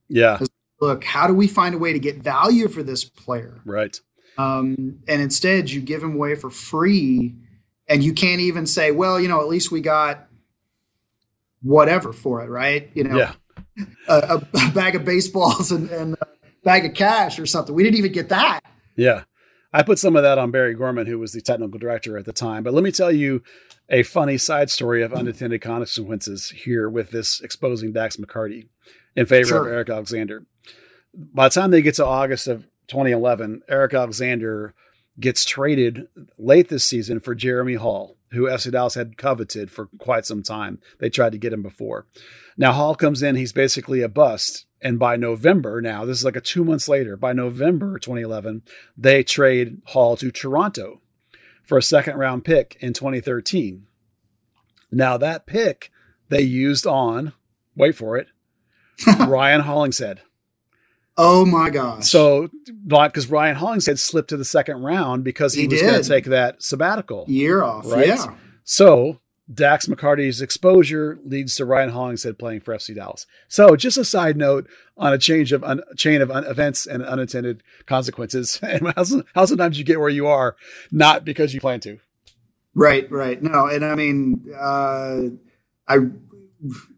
Yeah 0.08 0.40
look, 0.82 1.04
how 1.04 1.28
do 1.28 1.34
we 1.34 1.48
find 1.48 1.76
a 1.76 1.78
way 1.78 1.94
to 1.94 2.00
get 2.00 2.18
value 2.18 2.68
for 2.68 2.84
this 2.84 3.04
player? 3.04 3.62
Right. 3.66 4.00
Um, 4.38 5.00
and 5.08 5.22
instead, 5.22 5.70
you 5.70 5.82
give 5.82 6.02
him 6.02 6.16
away 6.16 6.36
for 6.36 6.50
free, 6.50 7.36
and 7.88 8.04
you 8.04 8.14
can't 8.14 8.42
even 8.42 8.66
say, 8.66 8.92
well, 8.92 9.20
you 9.20 9.28
know, 9.28 9.42
at 9.42 9.48
least 9.48 9.72
we 9.72 9.82
got 9.82 10.28
whatever 11.62 12.14
for 12.14 12.42
it, 12.42 12.50
right? 12.50 12.90
You 12.94 13.04
know, 13.04 13.18
yeah. 13.18 13.34
a, 14.08 14.42
a, 14.54 14.72
bag 14.72 14.96
of 14.96 15.04
baseballs 15.04 15.72
and, 15.72 15.90
and 15.90 16.16
a 16.22 16.28
bag 16.64 16.86
of 16.86 16.94
cash 16.94 17.38
or 17.38 17.46
something. 17.46 17.76
We 17.76 17.84
didn't 17.84 17.98
even 17.98 18.14
get 18.14 18.30
that. 18.30 18.62
Yeah. 18.96 19.24
I 19.72 19.84
put 19.84 20.00
some 20.00 20.16
of 20.16 20.24
that 20.24 20.38
on 20.38 20.52
Barry 20.52 20.74
Gorman, 20.74 21.08
who 21.08 21.20
was 21.20 21.34
the 21.34 21.42
technical 21.42 21.80
director 21.80 22.18
at 22.18 22.26
the 22.26 22.34
time. 22.34 22.64
But 22.64 22.74
let 22.74 22.84
me 22.84 22.92
tell 22.92 23.12
you 23.12 23.44
a 23.90 24.04
funny 24.04 24.38
side 24.38 24.70
story 24.70 25.04
of 25.04 25.14
unintended 25.14 25.62
consequences 25.62 26.50
here 26.50 26.90
with 26.90 27.12
this 27.12 27.40
exposing 27.42 27.94
Dax 27.94 28.18
McCarty 28.18 28.68
in 29.16 29.26
favor 29.26 29.50
sure. 29.50 29.68
of 29.68 29.74
Eric 29.74 29.90
Alexander 29.90 30.46
by 31.14 31.48
the 31.48 31.54
time 31.54 31.72
they 31.72 31.82
get 31.82 31.96
to 31.96 32.06
August 32.06 32.48
of 32.48 32.68
2011, 32.88 33.62
Eric 33.68 33.94
Alexander 33.94 34.74
gets 35.20 35.46
traded 35.46 36.08
late 36.38 36.70
this 36.70 36.86
season 36.86 37.20
for 37.20 37.36
Jeremy 37.36 37.76
Hall, 37.76 38.18
who 38.32 38.44
FC 38.44 38.72
Dallas 38.72 38.96
had 38.96 39.18
coveted 39.18 39.70
for 39.70 39.90
quite 39.98 40.26
some 40.26 40.44
time. 40.44 40.80
They 41.00 41.10
tried 41.10 41.34
to 41.34 41.38
get 41.38 41.54
him 41.54 41.62
before. 41.62 42.06
Now 42.58 42.74
Hall 42.74 42.96
comes 42.96 43.22
in, 43.22 43.36
he's 43.36 43.54
basically 43.54 44.02
a 44.02 44.10
bust. 44.10 44.66
And 44.82 44.98
by 44.98 45.18
November, 45.18 45.82
now 45.82 46.06
this 46.06 46.20
is 46.20 46.26
like 46.26 46.36
a 46.36 46.42
two 46.42 46.64
months 46.64 46.88
later, 46.88 47.18
by 47.18 47.34
November 47.34 48.00
2011, 48.00 48.64
they 48.98 49.24
trade 49.24 49.82
Hall 49.88 50.16
to 50.18 50.32
Toronto 50.32 51.02
for 51.64 51.78
a 51.78 51.84
second 51.84 52.18
round 52.18 52.46
pick 52.46 52.78
in 52.80 52.94
2013. 52.94 53.86
Now 54.92 55.18
that 55.18 55.46
pick 55.46 55.92
they 56.30 56.42
used 56.42 56.88
on, 56.88 57.34
wait 57.76 57.96
for 57.96 58.18
it, 58.18 58.28
Ryan 59.20 59.62
Hollingshead. 59.62 60.22
Oh 61.22 61.46
my 61.46 61.70
gosh! 61.70 62.08
So, 62.08 62.50
because 62.88 63.30
Ryan 63.30 63.58
Hollingshead 63.58 64.00
slipped 64.00 64.30
to 64.30 64.38
the 64.38 64.46
second 64.46 64.82
round 64.82 65.26
because 65.26 65.54
he, 65.54 65.64
he 65.64 65.68
was 65.68 65.82
going 65.82 66.02
to 66.02 66.08
take 66.08 66.26
that 66.26 66.64
sabbatical 66.64 67.26
year 67.28 67.62
off, 67.62 67.86
right? 67.92 68.08
Yeah. 68.08 68.36
So 68.64 69.20
Dax 69.52 69.88
McCarty's 69.88 70.42
exposure 70.42 71.18
leads 71.26 71.56
to 71.56 71.66
Ryan 71.66 71.90
Hollingshead 71.90 72.38
playing 72.38 72.62
for 72.62 72.76
FC 72.76 72.94
Dallas. 72.94 73.26
So, 73.48 73.76
just 73.76 73.98
a 73.98 74.06
side 74.06 74.38
note 74.38 74.68
on 74.96 75.12
a 75.12 75.18
change 75.18 75.52
of 75.52 75.64
un, 75.64 75.82
chain 75.98 76.22
of 76.22 76.30
un, 76.30 76.44
events 76.46 76.86
and 76.86 77.04
unintended 77.04 77.64
consequences, 77.88 78.60
and 78.64 78.94
how, 78.96 79.04
how 79.34 79.46
sometimes 79.46 79.80
you 79.80 79.84
get 79.84 80.00
where 80.00 80.10
you 80.10 80.28
are 80.28 80.56
not 80.92 81.26
because 81.26 81.54
you 81.54 81.60
plan 81.60 81.80
to. 81.82 82.00
Right, 82.76 83.12
right. 83.12 83.42
No, 83.42 83.66
and 83.66 83.84
I 83.84 83.96
mean, 83.96 84.46
uh, 84.58 85.22
I 85.88 85.98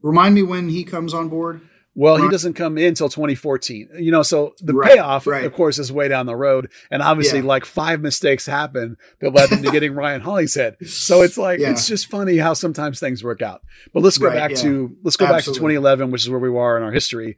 remind 0.01 0.35
me 0.35 0.43
when 0.43 0.69
he 0.69 0.83
comes 0.83 1.13
on 1.13 1.29
board. 1.29 1.61
Well, 1.93 2.15
he 2.17 2.29
doesn't 2.29 2.53
come 2.53 2.77
in 2.77 2.89
until 2.89 3.09
2014. 3.09 3.89
You 3.99 4.11
know, 4.11 4.23
so 4.23 4.55
the 4.59 4.73
right, 4.73 4.93
payoff, 4.93 5.27
right. 5.27 5.43
of 5.43 5.53
course, 5.53 5.77
is 5.77 5.91
way 5.91 6.07
down 6.07 6.25
the 6.25 6.37
road. 6.37 6.71
And 6.89 7.01
obviously, 7.01 7.39
yeah. 7.39 7.45
like 7.45 7.65
five 7.65 7.99
mistakes 7.99 8.45
happen 8.45 8.95
that 9.19 9.33
led 9.33 9.49
them 9.49 9.61
to 9.63 9.71
getting 9.73 9.93
Ryan 9.93 10.21
Hollingshead. 10.21 10.77
So 10.87 11.21
it's 11.21 11.37
like 11.37 11.59
yeah. 11.59 11.71
it's 11.71 11.87
just 11.87 12.07
funny 12.07 12.37
how 12.37 12.53
sometimes 12.53 12.99
things 12.99 13.23
work 13.23 13.41
out. 13.41 13.61
But 13.93 14.03
let's 14.03 14.17
go 14.17 14.29
back 14.31 14.51
yeah. 14.51 14.57
to 14.57 14.97
let's 15.03 15.17
go 15.17 15.25
Absolutely. 15.25 15.37
back 15.37 15.43
to 15.43 15.59
2011, 15.59 16.11
which 16.11 16.23
is 16.23 16.29
where 16.29 16.39
we 16.39 16.49
are 16.49 16.77
in 16.77 16.83
our 16.83 16.93
history. 16.93 17.35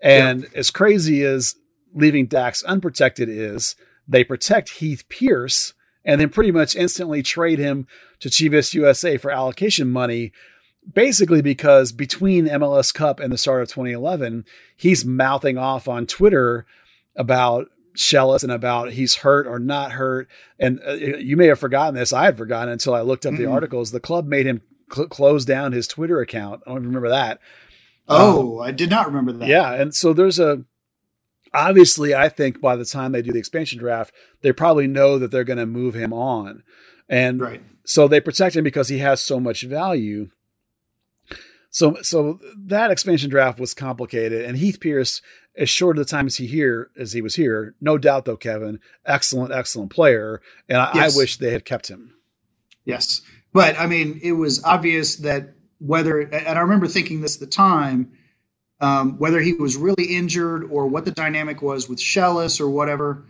And 0.00 0.46
as 0.54 0.70
crazy 0.70 1.24
as 1.24 1.56
leaving 1.92 2.26
Dax 2.26 2.62
unprotected 2.62 3.28
is, 3.28 3.74
they 4.06 4.22
protect 4.22 4.70
Heath 4.70 5.04
Pearce 5.08 5.74
and 6.04 6.20
then 6.20 6.28
pretty 6.28 6.52
much 6.52 6.76
instantly 6.76 7.22
trade 7.22 7.58
him 7.58 7.88
to 8.20 8.28
Chivas 8.28 8.72
USA 8.74 9.16
for 9.16 9.32
allocation 9.32 9.90
money 9.90 10.32
basically 10.92 11.42
because 11.42 11.92
between 11.92 12.46
MLS 12.46 12.92
Cup 12.92 13.20
and 13.20 13.32
the 13.32 13.38
start 13.38 13.62
of 13.62 13.68
2011, 13.68 14.44
he's 14.76 15.04
mouthing 15.04 15.58
off 15.58 15.88
on 15.88 16.06
Twitter 16.06 16.66
about 17.14 17.68
Schellas 17.96 18.42
and 18.42 18.52
about 18.52 18.92
he's 18.92 19.16
hurt 19.16 19.46
or 19.46 19.58
not 19.58 19.92
hurt. 19.92 20.28
And 20.58 20.80
uh, 20.86 20.92
you 20.92 21.36
may 21.36 21.46
have 21.46 21.58
forgotten 21.58 21.94
this. 21.94 22.12
I 22.12 22.26
had 22.26 22.36
forgotten 22.36 22.68
until 22.68 22.94
I 22.94 23.00
looked 23.00 23.26
up 23.26 23.34
mm-hmm. 23.34 23.44
the 23.44 23.50
articles. 23.50 23.90
The 23.90 24.00
club 24.00 24.26
made 24.26 24.46
him 24.46 24.62
cl- 24.92 25.08
close 25.08 25.44
down 25.44 25.72
his 25.72 25.88
Twitter 25.88 26.20
account. 26.20 26.62
I 26.66 26.70
don't 26.70 26.84
remember 26.84 27.08
that. 27.08 27.40
Oh, 28.08 28.60
um, 28.60 28.66
I 28.66 28.70
did 28.70 28.90
not 28.90 29.06
remember 29.06 29.32
that. 29.32 29.48
Yeah, 29.48 29.72
and 29.72 29.94
so 29.94 30.12
there's 30.12 30.38
a 30.38 30.64
obviously 31.52 32.14
I 32.14 32.28
think 32.28 32.60
by 32.60 32.76
the 32.76 32.84
time 32.84 33.12
they 33.12 33.22
do 33.22 33.32
the 33.32 33.38
expansion 33.38 33.78
draft, 33.78 34.14
they 34.42 34.52
probably 34.52 34.86
know 34.86 35.18
that 35.18 35.30
they're 35.30 35.44
going 35.44 35.58
to 35.58 35.66
move 35.66 35.94
him 35.94 36.12
on. 36.12 36.62
And 37.08 37.40
right. 37.40 37.62
so 37.84 38.06
they 38.06 38.20
protect 38.20 38.56
him 38.56 38.64
because 38.64 38.88
he 38.88 38.98
has 38.98 39.20
so 39.22 39.40
much 39.40 39.62
value. 39.62 40.30
So 41.76 41.98
so 42.00 42.40
that 42.56 42.90
expansion 42.90 43.28
draft 43.28 43.60
was 43.60 43.74
complicated 43.74 44.46
and 44.46 44.56
Heath 44.56 44.80
Pearce, 44.80 45.20
as 45.58 45.68
short 45.68 45.98
of 45.98 46.06
the 46.06 46.10
time 46.10 46.24
as 46.24 46.38
he 46.38 46.46
here 46.46 46.90
as 46.98 47.12
he 47.12 47.20
was 47.20 47.34
here, 47.34 47.74
no 47.82 47.98
doubt 47.98 48.24
though, 48.24 48.38
Kevin, 48.38 48.80
excellent, 49.04 49.52
excellent 49.52 49.90
player. 49.90 50.40
And 50.70 50.78
I, 50.78 50.90
yes. 50.94 51.14
I 51.14 51.18
wish 51.18 51.36
they 51.36 51.52
had 51.52 51.66
kept 51.66 51.88
him. 51.88 52.14
Yes. 52.86 53.20
But 53.52 53.78
I 53.78 53.86
mean, 53.88 54.18
it 54.22 54.32
was 54.32 54.64
obvious 54.64 55.16
that 55.16 55.52
whether, 55.78 56.20
and 56.20 56.58
I 56.58 56.62
remember 56.62 56.88
thinking 56.88 57.20
this 57.20 57.36
at 57.36 57.40
the 57.40 57.46
time, 57.46 58.10
um, 58.80 59.18
whether 59.18 59.40
he 59.40 59.52
was 59.52 59.76
really 59.76 60.16
injured 60.16 60.64
or 60.70 60.86
what 60.86 61.04
the 61.04 61.10
dynamic 61.10 61.60
was 61.60 61.90
with 61.90 61.98
Schellas 61.98 62.58
or 62.58 62.70
whatever. 62.70 63.26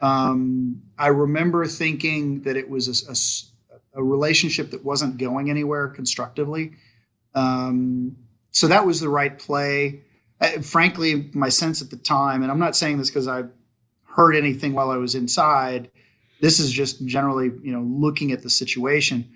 Um, 0.00 0.84
I 0.98 1.08
remember 1.08 1.66
thinking 1.66 2.44
that 2.44 2.56
it 2.56 2.70
was 2.70 2.88
a, 2.88 3.12
a, 3.12 4.00
a, 4.00 4.02
relationship 4.02 4.70
that 4.70 4.82
wasn't 4.86 5.18
going 5.18 5.50
anywhere 5.50 5.88
constructively. 5.88 6.72
Um, 7.34 8.16
so 8.50 8.66
that 8.68 8.86
was 8.86 9.00
the 9.00 9.08
right 9.08 9.38
play. 9.38 10.02
Uh, 10.40 10.60
frankly, 10.62 11.30
my 11.34 11.48
sense 11.48 11.82
at 11.82 11.90
the 11.90 11.96
time, 11.96 12.42
and 12.42 12.50
I'm 12.50 12.58
not 12.58 12.76
saying 12.76 12.98
this 12.98 13.10
because 13.10 13.28
I 13.28 13.44
heard 14.04 14.34
anything 14.34 14.72
while 14.72 14.90
I 14.90 14.96
was 14.96 15.14
inside. 15.14 15.90
This 16.40 16.58
is 16.58 16.70
just 16.72 17.04
generally, 17.06 17.52
you 17.62 17.72
know, 17.72 17.82
looking 17.82 18.32
at 18.32 18.42
the 18.42 18.50
situation. 18.50 19.30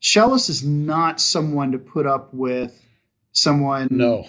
Schellas 0.00 0.50
is 0.50 0.62
not 0.64 1.20
someone 1.20 1.72
to 1.72 1.78
put 1.78 2.06
up 2.06 2.32
with 2.34 2.84
someone 3.32 3.88
no 3.90 4.26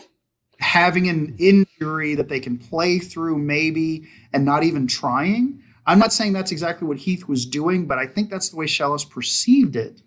having 0.64 1.10
an 1.10 1.36
injury 1.38 2.16
that 2.16 2.30
they 2.30 2.40
can 2.40 2.58
play 2.58 2.98
through 2.98 3.38
maybe 3.38 4.08
and 4.32 4.46
not 4.46 4.64
even 4.64 4.88
trying. 4.88 5.62
I'm 5.86 6.00
not 6.00 6.14
saying 6.14 6.34
that's 6.34 6.52
exactly 6.52 6.88
what 6.88 6.98
Heath 6.98 7.28
was 7.28 7.46
doing, 7.46 7.86
but 7.86 7.98
I 7.98 8.08
think 8.08 8.30
that's 8.30 8.50
the 8.50 8.56
way 8.56 8.66
Schellas 8.66 9.08
perceived 9.08 9.76
it. 9.76 10.02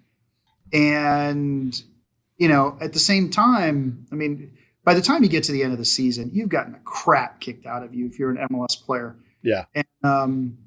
And 0.73 1.81
you 2.37 2.49
know, 2.49 2.77
at 2.81 2.93
the 2.93 2.99
same 2.99 3.31
time, 3.31 4.07
I 4.13 4.15
mean, 4.15 4.53
by 4.85 4.95
the 4.95 5.03
time 5.03 5.23
you 5.23 5.29
get 5.29 5.43
to 5.45 5.53
the 5.53 5.63
end 5.63 5.73
of 5.73 5.79
the 5.79 5.85
season, 5.85 6.31
you've 6.33 6.49
gotten 6.49 6.73
the 6.73 6.79
crap 6.85 7.41
kicked 7.41 7.67
out 7.67 7.83
of 7.83 7.95
you 7.95 8.07
if 8.07 8.19
you're 8.19 8.31
an 8.31 8.47
MLS 8.49 8.81
player. 8.81 9.17
Yeah. 9.43 9.65
And, 9.75 9.87
um, 10.03 10.59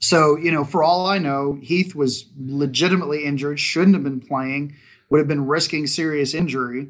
so, 0.00 0.36
you 0.36 0.52
know, 0.52 0.64
for 0.64 0.84
all 0.84 1.06
I 1.06 1.18
know, 1.18 1.58
Heath 1.60 1.94
was 1.94 2.26
legitimately 2.38 3.24
injured, 3.24 3.58
shouldn't 3.58 3.94
have 3.94 4.04
been 4.04 4.20
playing, 4.20 4.76
would 5.10 5.18
have 5.18 5.26
been 5.26 5.46
risking 5.46 5.86
serious 5.86 6.34
injury. 6.34 6.88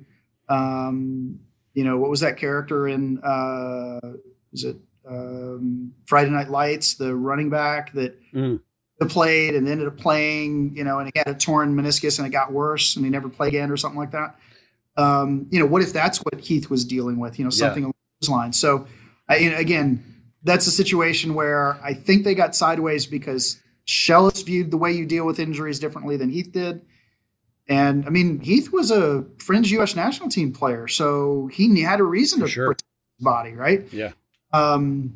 Um, 0.48 1.40
you 1.72 1.84
know, 1.84 1.96
what 1.96 2.10
was 2.10 2.20
that 2.20 2.36
character 2.36 2.86
in, 2.86 3.18
uh, 3.22 4.00
was 4.52 4.64
it 4.64 4.76
um, 5.08 5.94
Friday 6.04 6.30
Night 6.30 6.50
Lights, 6.50 6.94
the 6.94 7.14
running 7.14 7.48
back 7.48 7.92
that 7.94 8.20
mm. 8.32 8.60
Played 9.07 9.55
and 9.55 9.68
ended 9.68 9.86
up 9.86 9.96
playing, 9.96 10.76
you 10.76 10.84
know, 10.84 10.99
and 10.99 11.11
he 11.12 11.18
had 11.18 11.28
a 11.28 11.34
torn 11.34 11.76
meniscus 11.76 12.18
and 12.18 12.26
it 12.26 12.30
got 12.30 12.53
worse 12.53 12.96
and 12.96 13.05
he 13.05 13.11
never 13.11 13.28
played 13.28 13.49
again 13.49 13.70
or 13.70 13.76
something 13.76 13.99
like 13.99 14.11
that. 14.11 14.36
Um, 14.96 15.46
you 15.51 15.61
know, 15.61 15.66
what 15.66 15.82
if 15.82 15.92
that's 15.92 16.18
what 16.18 16.40
Heath 16.40 16.68
was 16.68 16.84
dealing 16.84 17.18
with, 17.18 17.38
you 17.38 17.44
know, 17.44 17.51
something 17.51 17.84
yeah. 17.84 17.86
along 17.86 17.94
those 18.20 18.28
lines. 18.28 18.59
So, 18.59 18.86
I, 19.28 19.36
again, 19.36 20.05
that's 20.42 20.66
a 20.66 20.70
situation 20.70 21.34
where 21.34 21.78
I 21.84 21.94
think 21.94 22.24
they 22.24 22.34
got 22.34 22.57
sideways 22.57 23.07
because 23.07 23.61
Schellas 23.86 24.44
viewed 24.44 24.70
the 24.70 24.76
way 24.76 24.92
you 24.92 25.07
deal 25.07 25.24
with 25.24 25.38
injuries 25.38 25.78
differently 25.78 26.16
than 26.16 26.30
Heath 26.30 26.53
did. 26.53 26.82
And 27.68 28.07
I 28.07 28.11
mean, 28.11 28.40
Heath 28.40 28.72
was 28.72 28.90
a 28.90 29.26
fringe 29.38 29.70
U.S. 29.72 29.94
national 29.94 30.30
team 30.30 30.53
player, 30.53 30.88
so 30.88 31.49
he 31.53 31.82
had 31.82 32.01
a 32.01 32.05
reason 32.05 32.40
to 32.40 32.49
sure. 32.49 32.68
protect 32.68 32.88
his 33.18 33.24
body, 33.24 33.53
right? 33.53 33.86
Yeah. 33.92 34.12
Um, 34.53 35.12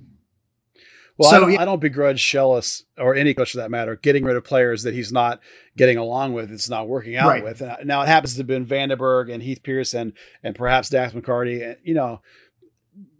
well, 1.23 1.31
so, 1.31 1.37
I, 1.37 1.41
don't. 1.41 1.61
I 1.61 1.65
don't 1.65 1.81
begrudge 1.81 2.23
Schellas 2.23 2.83
or 2.99 3.15
any 3.15 3.35
coach 3.35 3.53
for 3.53 3.59
that 3.59 3.71
matter 3.71 3.97
getting 3.97 4.25
rid 4.25 4.37
of 4.37 4.45
players 4.45 4.83
that 4.83 4.95
he's 4.95 5.13
not 5.13 5.41
getting 5.77 5.97
along 5.97 6.35
with, 6.35 6.51
it's 6.53 6.69
not 6.69 6.89
working 6.89 7.17
out 7.17 7.29
right. 7.29 7.43
with. 7.43 7.63
Now 7.85 8.03
it 8.03 8.09
happens 8.09 8.35
to 8.35 8.41
have 8.41 8.47
been 8.47 8.65
van 8.65 8.91
den 8.91 8.99
Bergh 8.99 9.33
and 9.33 9.43
Heath 9.43 9.63
Pearson 9.63 10.13
and 10.43 10.55
perhaps 10.55 10.89
Dax 10.89 11.15
McCarty. 11.15 11.67
And, 11.67 11.77
you 11.83 11.95
know, 11.95 12.21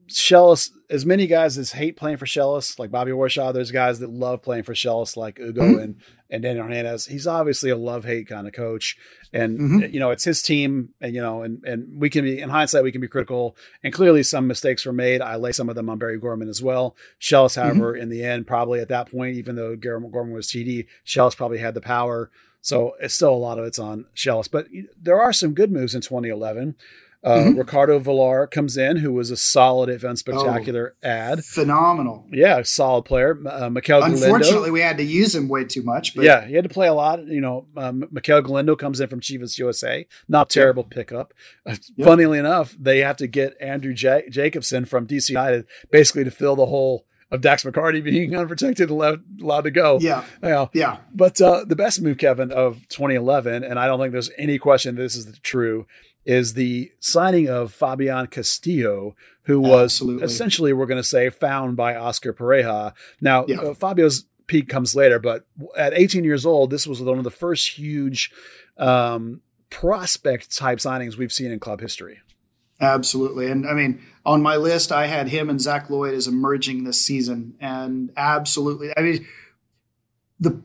Schellas, 0.09 0.71
as 0.91 1.07
many 1.07 1.27
guys 1.27 1.57
as 1.57 1.73
hate 1.73 1.97
playing 1.97 2.17
for 2.17 2.27
Schellas, 2.27 2.79
like 2.79 2.91
Bobby 2.91 3.13
Warshaw, 3.13 3.53
there's 3.53 3.71
guys 3.71 4.01
that 4.01 4.11
love 4.11 4.43
playing 4.43 4.65
for 4.65 4.75
Schellas, 4.75 5.17
like 5.17 5.39
Ugo 5.39 5.63
mm-hmm. 5.63 5.79
and 5.79 5.97
and 6.31 6.43
Daniel 6.43 6.65
Hernandez. 6.65 7.07
He's 7.07 7.27
obviously 7.27 7.71
a 7.71 7.77
love 7.77 8.05
hate 8.05 8.27
kind 8.27 8.47
of 8.47 8.53
coach, 8.53 8.97
and 9.33 9.59
mm-hmm. 9.59 9.95
you 9.95 10.01
know 10.01 10.11
it's 10.11 10.25
his 10.25 10.43
team, 10.43 10.91
and 11.01 11.15
you 11.15 11.21
know, 11.21 11.43
and 11.43 11.63
and 11.65 12.01
we 12.01 12.11
can 12.11 12.25
be 12.25 12.41
in 12.41 12.49
hindsight 12.49 12.83
we 12.83 12.93
can 12.93 13.01
be 13.01 13.09
critical, 13.09 13.57
and 13.83 13.93
clearly 13.93 14.23
some 14.23 14.47
mistakes 14.47 14.85
were 14.85 14.93
made. 14.93 15.23
I 15.23 15.37
lay 15.37 15.53
some 15.53 15.69
of 15.69 15.77
them 15.77 15.89
on 15.89 15.99
Barry 15.99 16.19
Gorman 16.19 16.49
as 16.49 16.63
well. 16.63 16.97
Schellas, 17.21 17.57
mm-hmm. 17.57 17.63
however, 17.63 17.93
mm-hmm. 17.93 18.03
in 18.03 18.09
the 18.09 18.25
end, 18.25 18.47
probably 18.47 18.81
at 18.81 18.89
that 18.89 19.11
point, 19.11 19.37
even 19.37 19.57
though 19.57 19.77
Gary 19.77 20.01
Gorman 20.11 20.35
was 20.35 20.49
TD, 20.49 20.87
Schellas 21.07 21.37
probably 21.37 21.59
had 21.59 21.75
the 21.75 21.81
power. 21.81 22.31
So 22.61 22.95
it's 23.01 23.15
still 23.15 23.35
a 23.35 23.37
lot 23.37 23.59
of 23.59 23.65
it's 23.65 23.81
on 23.81 24.07
Schellas, 24.15 24.49
but 24.51 24.69
there 25.01 25.21
are 25.21 25.33
some 25.33 25.53
good 25.53 25.73
moves 25.73 25.95
in 25.95 26.01
2011. 26.01 26.77
Uh, 27.25 27.37
mm-hmm. 27.37 27.59
Ricardo 27.59 28.01
Villar 28.01 28.49
comes 28.49 28.77
in, 28.77 28.97
who 28.97 29.13
was 29.13 29.31
a 29.31 29.37
solid 29.37 29.89
event 29.89 30.19
spectacular 30.19 30.97
oh, 31.03 31.09
ad. 31.09 31.45
Phenomenal. 31.45 32.27
Yeah, 32.33 32.63
solid 32.63 33.05
player. 33.05 33.39
Uh, 33.47 33.69
Maykel 33.69 34.05
Unfortunately, 34.05 34.41
Galindo. 34.41 34.73
we 34.73 34.81
had 34.81 34.97
to 34.97 35.05
use 35.05 35.35
him 35.35 35.49
way 35.49 35.65
too 35.65 35.83
much. 35.83 36.17
But. 36.17 36.25
Yeah, 36.25 36.45
he 36.45 36.55
had 36.55 36.65
to 36.65 36.71
play 36.71 36.89
a 36.89 36.95
lot. 36.95 37.25
You 37.25 37.41
know, 37.41 37.67
um, 37.77 38.03
Maykel 38.13 38.45
Galindo 38.45 38.75
comes 38.75 39.01
in 39.01 39.09
from 39.09 39.21
Chivas 39.21 39.57
USA. 39.59 40.07
Not 40.29 40.51
terrible 40.51 40.83
pickup. 40.83 41.33
Uh, 41.65 41.77
yep. 41.97 42.09
Funnily 42.09 42.39
enough, 42.39 42.77
they 42.79 42.99
have 42.99 43.17
to 43.19 43.29
get 43.29 43.57
Andrew 43.61 43.95
J- 43.95 44.29
Jacobson 44.29 44.85
from 44.85 45.07
DC 45.07 45.31
United 45.31 45.67
basically 45.93 46.25
to 46.25 46.31
fill 46.33 46.57
the 46.57 46.67
hole 46.67 47.07
of 47.31 47.41
Dax 47.41 47.65
McCarty 47.65 48.03
being 48.05 48.37
unprotected 48.37 48.91
allowed, 48.91 49.23
allowed 49.41 49.63
to 49.63 49.71
go. 49.71 49.99
Yeah. 50.01 50.25
Know, 50.43 50.71
yeah. 50.73 50.99
But 51.15 51.41
uh, 51.41 51.65
the 51.67 51.77
best 51.77 52.03
move, 52.03 52.19
Kevin, 52.19 52.53
of 52.53 52.87
2011, 52.89 53.65
and 53.65 53.79
I 53.79 53.87
don't 53.87 53.99
think 53.99 54.13
there's 54.13 54.31
any 54.37 54.59
question 54.59 54.95
this 54.97 55.17
is 55.17 55.39
true, 55.41 55.87
is 56.25 56.55
the 56.55 56.93
signing 57.01 57.49
of 57.49 57.73
Fabian 57.73 58.29
Castillo, 58.29 59.17
who 59.45 59.61
was 59.61 59.95
Absolutely. 59.95 60.25
essentially, 60.25 60.73
we're 60.73 60.87
going 60.87 61.03
to 61.03 61.09
say, 61.09 61.31
found 61.31 61.77
by 61.77 61.97
Oscar 61.97 62.33
Pareja. 62.33 62.93
Now, 63.21 63.45
yeah. 63.47 63.61
uh, 63.61 63.75
Fabio's 63.75 64.25
peak 64.47 64.69
comes 64.69 64.95
later, 64.95 65.19
but 65.19 65.47
at 65.77 65.93
18 65.95 66.25
years 66.25 66.47
old, 66.47 66.71
this 66.71 66.87
was 66.87 67.03
one 67.03 67.19
of 67.19 67.25
the 67.25 67.31
first 67.31 67.71
huge 67.79 68.31
um, 68.77 69.41
prospect 69.71 70.57
type 70.57 70.79
signings 70.79 71.17
we've 71.17 71.33
seen 71.33 71.51
in 71.51 71.59
club 71.59 71.81
history. 71.81 72.21
Absolutely. 72.81 73.51
And 73.51 73.67
I 73.67 73.75
mean, 73.75 74.03
on 74.25 74.43
my 74.43 74.57
list, 74.57 74.91
I 74.91 75.07
had 75.07 75.29
him 75.29 75.49
and 75.49 75.61
Zach 75.61 75.89
Loyd 75.89 76.15
as 76.15 76.27
emerging 76.27 76.85
this 76.85 77.01
season. 77.01 77.55
And 77.61 78.11
absolutely, 78.17 78.93
I 78.97 79.03
mean, 79.03 79.27
the 80.41 80.61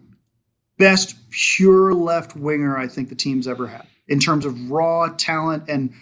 best 0.78 1.16
pure 1.30 1.94
left 1.94 2.36
winger 2.36 2.78
I 2.78 2.88
think 2.88 3.10
the 3.10 3.16
team's 3.16 3.48
ever 3.48 3.68
had 3.68 3.88
in 4.08 4.20
terms 4.20 4.46
of 4.46 4.70
raw 4.70 5.08
talent 5.18 5.64
and 5.68 5.94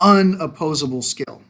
unopposable 0.00 1.02
skill. 1.02 1.42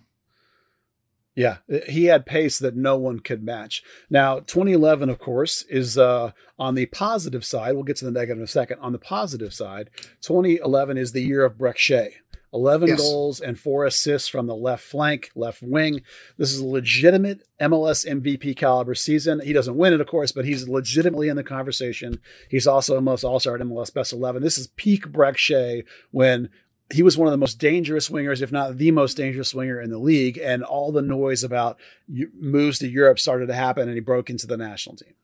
Yeah, 1.37 1.59
he 1.87 2.07
had 2.07 2.25
pace 2.25 2.59
that 2.59 2.75
no 2.75 2.97
one 2.97 3.21
could 3.21 3.45
match. 3.45 3.83
Now, 4.09 4.39
2011, 4.39 5.11
of 5.11 5.19
course, 5.19 5.67
is 5.69 5.99
uh, 5.99 6.33
on 6.59 6.75
the 6.75 6.87
positive 6.87 7.45
side. 7.45 7.75
We'll 7.75 7.85
get 7.85 7.97
to 7.99 8.07
the 8.07 8.11
negative 8.11 8.39
in 8.39 8.45
a 8.45 8.47
second. 8.47 8.79
On 8.81 8.93
the 8.93 8.99
positive 8.99 9.53
side, 9.53 9.91
2011 10.23 10.97
is 10.97 11.13
the 11.13 11.21
year 11.21 11.45
of 11.45 11.59
Brek 11.59 11.77
Shea. 11.77 12.15
11 12.57 12.89
yes. 12.89 12.99
goals 12.99 13.41
and 13.41 13.59
four 13.59 13.85
assists 13.85 14.29
from 14.29 14.47
the 14.47 14.57
left 14.57 14.83
flank, 14.83 15.31
left 15.35 15.63
wing. 15.63 16.01
This 16.39 16.53
is 16.53 16.61
a 16.61 16.67
legitimate 16.67 17.43
MLS 17.61 18.09
MVP 18.09 18.57
caliber 18.57 18.95
season. 18.95 19.41
He 19.41 19.53
doesn't 19.53 19.77
win 19.77 19.93
it, 19.93 20.01
of 20.01 20.07
course, 20.07 20.33
but 20.33 20.47
he's 20.47 20.69
legitimately 20.69 21.29
in 21.29 21.37
the 21.37 21.45
conversation. 21.45 22.19
He's 22.49 22.67
also 22.67 22.99
MLS 23.01 23.25
All 23.25 23.39
Star 23.39 23.57
at 23.57 23.61
MLS 23.61 23.93
Best 23.93 24.13
11. 24.13 24.43
This 24.43 24.57
is 24.57 24.69
peak 24.69 25.07
Brek 25.09 25.37
Shea 25.37 25.85
when 26.11 26.49
he 26.93 27.03
was 27.03 27.19
one 27.19 27.29
of 27.29 27.33
the 27.33 27.39
most 27.39 27.59
dangerous 27.59 28.09
wingers, 28.09 28.41
if 28.41 28.51
not 28.51 28.79
the 28.79 28.91
most 28.91 29.17
dangerous 29.17 29.55
winger 29.55 29.81
in 29.81 29.91
the 29.91 29.99
league. 29.99 30.39
And 30.39 30.65
all 30.65 30.93
the 30.93 31.03
noise 31.03 31.45
about 31.45 31.79
moves 32.09 32.79
to 32.79 32.89
Europe 32.89 33.19
started 33.19 33.49
to 33.49 33.55
happen, 33.55 33.89
and 33.89 33.97
he 33.97 34.01
broke 34.01 34.31
into 34.31 34.47
the 34.47 34.57
national 34.57 34.97
team. 34.97 35.15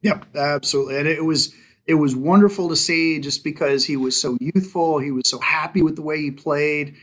Yep, 0.00 0.34
absolutely. 0.34 0.98
And 0.98 1.06
it 1.06 1.24
was 1.24 1.54
it 1.86 1.94
was 1.94 2.14
wonderful 2.14 2.68
to 2.68 2.76
see 2.76 3.18
just 3.18 3.42
because 3.42 3.84
he 3.84 3.96
was 3.96 4.20
so 4.20 4.36
youthful. 4.40 4.98
He 4.98 5.10
was 5.10 5.28
so 5.28 5.38
happy 5.40 5.82
with 5.82 5.96
the 5.96 6.02
way 6.02 6.20
he 6.20 6.30
played. 6.30 6.94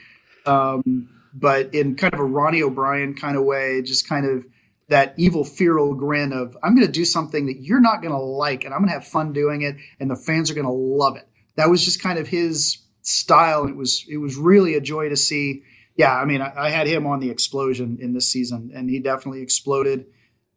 Um, 0.45 1.09
but 1.34 1.73
in 1.75 1.95
kind 1.95 2.13
of 2.13 2.19
a 2.19 2.23
Ronnie 2.23 2.63
O'Brien 2.63 3.13
kind 3.13 3.38
of 3.38 3.43
way, 3.43 3.82
just 3.82 4.07
kind 4.07 4.25
of 4.25 4.45
that 4.88 5.13
evil 5.17 5.43
feral 5.43 5.93
grin 5.93 6.34
of, 6.34 6.57
I'm 6.63 6.75
going 6.75 6.88
to 6.88 6.91
do 6.91 7.05
something 7.05 7.45
that 7.45 7.61
you're 7.61 7.82
not 7.82 8.01
going 8.01 8.13
to 8.13 8.19
like, 8.19 8.63
and 8.63 8.73
I'm 8.73 8.80
going 8.80 8.89
to 8.89 8.93
have 8.93 9.05
fun 9.05 9.34
doing 9.34 9.61
it, 9.61 9.75
and 9.99 10.09
the 10.09 10.15
fans 10.15 10.49
are 10.49 10.55
going 10.55 10.65
to 10.65 10.71
love 10.71 11.15
it. 11.15 11.27
That 11.55 11.69
was 11.69 11.86
just 11.86 12.01
kind 12.01 12.17
of 12.17 12.27
his 12.27 12.80
style. 13.01 13.67
It 13.67 13.75
was 13.75 14.05
it 14.09 14.17
was 14.17 14.38
really 14.38 14.73
a 14.75 14.82
joy 14.82 15.09
to 15.09 15.17
see. 15.17 15.63
Yeah, 15.95 16.15
I 16.15 16.25
mean, 16.25 16.41
I, 16.41 16.53
I 16.55 16.69
had 16.69 16.88
him 16.88 17.05
on 17.05 17.19
the 17.19 17.30
explosion 17.30 17.97
in 18.01 18.13
this 18.13 18.32
season, 18.32 18.71
and 18.73 18.89
he 18.89 18.99
definitely 18.99 19.41
exploded 19.41 20.05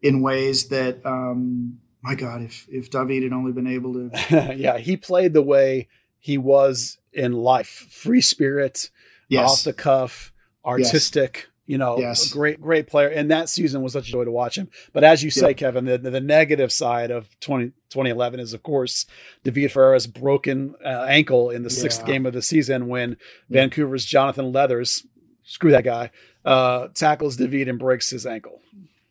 in 0.00 0.22
ways 0.22 0.68
that, 0.68 1.04
um, 1.04 1.78
my 2.02 2.14
God, 2.14 2.42
if 2.42 2.66
if 2.68 2.90
David 2.90 3.22
had 3.22 3.32
only 3.32 3.52
been 3.52 3.66
able 3.66 3.94
to, 3.94 4.54
yeah, 4.56 4.78
he 4.78 4.96
played 4.96 5.32
the 5.32 5.42
way 5.42 5.88
he 6.18 6.38
was 6.38 6.98
in 7.12 7.32
life, 7.32 7.88
free 7.90 8.20
spirit, 8.20 8.90
yes. 9.28 9.50
off 9.50 9.64
the 9.64 9.72
cuff, 9.72 10.32
artistic. 10.64 11.36
Yes. 11.36 11.46
You 11.64 11.78
know, 11.78 11.96
yes. 11.96 12.32
great, 12.32 12.60
great 12.60 12.88
player. 12.88 13.06
And 13.06 13.30
that 13.30 13.48
season 13.48 13.82
was 13.82 13.92
such 13.92 14.08
a 14.08 14.12
joy 14.12 14.24
to 14.24 14.32
watch 14.32 14.58
him. 14.58 14.68
But 14.92 15.04
as 15.04 15.22
you 15.22 15.30
say, 15.30 15.50
yep. 15.50 15.58
Kevin, 15.58 15.84
the, 15.84 15.96
the 15.96 16.20
negative 16.20 16.72
side 16.72 17.12
of 17.12 17.38
20, 17.38 17.66
2011 17.88 18.40
is, 18.40 18.52
of 18.52 18.64
course, 18.64 19.06
David 19.44 19.70
Ferreira's 19.70 20.08
broken 20.08 20.74
uh, 20.84 21.06
ankle 21.08 21.50
in 21.50 21.62
the 21.62 21.70
sixth 21.70 22.04
game 22.04 22.26
of 22.26 22.32
the 22.32 22.42
season 22.42 22.88
when 22.88 23.10
yeah. 23.48 23.60
Vancouver's 23.60 24.04
Jonathan 24.04 24.52
Leathers, 24.52 25.06
screw 25.44 25.70
that 25.70 25.84
guy, 25.84 26.10
uh, 26.44 26.88
tackles 26.94 27.36
David 27.36 27.68
and 27.68 27.78
breaks 27.78 28.10
his 28.10 28.26
ankle. 28.26 28.60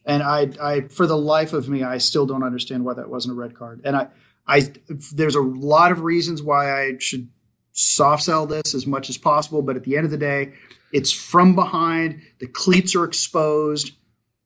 And 0.06 0.24
I, 0.24 0.50
I, 0.62 0.82
for 0.82 1.06
the 1.06 1.18
life 1.18 1.54
of 1.54 1.70
me, 1.70 1.84
I 1.84 1.98
still 1.98 2.26
don't 2.26 2.44
understand 2.44 2.86
why 2.86 2.94
that 2.96 3.10
wasn't 3.10 3.34
a 3.34 3.40
red 3.40 3.54
card. 3.54 3.82
And 3.84 3.96
I, 3.96 4.08
I, 4.48 4.72
there's 5.14 5.36
a 5.36 5.42
lot 5.42 5.92
of 5.92 6.02
reasons 6.02 6.42
why 6.42 6.82
I 6.82 6.98
should 7.00 7.30
soft 7.72 8.24
sell 8.24 8.46
this 8.46 8.74
as 8.74 8.88
much 8.88 9.10
as 9.10 9.18
possible. 9.18 9.62
But 9.62 9.76
at 9.76 9.84
the 9.84 9.96
end 9.96 10.06
of 10.06 10.12
the 10.12 10.18
day, 10.18 10.54
it's 10.92 11.12
from 11.12 11.56
behind. 11.56 12.22
The 12.40 12.48
cleats 12.48 12.96
are 12.96 13.04
exposed. 13.04 13.92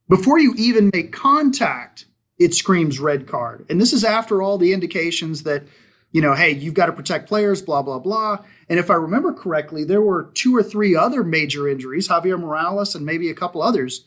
Before 0.08 0.38
you 0.38 0.54
even 0.56 0.90
make 0.92 1.12
contact, 1.12 2.06
it 2.38 2.54
screams 2.54 3.00
red 3.00 3.26
card. 3.26 3.66
And 3.68 3.80
this 3.80 3.92
is 3.92 4.04
after 4.04 4.42
all 4.42 4.58
the 4.58 4.72
indications 4.72 5.42
that, 5.44 5.64
you 6.12 6.20
know, 6.20 6.34
hey, 6.34 6.50
you've 6.50 6.74
got 6.74 6.86
to 6.86 6.92
protect 6.92 7.28
players, 7.28 7.62
blah, 7.62 7.82
blah, 7.82 7.98
blah. 7.98 8.44
And 8.68 8.78
if 8.78 8.90
I 8.90 8.94
remember 8.94 9.32
correctly, 9.32 9.84
there 9.84 10.02
were 10.02 10.30
two 10.34 10.54
or 10.54 10.62
three 10.62 10.94
other 10.94 11.24
major 11.24 11.68
injuries, 11.68 12.08
Javier 12.08 12.38
Morales 12.38 12.94
and 12.94 13.06
maybe 13.06 13.30
a 13.30 13.34
couple 13.34 13.62
others, 13.62 14.04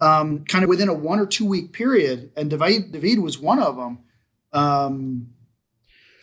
um, 0.00 0.44
kind 0.44 0.64
of 0.64 0.68
within 0.68 0.88
a 0.88 0.94
one 0.94 1.20
or 1.20 1.26
two 1.26 1.46
week 1.46 1.72
period. 1.72 2.32
And 2.36 2.50
David, 2.50 2.92
David 2.92 3.20
was 3.20 3.38
one 3.38 3.58
of 3.60 3.76
them. 3.76 3.98
Um, 4.52 5.28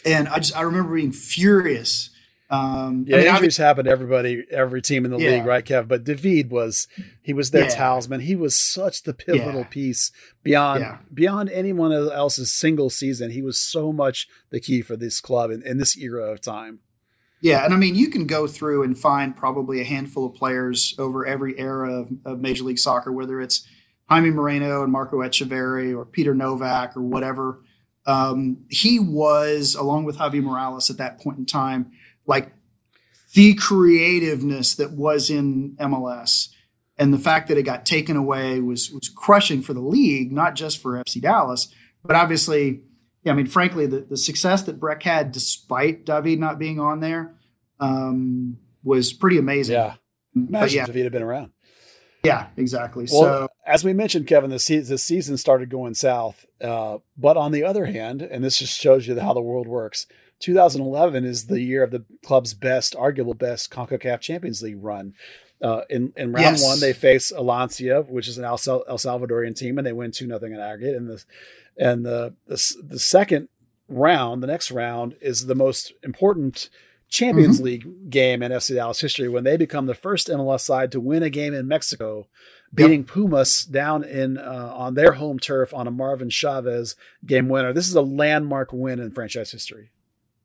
and 0.05 0.28
I 0.28 0.38
just, 0.38 0.55
I 0.55 0.61
remember 0.61 0.95
being 0.95 1.11
furious 1.11 2.09
um, 2.49 3.05
yeah, 3.07 3.17
I 3.17 3.19
mean, 3.19 3.28
injuries 3.28 3.57
happen 3.57 3.86
to 3.86 3.91
everybody, 3.91 4.45
every 4.49 4.82
team 4.82 5.03
in 5.03 5.11
the 5.11 5.17
yeah. 5.17 5.32
league, 5.32 5.45
right, 5.45 5.65
Kev? 5.65 5.88
But 5.88 6.05
David 6.05 6.49
was 6.49 6.88
he 7.21 7.34
was 7.34 7.51
their 7.51 7.63
yeah. 7.63 7.69
talisman. 7.69 8.21
He 8.21 8.38
was 8.38 8.57
such 8.57 9.03
the 9.03 9.13
pivotal 9.13 9.61
yeah. 9.61 9.67
piece 9.67 10.11
beyond 10.43 10.86
beyond 11.13 11.49
anyone 11.49 11.91
else's 11.91 12.51
single 12.51 12.89
season. 12.89 13.32
He 13.32 13.41
was 13.41 13.59
so 13.59 13.91
much 13.91 14.30
the 14.49 14.61
key 14.61 14.82
for 14.82 14.95
this 14.95 15.19
club 15.19 15.51
in, 15.51 15.61
in 15.63 15.78
this 15.78 15.97
era 15.97 16.32
of 16.32 16.39
time. 16.39 16.80
Yeah, 17.41 17.63
and 17.63 17.73
I 17.73 17.77
mean, 17.77 17.95
you 17.95 18.09
can 18.09 18.25
go 18.25 18.47
through 18.47 18.83
and 18.83 18.97
find 18.97 19.35
probably 19.35 19.79
a 19.79 19.83
handful 19.83 20.25
of 20.25 20.33
players 20.33 20.95
over 20.97 21.25
every 21.25 21.57
era 21.59 22.01
of, 22.01 22.09
of 22.25 22.39
Major 22.39 22.63
League 22.63 22.79
Soccer, 22.79 23.11
whether 23.11 23.39
it's 23.39 23.67
Jaime 24.09 24.31
Moreno 24.31 24.83
and 24.83 24.91
Marco 24.91 25.17
Etcheverry 25.17 25.95
or 25.95 26.05
Peter 26.05 26.33
Nowak 26.33 26.97
or 26.97 27.01
whatever. 27.01 27.61
Um, 28.05 28.65
he 28.69 28.99
was, 28.99 29.75
along 29.75 30.05
with 30.05 30.17
Javi 30.17 30.41
Morales 30.41 30.89
at 30.89 30.97
that 30.97 31.19
point 31.19 31.38
in 31.38 31.45
time, 31.45 31.91
like 32.25 32.53
the 33.33 33.53
creativeness 33.53 34.75
that 34.75 34.93
was 34.93 35.29
in 35.29 35.75
MLS 35.79 36.49
and 36.97 37.13
the 37.13 37.19
fact 37.19 37.49
that 37.49 37.57
it 37.57 37.63
got 37.63 37.85
taken 37.85 38.15
away 38.15 38.59
was 38.59 38.89
was 38.89 39.09
crushing 39.09 39.61
for 39.61 39.73
the 39.73 39.81
league, 39.81 40.31
not 40.31 40.55
just 40.55 40.81
for 40.81 40.93
FC 40.93 41.21
Dallas, 41.21 41.73
but 42.03 42.15
obviously, 42.15 42.81
yeah, 43.28 43.34
I 43.34 43.36
mean, 43.36 43.47
frankly, 43.47 43.88
the, 43.88 43.99
the 43.99 44.15
success 44.15 44.63
that 44.63 44.80
Brek 44.80 45.03
had 45.03 45.34
despite 45.34 46.05
David 46.05 46.39
not 46.39 46.57
being 46.57 46.80
on 46.80 47.01
there 47.01 47.36
um, 47.78 48.57
was 48.86 49.11
pretty 49.11 49.38
amazing. 49.38 49.73
Yeah, 49.73 49.95
imagine 50.34 50.78
yeah. 50.78 50.86
if 50.88 50.95
he'd 50.95 51.03
have 51.03 51.11
been 51.11 51.23
around. 51.23 51.51
Yeah, 52.23 52.47
exactly. 52.55 53.05
Well, 53.11 53.21
so, 53.21 53.47
as 53.65 53.84
we 53.84 53.91
mentioned, 53.91 54.28
Kevin, 54.28 54.49
the, 54.49 54.59
se- 54.59 54.80
the 54.80 54.97
season 54.97 55.36
started 55.36 55.69
going 55.69 55.93
south. 55.93 56.45
Uh, 56.61 56.99
but 57.17 57.36
on 57.36 57.51
the 57.51 57.65
other 57.65 57.88
hand, 57.88 58.21
and 58.21 58.45
this 58.45 58.59
just 58.59 58.80
shows 58.80 59.07
you 59.07 59.19
how 59.19 59.34
the 59.34 59.41
world 59.41 59.67
works, 59.67 60.07
2011 60.39 61.25
is 61.25 61.47
the 61.47 61.59
year 61.59 61.84
of 61.84 61.91
the 61.91 62.05
club's 62.23 62.53
best, 62.53 62.95
arguable 62.95 63.34
best 63.34 63.69
CONCACAF 63.71 64.21
Champions 64.21 64.61
League 64.61 64.82
run. 64.82 65.15
Uh, 65.62 65.82
in 65.89 66.14
in 66.16 66.32
round 66.32 66.58
yes. 66.58 66.64
one, 66.64 66.80
they 66.80 66.93
face 66.93 67.32
Alianza, 67.32 68.08
which 68.08 68.28
is 68.28 68.38
an 68.38 68.43
El, 68.43 68.60
El 68.88 68.97
Salvadorian 68.97 69.55
team, 69.55 69.78
and 69.78 69.88
they 69.88 69.93
win 69.93 70.12
two 70.12 70.28
nothing 70.28 70.53
in 70.53 70.60
aggregate. 70.60 70.95
And 70.95 71.10
the 71.10 71.24
and 71.78 72.05
the, 72.05 72.36
the 72.45 72.76
the 72.84 72.99
second 72.99 73.49
round, 73.88 74.43
the 74.43 74.47
next 74.47 74.72
round, 74.72 75.16
is 75.20 75.47
the 75.47 75.55
most 75.55 75.93
important 76.03 76.70
Champions 77.10 77.58
mm-hmm. 77.58 77.66
League 77.66 78.10
game 78.10 78.43
in 78.43 78.51
FC 78.51 78.76
Dallas 78.76 78.99
history 78.99 79.30
when 79.30 79.43
they 79.43 79.58
become 79.58 79.86
the 79.86 79.95
first 79.95 80.28
MLS 80.28 80.62
side 80.62 80.91
to 80.91 80.99
win 80.99 81.24
a 81.24 81.30
game 81.30 81.53
in 81.53 81.68
Mexico, 81.68 82.28
beating 82.74 83.01
yep. 83.01 83.08
Pumas 83.08 83.64
down 83.64 84.03
in 84.03 84.38
uh, 84.38 84.72
on 84.76 84.93
their 84.93 85.14
home 85.14 85.39
turf 85.39 85.74
on 85.74 85.88
a 85.88 85.91
Marvin 85.91 86.30
Chavez 86.30 86.95
game 87.26 87.47
winner. 87.47 87.74
This 87.74 87.88
is 87.88 87.95
a 87.95 88.01
landmark 88.01 88.74
win 88.74 88.99
in 88.99 89.12
franchise 89.12 89.51
history. 89.51 89.89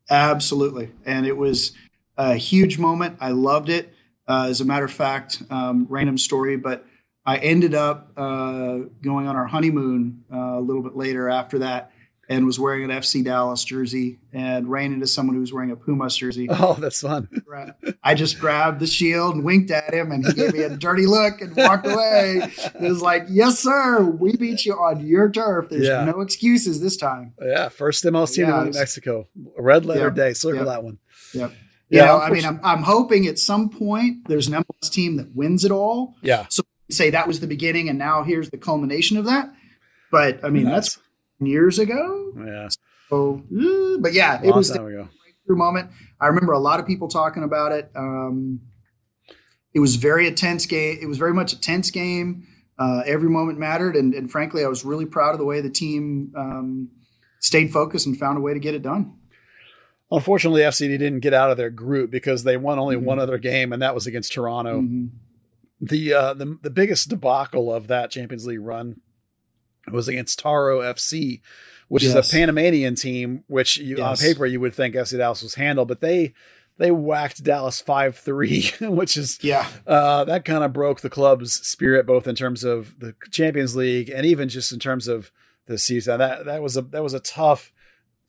Absolutely. 0.09 0.91
And 1.05 1.27
it 1.27 1.37
was 1.37 1.73
a 2.17 2.37
huge 2.37 2.79
moment. 2.79 3.17
I 3.21 3.31
loved 3.31 3.69
it. 3.69 3.93
Uh, 4.33 4.47
as 4.47 4.63
a 4.63 4.65
matter 4.65 4.87
of 4.87 4.93
fact, 4.93 5.43
um, 5.51 5.87
random 5.91 6.17
story, 6.17 6.57
but 6.57 6.87
I 7.27 7.37
ended 7.37 7.75
up 7.75 8.13
uh, 8.17 8.79
going 9.03 9.29
on 9.29 9.37
our 9.37 9.47
honeymoon 9.47 10.25
uh, 10.33 10.59
a 10.59 10.61
little 10.61 10.83
bit 10.83 10.97
later 10.97 11.29
after 11.29 11.59
that 11.59 11.93
and 12.31 12.47
was 12.47 12.59
wearing 12.59 12.85
an 12.85 12.91
FC 12.91 13.23
Dallas 13.23 13.63
jersey 13.63 14.21
and 14.33 14.71
ran 14.71 14.95
into 14.95 15.07
someone 15.07 15.35
who 15.35 15.41
was 15.41 15.53
wearing 15.53 15.71
a 15.71 15.77
Pumas 15.77 16.17
jersey. 16.17 16.49
Oh, 16.51 16.73
that's 16.81 17.03
fun. 17.03 17.29
I 18.03 18.15
just 18.15 18.41
grabbed 18.41 18.81
the 18.81 18.87
shield 18.87 19.35
and 19.35 19.45
winked 19.45 19.71
at 19.71 19.93
him 19.93 20.11
and 20.11 20.27
he 20.27 20.33
gave 20.33 20.55
me 20.55 20.63
a 20.63 20.71
dirty 20.79 21.05
look 21.05 21.43
and 21.43 21.55
walked 21.55 21.87
away. 21.87 22.41
It 22.57 22.81
was 22.81 23.03
like, 23.03 23.25
yes, 23.29 23.59
sir, 23.59 24.03
we 24.03 24.35
beat 24.39 24.65
you 24.65 24.73
on 24.73 25.07
your 25.07 25.31
turf. 25.31 25.69
There's 25.69 25.87
yeah. 25.87 26.07
no 26.07 26.23
excuses 26.23 26.81
this 26.81 26.97
time. 26.97 27.35
Yeah, 27.39 27.69
first 27.69 28.03
MLS 28.05 28.33
team 28.33 28.47
yeah, 28.47 28.63
in 28.63 28.71
Mexico. 28.71 29.29
Red 29.59 29.85
letter 29.85 30.07
yep, 30.07 30.15
day. 30.15 30.33
Circle 30.33 30.61
yep, 30.61 30.69
that 30.69 30.85
one. 30.85 30.99
Yep. 31.35 31.53
You 31.93 31.99
yeah, 31.99 32.07
know, 32.07 32.21
I 32.21 32.31
mean, 32.31 32.47
I'm, 32.47 32.59
I'm 32.65 32.83
hoping 32.83 33.27
at 33.27 33.39
some 33.39 33.69
point 33.69 34.27
there's 34.27 34.49
an 34.49 34.55
MLS 34.55 34.91
team 34.91 35.19
that 35.19 35.37
wins 35.37 35.63
it 35.63 35.71
all. 35.71 36.15
Yeah. 36.23 36.47
So 36.49 36.63
say 36.91 37.11
that 37.11 37.29
was 37.29 37.41
the 37.41 37.47
beginning 37.47 37.91
and 37.91 37.99
now 37.99 38.23
here's 38.23 38.49
the 38.49 38.57
culmination 38.57 39.19
of 39.19 39.27
that. 39.27 39.53
But 40.11 40.43
I 40.43 40.49
mean, 40.49 40.65
that's 40.65 40.99
years 41.39 41.79
ago. 41.79 42.33
Yeah. 42.39 42.71
So, 43.11 43.43
but 44.01 44.15
yeah, 44.15 44.41
it 44.43 44.55
was 44.55 44.73
the 44.73 44.79
breakthrough 44.81 45.57
moment. 45.57 45.91
I 46.19 46.29
remember 46.29 46.55
a 46.55 46.59
lot 46.59 46.81
of 46.81 46.87
people 46.87 47.09
talking 47.09 47.43
about 47.43 47.73
it. 47.73 47.91
Um, 47.95 48.63
it 49.75 49.81
was 49.81 49.97
very 49.97 50.27
a 50.27 50.33
tense 50.33 50.65
game. 50.65 50.99
It 50.99 51.07
was 51.07 51.19
very 51.19 51.35
much 51.35 51.53
a 51.53 51.61
tense 51.61 51.91
game. 51.91 52.47
Uh, 52.79 53.03
every 53.05 53.29
moment 53.29 53.59
mattered, 53.59 53.97
and, 53.97 54.15
and, 54.15 54.31
frankly, 54.31 54.65
I 54.65 54.69
was 54.69 54.83
really 54.83 55.05
proud 55.05 55.33
of 55.33 55.39
the 55.39 55.45
way 55.45 55.61
the 55.61 55.71
team 55.71 56.33
um, 56.35 56.89
stayed 57.39 57.71
focused 57.71 58.07
and 58.07 58.19
found 58.19 58.39
a 58.39 58.41
way 58.41 58.55
to 58.55 58.61
get 58.61 58.75
it 58.75 58.83
done. 58.83 59.19
Unfortunately, 60.13 60.61
FCD 60.61 60.99
didn't 60.99 61.21
get 61.21 61.33
out 61.33 61.51
of 61.51 61.57
their 61.57 61.71
group 61.71 62.11
because 62.11 62.45
they 62.45 62.59
won 62.59 62.79
only 62.79 62.97
mm-hmm. 62.97 63.07
one 63.07 63.19
other 63.19 63.39
game, 63.39 63.73
and 63.73 63.81
that 63.81 63.95
was 63.95 64.07
against 64.07 64.33
Toronto. 64.33 64.83
Mm-hmm. 64.83 65.07
The, 65.81 66.13
uh, 66.13 66.35
the 66.35 66.59
the 66.63 66.71
biggest 66.71 67.09
debacle 67.09 67.73
of 67.73 67.89
that 67.89 68.11
Champions 68.11 68.47
League 68.47 68.61
run 68.61 69.01
was 69.91 70.09
against 70.09 70.39
Tauro 70.39 70.81
FC, 70.81 71.41
which 71.89 72.05
yes. 72.05 72.15
is 72.15 72.29
a 72.29 72.31
Panamanian 72.31 72.95
team, 72.95 73.43
which 73.49 73.79
you, 73.79 73.97
yes. 73.97 74.23
on 74.23 74.29
paper 74.29 74.47
you 74.47 74.61
would 74.61 74.75
think 74.75 74.95
FC 74.95 75.17
Dallas 75.17 75.43
was 75.43 75.55
handled, 75.55 75.89
but 75.89 76.01
they 76.01 76.35
they 76.77 76.91
whacked 76.91 77.43
Dallas 77.43 77.81
five 77.81 78.17
three, 78.17 78.71
which 78.81 79.17
is 79.17 79.39
yeah 79.43 79.67
uh, 79.87 80.25
that 80.25 80.45
kind 80.45 80.63
of 80.63 80.75
broke 80.75 81.01
the 81.01 81.11
club's 81.11 81.55
spirit 81.67 82.07
both 82.07 82.29
in 82.29 82.35
terms 82.35 82.65
of 82.65 82.99
the 82.99 83.15
Champions 83.31 83.75
League 83.75 84.11
and 84.11 84.27
even 84.27 84.49
just 84.51 84.73
in 84.73 84.79
terms 84.79 85.09
of 85.09 85.33
the 85.67 85.79
season. 85.79 86.19
That 86.19 86.45
that 86.45 86.63
was 86.63 86.77
a 86.77 86.83
that 86.83 87.03
was 87.03 87.15
a 87.15 87.21
tough 87.21 87.73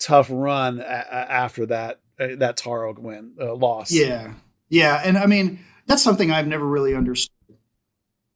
tough 0.04 0.28
run 0.30 0.80
a- 0.80 0.84
after 0.84 1.66
that 1.68 2.00
uh, 2.20 2.36
that 2.38 2.58
Tauro 2.58 2.98
win 2.98 3.34
uh, 3.40 3.54
loss. 3.56 3.92
Yeah, 3.92 4.34
yeah, 4.70 5.02
and 5.04 5.18
I 5.18 5.26
mean 5.26 5.60
that's 5.88 6.04
something 6.04 6.32
I've 6.32 6.48
never 6.48 6.66
really 6.66 6.96
understood 6.96 7.34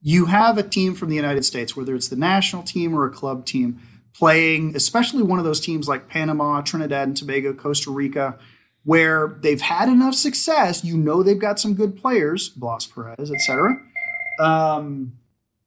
you 0.01 0.25
have 0.27 0.57
a 0.57 0.63
team 0.63 0.93
from 0.93 1.09
the 1.09 1.15
United 1.15 1.43
States, 1.43 1.75
whether 1.75 1.95
it's 1.95 2.07
the 2.07 2.15
national 2.15 2.63
team 2.63 2.97
or 2.97 3.05
a 3.05 3.09
club 3.09 3.45
team, 3.45 3.79
playing, 4.13 4.75
especially 4.75 5.23
one 5.23 5.39
of 5.39 5.45
those 5.45 5.59
teams 5.59 5.87
like 5.87 6.07
Panama, 6.07 6.61
Trinidad 6.61 7.07
and 7.07 7.17
Tobago, 7.17 7.53
Costa 7.53 7.91
Rica, 7.91 8.37
where 8.83 9.37
they've 9.41 9.61
had 9.61 9.89
enough 9.89 10.15
success. 10.15 10.83
You 10.83 10.97
know 10.97 11.23
they've 11.23 11.39
got 11.39 11.59
some 11.59 11.73
good 11.73 11.97
players, 11.97 12.49
Blas 12.49 12.85
Perez, 12.85 13.31
etc. 13.31 13.81
Um, 14.39 15.17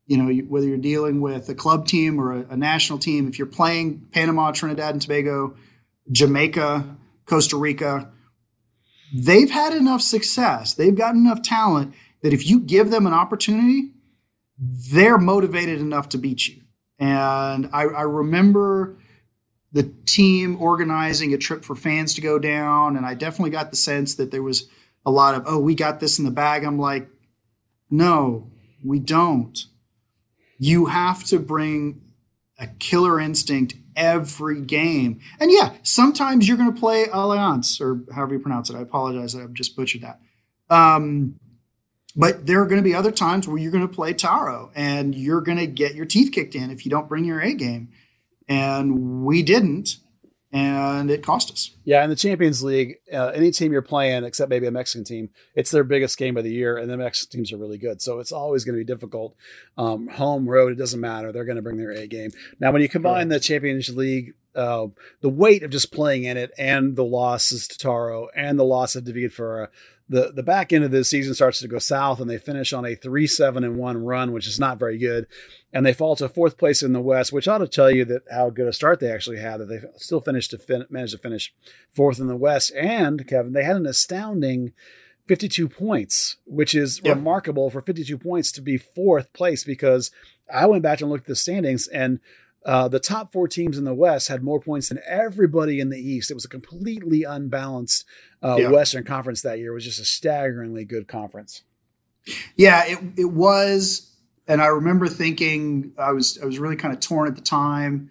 you 0.06 0.16
know, 0.16 0.32
whether 0.48 0.66
you're 0.66 0.78
dealing 0.78 1.20
with 1.20 1.48
a 1.48 1.54
club 1.54 1.86
team 1.86 2.20
or 2.20 2.32
a, 2.32 2.46
a 2.50 2.56
national 2.56 2.98
team, 2.98 3.28
if 3.28 3.38
you're 3.38 3.46
playing 3.46 4.06
Panama, 4.10 4.52
Trinidad 4.52 4.94
and 4.94 5.02
Tobago, 5.02 5.54
Jamaica, 6.10 6.96
Costa 7.26 7.56
Rica, 7.56 8.10
they've 9.14 9.50
had 9.50 9.74
enough 9.74 10.02
success. 10.02 10.74
They've 10.74 10.94
got 10.94 11.14
enough 11.14 11.42
talent 11.42 11.94
that 12.22 12.32
if 12.32 12.46
you 12.48 12.60
give 12.60 12.90
them 12.90 13.06
an 13.06 13.12
opportunity, 13.12 13.92
they're 14.58 15.18
motivated 15.18 15.80
enough 15.80 16.10
to 16.10 16.18
beat 16.18 16.48
you. 16.48 16.62
And 16.98 17.70
I, 17.72 17.84
I, 17.84 18.02
remember 18.02 18.98
the 19.72 19.84
team 20.04 20.60
organizing 20.60 21.32
a 21.32 21.38
trip 21.38 21.64
for 21.64 21.74
fans 21.74 22.12
to 22.14 22.20
go 22.20 22.38
down, 22.38 22.96
and 22.96 23.06
I 23.06 23.14
definitely 23.14 23.52
got 23.52 23.70
the 23.70 23.76
sense 23.78 24.16
that 24.16 24.30
there 24.30 24.42
was 24.42 24.68
a 25.06 25.10
lot 25.10 25.34
of, 25.34 25.44
oh, 25.46 25.58
we 25.58 25.74
got 25.74 26.00
this 26.00 26.18
in 26.18 26.26
the 26.26 26.30
bag. 26.30 26.62
I'm 26.62 26.78
like, 26.78 27.08
no, 27.90 28.50
we 28.84 28.98
don't. 28.98 29.58
You 30.58 30.86
have 30.86 31.24
to 31.24 31.38
bring 31.38 32.02
a 32.58 32.66
killer 32.66 33.18
instinct 33.18 33.74
every 33.96 34.60
game. 34.60 35.20
And 35.38 35.50
yeah, 35.50 35.74
sometimes 35.82 36.46
you're 36.46 36.56
going 36.56 36.72
to 36.72 36.80
play 36.80 37.06
Alliance 37.12 37.80
or 37.80 38.00
however 38.14 38.34
you 38.34 38.40
pronounce 38.40 38.70
it. 38.70 38.76
I 38.76 38.80
apologize 38.80 39.32
that 39.32 39.42
I've 39.42 39.54
just 39.54 39.76
butchered 39.76 40.02
that. 40.02 40.20
Um, 40.68 41.38
but 42.16 42.46
there 42.46 42.60
are 42.60 42.66
going 42.66 42.82
to 42.82 42.88
be 42.88 42.94
other 42.94 43.12
times 43.12 43.46
where 43.46 43.58
you're 43.58 43.70
going 43.70 43.86
to 43.86 43.94
play 43.94 44.14
Tauro 44.14 44.70
and 44.74 45.14
you're 45.14 45.40
going 45.40 45.58
to 45.58 45.66
get 45.66 45.94
your 45.94 46.06
teeth 46.06 46.32
kicked 46.32 46.54
in 46.54 46.70
if 46.70 46.84
you 46.84 46.90
don't 46.90 47.08
bring 47.08 47.24
your 47.24 47.40
A 47.40 47.54
game. 47.54 47.90
And 48.48 49.24
we 49.24 49.42
didn't 49.42 49.96
and 50.52 51.10
it 51.10 51.22
cost 51.22 51.50
us. 51.52 51.70
Yeah, 51.84 52.02
in 52.02 52.10
the 52.10 52.16
Champions 52.16 52.62
League, 52.62 52.96
uh, 53.12 53.28
any 53.28 53.50
team 53.50 53.72
you're 53.72 53.82
playing, 53.82 54.24
except 54.24 54.50
maybe 54.50 54.66
a 54.66 54.70
Mexican 54.70 55.04
team, 55.04 55.30
it's 55.54 55.70
their 55.70 55.84
biggest 55.84 56.18
game 56.18 56.36
of 56.36 56.44
the 56.44 56.52
year, 56.52 56.76
and 56.76 56.90
the 56.90 56.96
Mexican 56.96 57.38
teams 57.38 57.52
are 57.52 57.56
really 57.56 57.78
good. 57.78 58.02
So 58.02 58.18
it's 58.18 58.32
always 58.32 58.64
going 58.64 58.76
to 58.76 58.84
be 58.84 58.92
difficult. 58.92 59.36
Um, 59.78 60.08
home, 60.08 60.48
road, 60.48 60.72
it 60.72 60.78
doesn't 60.78 61.00
matter. 61.00 61.30
They're 61.30 61.44
going 61.44 61.56
to 61.56 61.62
bring 61.62 61.76
their 61.76 61.92
A 61.92 62.06
game. 62.06 62.30
Now, 62.58 62.72
when 62.72 62.82
you 62.82 62.88
combine 62.88 63.28
the 63.28 63.40
Champions 63.40 63.94
League, 63.96 64.34
uh, 64.54 64.88
the 65.20 65.28
weight 65.28 65.62
of 65.62 65.70
just 65.70 65.92
playing 65.92 66.24
in 66.24 66.36
it, 66.36 66.50
and 66.58 66.96
the 66.96 67.04
losses 67.04 67.68
to 67.68 67.78
Tauro, 67.78 68.26
and 68.34 68.58
the 68.58 68.64
loss 68.64 68.96
of 68.96 69.04
David 69.04 69.32
Ferreira, 69.32 69.70
the 70.10 70.32
the 70.34 70.42
back 70.42 70.72
end 70.72 70.84
of 70.84 70.90
the 70.90 71.04
season 71.04 71.32
starts 71.32 71.60
to 71.60 71.68
go 71.68 71.78
south 71.78 72.20
and 72.20 72.28
they 72.28 72.36
finish 72.36 72.72
on 72.72 72.84
a 72.84 72.96
3-7 72.96 73.58
and 73.58 73.76
1 73.76 74.04
run 74.04 74.32
which 74.32 74.46
is 74.46 74.58
not 74.58 74.78
very 74.78 74.98
good 74.98 75.26
and 75.72 75.86
they 75.86 75.94
fall 75.94 76.16
to 76.16 76.28
fourth 76.28 76.58
place 76.58 76.82
in 76.82 76.92
the 76.92 77.00
west 77.00 77.32
which 77.32 77.48
ought 77.48 77.58
to 77.58 77.68
tell 77.68 77.90
you 77.90 78.04
that 78.04 78.22
how 78.30 78.50
good 78.50 78.66
a 78.66 78.72
start 78.72 79.00
they 79.00 79.10
actually 79.10 79.38
had 79.38 79.58
that 79.58 79.66
they 79.66 79.80
still 79.96 80.20
finished 80.20 80.50
to 80.50 80.58
fin- 80.58 80.86
manage 80.90 81.12
to 81.12 81.18
finish 81.18 81.54
fourth 81.90 82.18
in 82.18 82.26
the 82.26 82.36
west 82.36 82.72
and 82.76 83.26
Kevin 83.26 83.52
they 83.52 83.64
had 83.64 83.76
an 83.76 83.86
astounding 83.86 84.72
52 85.26 85.68
points 85.68 86.36
which 86.44 86.74
is 86.74 87.00
yep. 87.04 87.16
remarkable 87.16 87.70
for 87.70 87.80
52 87.80 88.18
points 88.18 88.50
to 88.52 88.60
be 88.60 88.76
fourth 88.76 89.32
place 89.32 89.62
because 89.62 90.10
I 90.52 90.66
went 90.66 90.82
back 90.82 91.00
and 91.00 91.08
looked 91.08 91.24
at 91.24 91.28
the 91.28 91.36
standings 91.36 91.86
and 91.86 92.18
uh, 92.64 92.88
the 92.88 93.00
top 93.00 93.32
four 93.32 93.48
teams 93.48 93.78
in 93.78 93.84
the 93.84 93.94
West 93.94 94.28
had 94.28 94.42
more 94.42 94.60
points 94.60 94.88
than 94.90 95.00
everybody 95.06 95.80
in 95.80 95.88
the 95.88 95.98
East. 95.98 96.30
It 96.30 96.34
was 96.34 96.44
a 96.44 96.48
completely 96.48 97.24
unbalanced 97.24 98.04
uh, 98.42 98.56
yeah. 98.58 98.68
Western 98.68 99.04
Conference 99.04 99.42
that 99.42 99.58
year. 99.58 99.70
It 99.70 99.74
was 99.74 99.84
just 99.84 100.00
a 100.00 100.04
staggeringly 100.04 100.84
good 100.84 101.08
conference. 101.08 101.62
Yeah, 102.56 102.84
it 102.86 102.98
it 103.16 103.32
was, 103.32 104.14
and 104.46 104.60
I 104.60 104.66
remember 104.66 105.08
thinking 105.08 105.92
I 105.98 106.12
was 106.12 106.38
I 106.42 106.44
was 106.44 106.58
really 106.58 106.76
kind 106.76 106.92
of 106.92 107.00
torn 107.00 107.28
at 107.28 107.34
the 107.34 107.40
time 107.40 108.10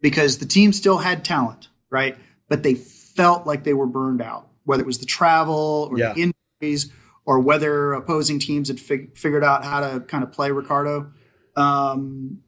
because 0.00 0.38
the 0.38 0.46
team 0.46 0.72
still 0.72 0.98
had 0.98 1.24
talent, 1.24 1.68
right? 1.90 2.16
But 2.48 2.62
they 2.62 2.74
felt 2.74 3.46
like 3.46 3.64
they 3.64 3.74
were 3.74 3.86
burned 3.86 4.22
out, 4.22 4.48
whether 4.64 4.82
it 4.82 4.86
was 4.86 4.98
the 4.98 5.06
travel 5.06 5.88
or 5.90 5.98
yeah. 5.98 6.14
the 6.14 6.32
injuries 6.62 6.90
or 7.26 7.38
whether 7.38 7.92
opposing 7.92 8.38
teams 8.38 8.68
had 8.68 8.80
fig- 8.80 9.16
figured 9.16 9.44
out 9.44 9.62
how 9.62 9.80
to 9.80 10.00
kind 10.00 10.24
of 10.24 10.32
play 10.32 10.50
Ricardo. 10.50 11.12
Um, 11.54 12.42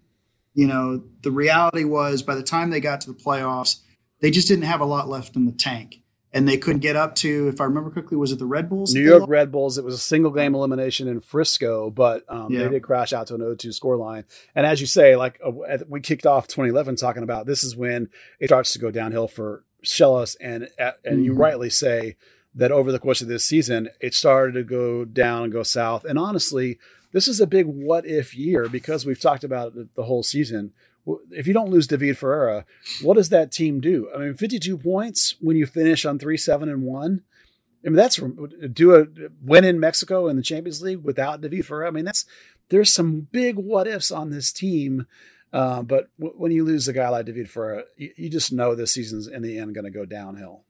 you 0.55 0.67
know, 0.67 1.03
the 1.23 1.31
reality 1.31 1.85
was 1.85 2.23
by 2.23 2.35
the 2.35 2.43
time 2.43 2.71
they 2.71 2.81
got 2.81 3.01
to 3.03 3.13
the 3.13 3.19
playoffs, 3.19 3.81
they 4.21 4.31
just 4.31 4.49
didn't 4.49 4.65
have 4.65 4.81
a 4.81 4.85
lot 4.85 5.09
left 5.09 5.37
in 5.37 5.47
the 5.47 5.53
tank. 5.53 5.99
And 6.35 6.49
they 6.49 6.57
couldn't 6.57 6.81
get 6.81 6.97
up 6.97 7.15
to, 7.17 7.49
if 7.49 7.61
I 7.61 7.65
remember 7.65 7.91
correctly, 7.91 8.17
was 8.17 8.33
it 8.33 8.39
the 8.39 8.47
Red 8.47 8.71
Bulls? 8.71 8.95
New 8.95 9.03
York 9.03 9.25
Red 9.29 9.53
Bulls. 9.53 9.77
It 9.77 9.85
was 9.85 9.95
a 9.95 9.99
single 9.99 10.31
game 10.31 10.55
elimination 10.55 11.07
in 11.07 11.21
Frisco, 11.21 11.91
but 11.91 12.25
um, 12.27 12.51
yeah. 12.51 12.63
they 12.63 12.69
did 12.71 12.83
crash 12.83 13.13
out 13.13 13.27
to 13.27 13.35
an 13.35 13.43
0-2 13.43 13.79
scoreline. 13.79 14.25
And 14.55 14.65
as 14.65 14.81
you 14.81 14.87
say, 14.87 15.15
like 15.15 15.39
uh, 15.45 15.51
we 15.87 16.01
kicked 16.01 16.25
off 16.25 16.49
2011 16.49 16.97
talking 16.97 17.23
about 17.23 17.45
this 17.45 17.63
is 17.63 17.77
when 17.77 18.09
it 18.41 18.49
starts 18.49 18.73
to 18.73 18.79
go 18.79 18.91
downhill 18.91 19.29
for 19.29 19.65
Schellas, 19.85 20.37
and 20.41 20.69
and 20.79 20.95
mm-hmm. 21.05 21.23
you 21.23 21.35
rightly 21.35 21.69
say 21.69 22.17
that 22.55 22.73
over 22.73 22.93
the 22.93 22.99
course 22.99 23.21
of 23.21 23.29
this 23.29 23.45
season, 23.45 23.91
it 24.01 24.15
started 24.15 24.53
to 24.53 24.63
go 24.63 25.05
down 25.05 25.45
and 25.45 25.53
go 25.53 25.63
south. 25.63 26.05
And 26.05 26.19
honestly, 26.19 26.79
this 27.13 27.29
is 27.29 27.41
a 27.41 27.47
big 27.47 27.67
what 27.67 28.07
if 28.07 28.35
year 28.35 28.69
because 28.69 29.07
we've 29.07 29.21
talked 29.21 29.45
about 29.45 29.77
it 29.77 29.95
the 29.95 30.05
whole 30.05 30.23
season. 30.23 30.73
If 31.31 31.47
you 31.47 31.53
don't 31.53 31.71
lose 31.71 31.87
David 31.87 32.17
Ferreira, 32.17 32.65
what 33.03 33.15
does 33.15 33.29
that 33.31 33.51
team 33.51 33.81
do? 33.81 34.09
I 34.15 34.19
mean, 34.19 34.35
52 34.35 34.79
points 34.79 35.37
when 35.41 35.57
you 35.57 35.67
finish 35.67 36.05
on 36.05 36.19
3 36.19 36.37
7 36.37 36.69
and 36.69 36.85
1. 36.85 37.23
I 37.85 37.89
mean, 37.89 37.97
that's 37.97 38.21
do 38.73 38.95
a 38.95 39.07
win 39.43 39.65
in 39.65 39.81
Mexico 39.81 40.29
in 40.29 40.37
the 40.37 40.43
Champions 40.43 40.81
League 40.81 41.03
without 41.03 41.41
David 41.41 41.67
Ferreira. 41.67 41.89
I 41.89 41.91
mean, 41.91 42.05
that's 42.05 42.25
there's 42.69 42.93
some 42.93 43.29
big 43.33 43.57
what 43.57 43.89
ifs 43.89 44.11
on 44.11 44.31
this 44.31 44.53
team. 44.53 45.07
Uh, 45.53 45.83
but 45.83 46.09
w- 46.19 46.35
when 46.39 46.53
you 46.53 46.65
lose 46.65 46.89
a 46.89 46.93
guy 46.93 47.09
like 47.09 47.27
David 47.27 47.51
Ferreira, 47.51 47.85
you, 47.97 48.11
you 48.17 48.31
just 48.31 48.53
know 48.53 48.75
this 48.75 48.93
season's 48.93 49.27
in 49.27 49.43
the 49.43 49.59
end 49.59 49.75
going 49.75 49.85
to 49.85 49.91
go 49.91 50.07
downhill. 50.07 50.65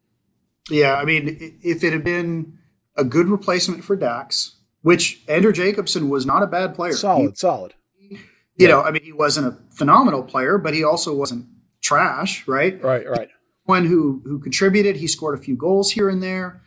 Yeah, 0.70 0.94
I 0.94 1.04
mean, 1.04 1.58
if 1.62 1.84
it 1.84 1.92
had 1.92 2.02
been 2.02 2.58
a 2.96 3.04
good 3.04 3.28
replacement 3.28 3.84
for 3.84 3.94
Dax, 3.94 4.56
which 4.82 5.22
Andrew 5.28 5.52
Jacobson 5.52 6.08
was 6.08 6.26
not 6.26 6.42
a 6.42 6.46
bad 6.46 6.74
player. 6.74 6.92
Solid, 6.92 7.30
he, 7.30 7.34
solid. 7.36 7.74
You 8.10 8.18
yeah. 8.56 8.68
know, 8.68 8.82
I 8.82 8.90
mean, 8.90 9.02
he 9.02 9.12
wasn't 9.12 9.46
a 9.46 9.74
phenomenal 9.74 10.22
player, 10.22 10.58
but 10.58 10.74
he 10.74 10.84
also 10.84 11.14
wasn't 11.14 11.46
trash, 11.80 12.46
right? 12.46 12.80
Right, 12.82 13.08
right. 13.08 13.28
One 13.64 13.86
who 13.86 14.20
who 14.24 14.38
contributed. 14.38 14.96
He 14.96 15.06
scored 15.06 15.38
a 15.38 15.42
few 15.42 15.56
goals 15.56 15.90
here 15.90 16.08
and 16.08 16.22
there, 16.22 16.62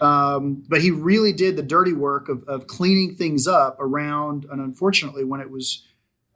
um, 0.00 0.64
but 0.68 0.82
he 0.82 0.90
really 0.90 1.32
did 1.32 1.56
the 1.56 1.62
dirty 1.62 1.92
work 1.92 2.28
of, 2.28 2.44
of 2.44 2.66
cleaning 2.66 3.16
things 3.16 3.46
up 3.46 3.78
around. 3.80 4.46
And 4.50 4.60
unfortunately, 4.60 5.24
when 5.24 5.40
it 5.40 5.50
was 5.50 5.86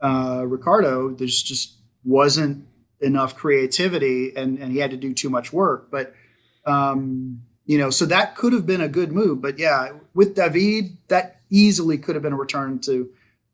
uh, 0.00 0.44
Ricardo, 0.46 1.10
there's 1.10 1.42
just 1.42 1.74
wasn't 2.04 2.66
enough 3.00 3.34
creativity, 3.34 4.34
and 4.36 4.58
and 4.58 4.72
he 4.72 4.78
had 4.78 4.92
to 4.92 4.96
do 4.96 5.12
too 5.12 5.28
much 5.28 5.52
work. 5.52 5.90
But 5.90 6.14
um, 6.64 7.42
you 7.66 7.78
know, 7.78 7.90
so 7.90 8.06
that 8.06 8.36
could 8.36 8.52
have 8.52 8.66
been 8.66 8.80
a 8.80 8.88
good 8.88 9.12
move. 9.12 9.40
But 9.40 9.58
yeah, 9.58 9.92
with 10.14 10.34
David, 10.34 10.96
that 11.08 11.40
easily 11.50 11.98
could 11.98 12.14
have 12.14 12.22
been 12.22 12.32
a 12.32 12.36
return 12.36 12.78
to 12.80 13.10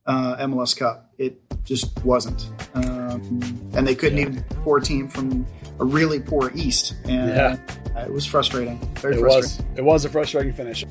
uh, 0.07 0.37
MLS 0.39 0.77
Cup. 0.77 1.13
It 1.19 1.41
just 1.65 2.05
wasn't, 2.05 2.51
um, 2.75 3.41
and 3.75 3.87
they 3.87 3.95
couldn't 3.95 4.19
yeah. 4.19 4.29
even 4.29 4.43
poor 4.65 4.81
team 4.81 5.09
from 5.09 5.47
a 5.79 5.85
really 5.85 6.21
poor 6.21 6.51
East, 6.55 6.95
and 7.05 7.31
yeah. 7.31 8.05
it 8.05 8.13
was 8.13 8.27
frustrating. 8.27 8.79
Very 8.97 9.17
it 9.17 9.21
frustrating. 9.21 9.67
Was, 9.71 9.79
it 9.79 9.85
was 9.85 10.05
a 10.05 10.09
frustrating 10.09 10.53
finish. 10.53 10.85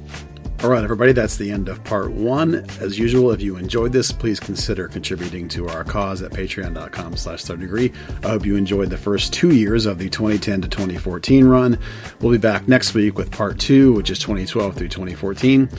All 0.62 0.70
right, 0.70 0.84
everybody, 0.84 1.14
that's 1.14 1.38
the 1.38 1.52
end 1.52 1.70
of 1.70 1.82
part 1.86 2.12
one. 2.12 2.66
As 2.82 3.00
usual, 3.00 3.32
if 3.32 3.42
you 3.42 3.56
enjoyed 3.56 3.94
this, 3.94 4.12
please 4.12 4.42
consider 4.42 4.90
contributing 4.90 5.48
to 5.50 5.70
our 5.70 5.86
cause 5.86 6.22
at 6.22 6.32
patreon.com 6.32 7.16
slash 7.16 7.46
third 7.46 7.62
degree. 7.62 7.94
I 8.26 8.32
hope 8.32 8.46
you 8.46 8.58
enjoyed 8.58 8.90
the 8.90 8.98
first 8.98 9.32
two 9.32 9.56
years 9.56 9.86
of 9.86 10.00
the 10.00 10.10
2010 10.10 10.64
to 10.64 10.68
2014 10.68 11.46
run. 11.46 11.80
We'll 12.20 12.34
be 12.34 12.38
back 12.38 12.68
next 12.68 12.94
week 12.94 13.18
with 13.18 13.32
part 13.32 13.58
two, 13.58 13.94
which 13.94 14.10
is 14.10 14.20
2012 14.20 14.76
through 14.76 14.90
2014. 14.90 15.70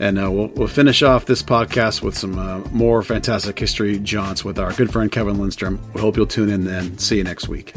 And 0.00 0.18
uh, 0.18 0.28
we'll, 0.28 0.48
we'll 0.48 0.66
finish 0.66 1.04
off 1.04 1.26
this 1.26 1.42
podcast 1.42 2.02
with 2.02 2.18
some 2.18 2.36
uh, 2.36 2.58
more 2.72 3.02
fantastic 3.02 3.56
history 3.56 4.00
jaunts 4.00 4.44
with 4.44 4.58
our 4.58 4.72
good 4.72 4.92
friend 4.92 5.12
Kevin 5.12 5.38
Lindstrom. 5.38 5.80
We 5.94 6.00
hope 6.00 6.16
you'll 6.16 6.26
tune 6.26 6.50
in 6.50 6.64
then. 6.64 6.98
See 6.98 7.18
you 7.18 7.24
next 7.24 7.46
week. 7.46 7.74